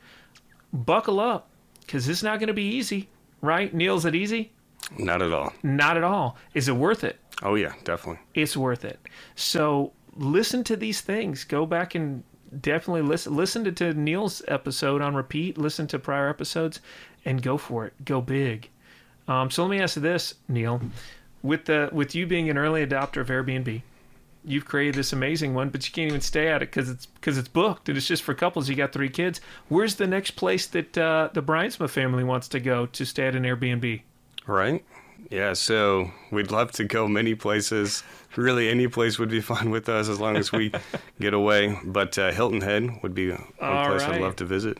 buckle 0.74 1.20
up 1.20 1.50
because 1.82 2.08
is 2.10 2.24
not 2.24 2.40
going 2.40 2.48
to 2.48 2.54
be 2.54 2.76
easy, 2.76 3.10
right? 3.42 3.74
Neil, 3.74 3.96
is 3.96 4.06
it 4.06 4.16
easy? 4.16 4.52
Not 4.98 5.22
at 5.22 5.34
all. 5.34 5.54
Not 5.64 5.98
at 5.98 6.04
all. 6.04 6.38
Is 6.54 6.68
it 6.68 6.76
worth 6.76 7.04
it? 7.04 7.20
Oh 7.42 7.56
yeah, 7.56 7.74
definitely. 7.84 8.22
It's 8.34 8.56
worth 8.56 8.86
it. 8.86 9.00
So 9.36 9.94
listen 10.16 10.64
to 10.66 10.76
these 10.76 11.02
things. 11.02 11.44
Go 11.44 11.66
back 11.66 11.96
and 11.96 12.24
definitely 12.62 13.02
listen. 13.02 13.36
Listen 13.36 13.64
to, 13.64 13.72
to 13.72 13.94
Neil's 13.94 14.42
episode 14.48 15.02
on 15.02 15.16
repeat. 15.16 15.58
Listen 15.58 15.88
to 15.88 16.00
prior 16.00 16.30
episodes, 16.30 16.80
and 17.26 17.42
go 17.42 17.58
for 17.58 17.86
it. 17.86 17.94
Go 18.06 18.22
big. 18.22 18.70
Um, 19.28 19.50
so 19.50 19.64
let 19.64 19.72
me 19.72 19.82
ask 19.82 19.96
you 19.96 20.02
this, 20.02 20.36
Neil. 20.48 20.82
With 21.42 21.66
the 21.66 21.90
with 21.92 22.16
you 22.16 22.28
being 22.28 22.50
an 22.50 22.58
early 22.58 22.86
adopter 22.86 23.22
of 23.22 23.28
Airbnb, 23.28 23.82
you've 24.46 24.66
created 24.66 24.96
this 24.96 25.14
amazing 25.14 25.54
one, 25.54 25.70
but 25.70 25.86
you 25.86 25.94
can't 25.94 26.10
even 26.10 26.22
stay 26.22 26.48
at 26.48 26.62
it 26.62 26.72
because 26.72 26.90
it's 26.90 27.06
because 27.06 27.38
it's 27.38 27.48
booked 27.48 27.90
and 27.90 27.98
it's 27.98 28.08
just 28.08 28.24
for 28.24 28.34
couples. 28.34 28.70
You 28.70 28.76
got 28.76 28.94
three 28.94 29.10
kids. 29.10 29.42
Where's 29.68 29.96
the 29.96 30.08
next 30.08 30.32
place 30.32 30.68
that 30.68 30.98
uh, 30.98 31.30
the 31.34 31.42
Bryant's 31.42 31.76
family 31.76 32.24
wants 32.24 32.48
to 32.50 32.60
go 32.60 32.86
to 32.86 33.06
stay 33.06 33.28
at 33.28 33.36
an 33.36 33.44
Airbnb? 33.44 34.02
Right? 34.48 34.84
Yeah, 35.30 35.54
so 35.54 36.12
we'd 36.32 36.52
love 36.52 36.72
to 36.74 36.84
go 36.84 37.08
many 37.08 37.34
places. 37.36 38.04
Really, 38.36 38.70
any 38.70 38.88
place 38.88 39.18
would 39.20 39.30
be 39.30 39.42
fine 39.54 39.70
with 39.72 39.90
us 39.90 40.10
as 40.10 40.20
long 40.20 40.38
as 40.38 40.52
we 40.52 40.72
get 41.20 41.34
away. 41.34 41.80
But 41.84 42.18
uh, 42.18 42.32
Hilton 42.32 42.62
Head 42.62 43.00
would 43.02 43.14
be 43.16 43.30
one 43.32 43.42
All 43.62 43.88
place 43.88 44.02
right. 44.02 44.16
I'd 44.16 44.22
love 44.22 44.36
to 44.38 44.46
visit. 44.46 44.78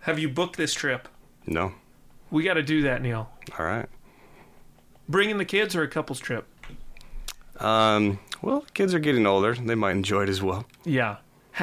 Have 0.00 0.18
you 0.18 0.28
booked 0.28 0.56
this 0.56 0.74
trip? 0.74 1.08
No? 1.46 1.72
We 2.30 2.42
got 2.42 2.54
to 2.54 2.62
do 2.62 2.82
that, 2.82 3.02
Neil. 3.02 3.30
All 3.58 3.66
right. 3.66 3.86
Bringing 5.08 5.38
the 5.38 5.44
kids 5.44 5.76
or 5.76 5.82
a 5.82 5.88
couples 5.88 6.18
trip? 6.18 6.46
Um, 7.58 8.18
well, 8.40 8.64
kids 8.74 8.94
are 8.94 8.98
getting 8.98 9.26
older. 9.26 9.54
They 9.54 9.74
might 9.74 9.92
enjoy 9.92 10.24
it 10.24 10.28
as 10.28 10.42
well. 10.42 10.64
Yeah. 10.84 11.16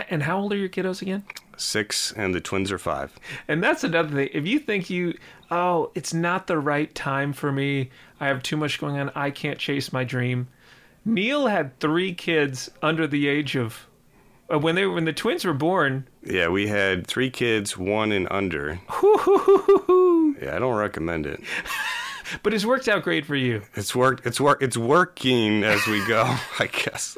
And 0.10 0.24
how 0.24 0.40
old 0.40 0.54
are 0.54 0.58
your 0.58 0.70
kiddos 0.70 1.02
again? 1.02 1.24
Six, 1.60 2.14
and 2.14 2.34
the 2.34 2.42
twins 2.42 2.72
are 2.72 2.80
five. 2.80 3.14
And 3.48 3.62
that's 3.64 3.84
another 3.84 4.10
thing. 4.10 4.30
If 4.34 4.48
you 4.48 4.60
think 4.60 4.90
you, 4.90 5.18
oh, 5.52 5.92
it's 5.94 6.14
not 6.14 6.48
the 6.48 6.58
right 6.58 6.94
time 6.96 7.34
for 7.34 7.52
me, 7.52 7.90
I 8.20 8.28
have 8.28 8.42
too 8.44 8.58
much 8.58 8.80
going 8.80 8.98
on, 8.98 9.12
I 9.16 9.30
can't 9.32 9.60
chase 9.60 9.92
my 9.92 10.04
dream. 10.04 10.48
Neil 11.06 11.48
had 11.48 11.78
three 11.80 12.14
kids 12.14 12.70
under 12.82 13.08
the 13.08 13.28
age 13.28 13.56
of, 13.56 13.88
uh, 14.52 14.60
when 14.60 14.76
they 14.76 14.86
when 14.86 15.06
the 15.06 15.14
twins 15.14 15.46
were 15.46 15.54
born. 15.54 16.08
Yeah, 16.24 16.48
we 16.50 16.68
had 16.68 17.08
three 17.08 17.30
kids, 17.30 17.78
one 17.78 18.12
and 18.12 18.28
under. 18.32 18.80
Yeah, 20.42 20.56
I 20.56 20.60
don't 20.60 20.76
recommend 20.76 21.26
it. 21.26 21.42
But 22.44 22.54
it's 22.54 22.66
worked 22.66 22.88
out 22.88 23.02
great 23.04 23.26
for 23.26 23.36
you. 23.36 23.64
It's 23.74 23.96
worked. 23.96 24.26
It's 24.26 24.40
work. 24.40 24.62
It's 24.62 24.78
working 24.78 25.64
as 25.64 25.86
we 25.88 26.06
go. 26.06 26.24
I 26.60 26.68
guess. 26.68 27.18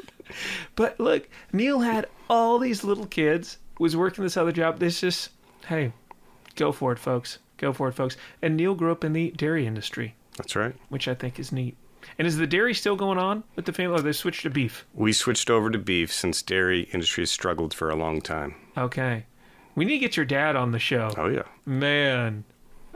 But 0.74 0.98
look, 0.98 1.28
Neil 1.52 1.80
had 1.80 2.06
all 2.30 2.58
these 2.58 2.82
little 2.82 3.06
kids, 3.06 3.58
was 3.78 3.96
working 3.96 4.24
this 4.24 4.36
other 4.36 4.52
job. 4.52 4.78
This 4.78 5.00
just, 5.00 5.30
hey, 5.66 5.92
go 6.56 6.72
for 6.72 6.92
it, 6.92 6.98
folks. 6.98 7.38
Go 7.58 7.72
for 7.72 7.88
it, 7.88 7.92
folks. 7.94 8.16
And 8.40 8.56
Neil 8.56 8.74
grew 8.74 8.90
up 8.92 9.04
in 9.04 9.12
the 9.12 9.30
dairy 9.32 9.66
industry, 9.66 10.14
That's 10.36 10.56
right. 10.56 10.74
which 10.88 11.06
I 11.08 11.14
think 11.14 11.38
is 11.38 11.52
neat. 11.52 11.76
And 12.18 12.26
is 12.26 12.36
the 12.36 12.46
dairy 12.48 12.74
still 12.74 12.96
going 12.96 13.18
on 13.18 13.44
with 13.54 13.64
the 13.64 13.72
family? 13.72 13.98
Or 13.98 14.02
they 14.02 14.12
switched 14.12 14.42
to 14.42 14.50
beef? 14.50 14.84
We 14.92 15.12
switched 15.12 15.48
over 15.48 15.70
to 15.70 15.78
beef 15.78 16.12
since 16.12 16.42
dairy 16.42 16.82
industry 16.92 17.22
has 17.22 17.30
struggled 17.30 17.72
for 17.72 17.90
a 17.90 17.94
long 17.96 18.20
time. 18.20 18.56
Okay. 18.76 19.24
We 19.76 19.84
need 19.84 19.94
to 19.94 19.98
get 20.00 20.16
your 20.16 20.26
dad 20.26 20.56
on 20.56 20.72
the 20.72 20.78
show. 20.80 21.10
Oh 21.16 21.28
yeah. 21.28 21.44
Man. 21.64 22.44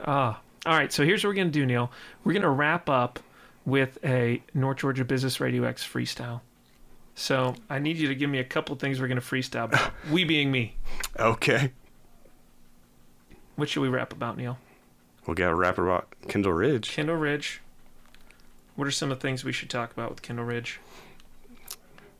Ah. 0.05 0.41
All 0.65 0.73
right. 0.77 0.91
So 0.91 1.05
here's 1.05 1.23
what 1.23 1.29
we're 1.29 1.35
going 1.35 1.47
to 1.47 1.59
do, 1.59 1.65
Neil. 1.65 1.89
We're 2.25 2.33
going 2.33 2.43
to 2.43 2.49
wrap 2.49 2.89
up 2.89 3.19
with 3.65 3.97
a 4.03 4.43
North 4.53 4.77
Georgia 4.79 5.05
Business 5.05 5.39
Radio 5.39 5.63
X 5.63 5.87
freestyle. 5.87 6.41
So 7.19 7.55
I 7.67 7.79
need 7.79 7.97
you 7.97 8.07
to 8.09 8.15
give 8.15 8.29
me 8.29 8.37
a 8.37 8.43
couple 8.43 8.75
things 8.75 9.01
we're 9.01 9.07
going 9.07 9.19
to 9.19 9.25
freestyle 9.25 9.65
about. 9.65 9.91
we 10.11 10.23
being 10.23 10.51
me. 10.51 10.75
Okay. 11.19 11.71
What 13.55 13.69
should 13.69 13.81
we 13.81 13.87
rap 13.89 14.13
about, 14.13 14.37
Neil? 14.37 14.59
We 15.25 15.33
got 15.33 15.49
to 15.49 15.55
wrap 15.55 15.79
about 15.79 16.07
Kindle 16.27 16.53
Ridge. 16.53 16.89
Kindle 16.89 17.15
Ridge. 17.15 17.61
What 18.75 18.87
are 18.87 18.91
some 18.91 19.11
of 19.11 19.17
the 19.17 19.21
things 19.21 19.43
we 19.43 19.51
should 19.51 19.69
talk 19.71 19.91
about 19.91 20.11
with 20.11 20.21
Kindle 20.21 20.45
Ridge? 20.45 20.79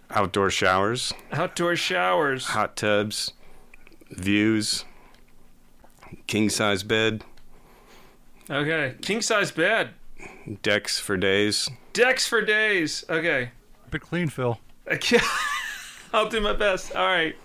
Outdoor 0.09 0.49
showers, 0.49 1.13
Outdoor 1.31 1.75
showers. 1.75 2.45
hot 2.47 2.75
tubs, 2.75 3.33
views, 4.09 4.83
king 6.25 6.49
size 6.49 6.81
bed, 6.81 7.23
Okay. 8.49 8.95
King 9.01 9.21
size 9.21 9.51
bed. 9.51 9.89
decks 10.63 10.97
for 10.97 11.17
days. 11.17 11.69
Decks 11.93 12.25
for 12.25 12.41
days. 12.41 13.03
Okay. 13.09 13.51
Keep 13.85 13.95
it 13.95 13.99
clean, 14.01 14.29
Phil. 14.29 14.57
I'll 16.13 16.29
do 16.29 16.41
my 16.41 16.53
best. 16.53 16.95
All 16.95 17.05
right. 17.05 17.35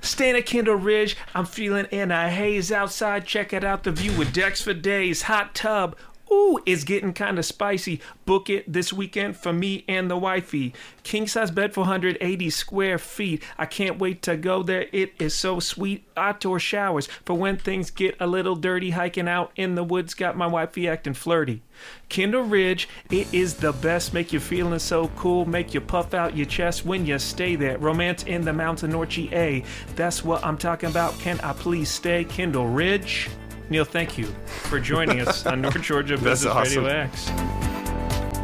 Staying 0.00 0.36
at 0.36 0.46
Kindle 0.46 0.76
Ridge, 0.76 1.16
I'm 1.34 1.46
feeling 1.46 1.86
in 1.86 2.10
a 2.10 2.30
haze 2.30 2.70
outside. 2.70 3.26
Check 3.26 3.52
it 3.52 3.64
out, 3.64 3.82
the 3.82 3.90
view 3.90 4.16
with 4.16 4.32
decks 4.32 4.62
for 4.62 4.72
days, 4.72 5.22
hot 5.22 5.54
tub, 5.54 5.96
Ooh, 6.30 6.58
it's 6.66 6.82
getting 6.82 7.12
kind 7.12 7.38
of 7.38 7.44
spicy. 7.44 8.00
Book 8.24 8.50
it 8.50 8.70
this 8.70 8.92
weekend 8.92 9.36
for 9.36 9.52
me 9.52 9.84
and 9.88 10.10
the 10.10 10.16
wifey. 10.16 10.74
King 11.04 11.28
size 11.28 11.52
bed 11.52 11.72
for 11.72 11.80
180 11.80 12.50
square 12.50 12.98
feet. 12.98 13.42
I 13.56 13.66
can't 13.66 13.98
wait 13.98 14.22
to 14.22 14.36
go 14.36 14.62
there. 14.64 14.86
It 14.92 15.12
is 15.20 15.34
so 15.34 15.60
sweet. 15.60 16.04
Outdoor 16.16 16.58
showers 16.58 17.06
for 17.24 17.34
when 17.34 17.56
things 17.56 17.90
get 17.90 18.16
a 18.18 18.26
little 18.26 18.56
dirty. 18.56 18.90
Hiking 18.90 19.28
out 19.28 19.52
in 19.54 19.76
the 19.76 19.84
woods 19.84 20.14
got 20.14 20.36
my 20.36 20.46
wifey 20.46 20.88
acting 20.88 21.14
flirty. 21.14 21.62
Kindle 22.08 22.42
Ridge, 22.42 22.88
it 23.10 23.32
is 23.32 23.54
the 23.54 23.72
best. 23.72 24.12
Make 24.12 24.32
you 24.32 24.40
feeling 24.40 24.78
so 24.80 25.08
cool. 25.16 25.44
Make 25.44 25.74
you 25.74 25.80
puff 25.80 26.12
out 26.12 26.36
your 26.36 26.46
chest 26.46 26.84
when 26.84 27.06
you 27.06 27.18
stay 27.20 27.54
there. 27.54 27.78
Romance 27.78 28.24
in 28.24 28.42
the 28.42 28.52
mountain 28.52 28.90
North 28.90 29.10
GA. 29.10 29.62
That's 29.94 30.24
what 30.24 30.44
I'm 30.44 30.58
talking 30.58 30.90
about. 30.90 31.16
Can 31.20 31.38
I 31.40 31.52
please 31.52 31.88
stay? 31.88 32.24
Kindle 32.24 32.66
Ridge. 32.66 33.28
Neil, 33.68 33.84
thank 33.84 34.16
you 34.16 34.26
for 34.46 34.78
joining 34.78 35.20
us 35.20 35.44
on 35.46 35.60
North 35.60 35.80
Georgia 35.82 36.16
Business 36.22 36.46
awesome. 36.46 36.84
Radio 36.84 37.00
X. 37.00 37.30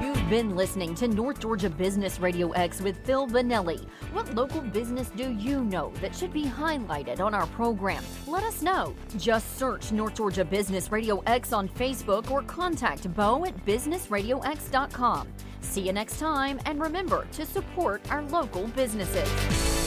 You've 0.03 0.29
been 0.29 0.57
listening 0.57 0.95
to 0.97 1.07
North 1.07 1.39
Georgia 1.39 1.71
Business 1.71 2.19
Radio 2.19 2.51
X 2.53 2.81
with 2.81 2.97
Phil 3.05 3.29
Bonelli. 3.29 3.87
What 4.13 4.35
local 4.35 4.61
business 4.61 5.11
do 5.11 5.31
you 5.31 5.63
know 5.65 5.93
that 6.01 6.15
should 6.17 6.33
be 6.33 6.45
highlighted 6.45 7.21
on 7.21 7.35
our 7.35 7.47
program? 7.49 8.03
Let 8.27 8.43
us 8.43 8.63
know. 8.63 8.95
Just 9.17 9.57
search 9.59 9.93
North 9.93 10.15
Georgia 10.17 10.45
Business 10.45 10.91
Radio 10.91 11.23
X 11.27 11.53
on 11.53 11.69
Facebook 11.69 12.31
or 12.31 12.43
contact 12.43 13.13
Bo 13.15 13.45
at 13.47 13.65
businessradiox.com. 13.65 15.29
See 15.61 15.83
you 15.83 15.93
next 15.93 16.19
time, 16.19 16.59
and 16.67 16.81
remember 16.81 17.27
to 17.33 17.47
support 17.47 18.03
our 18.11 18.23
local 18.25 18.67
businesses. 18.69 19.82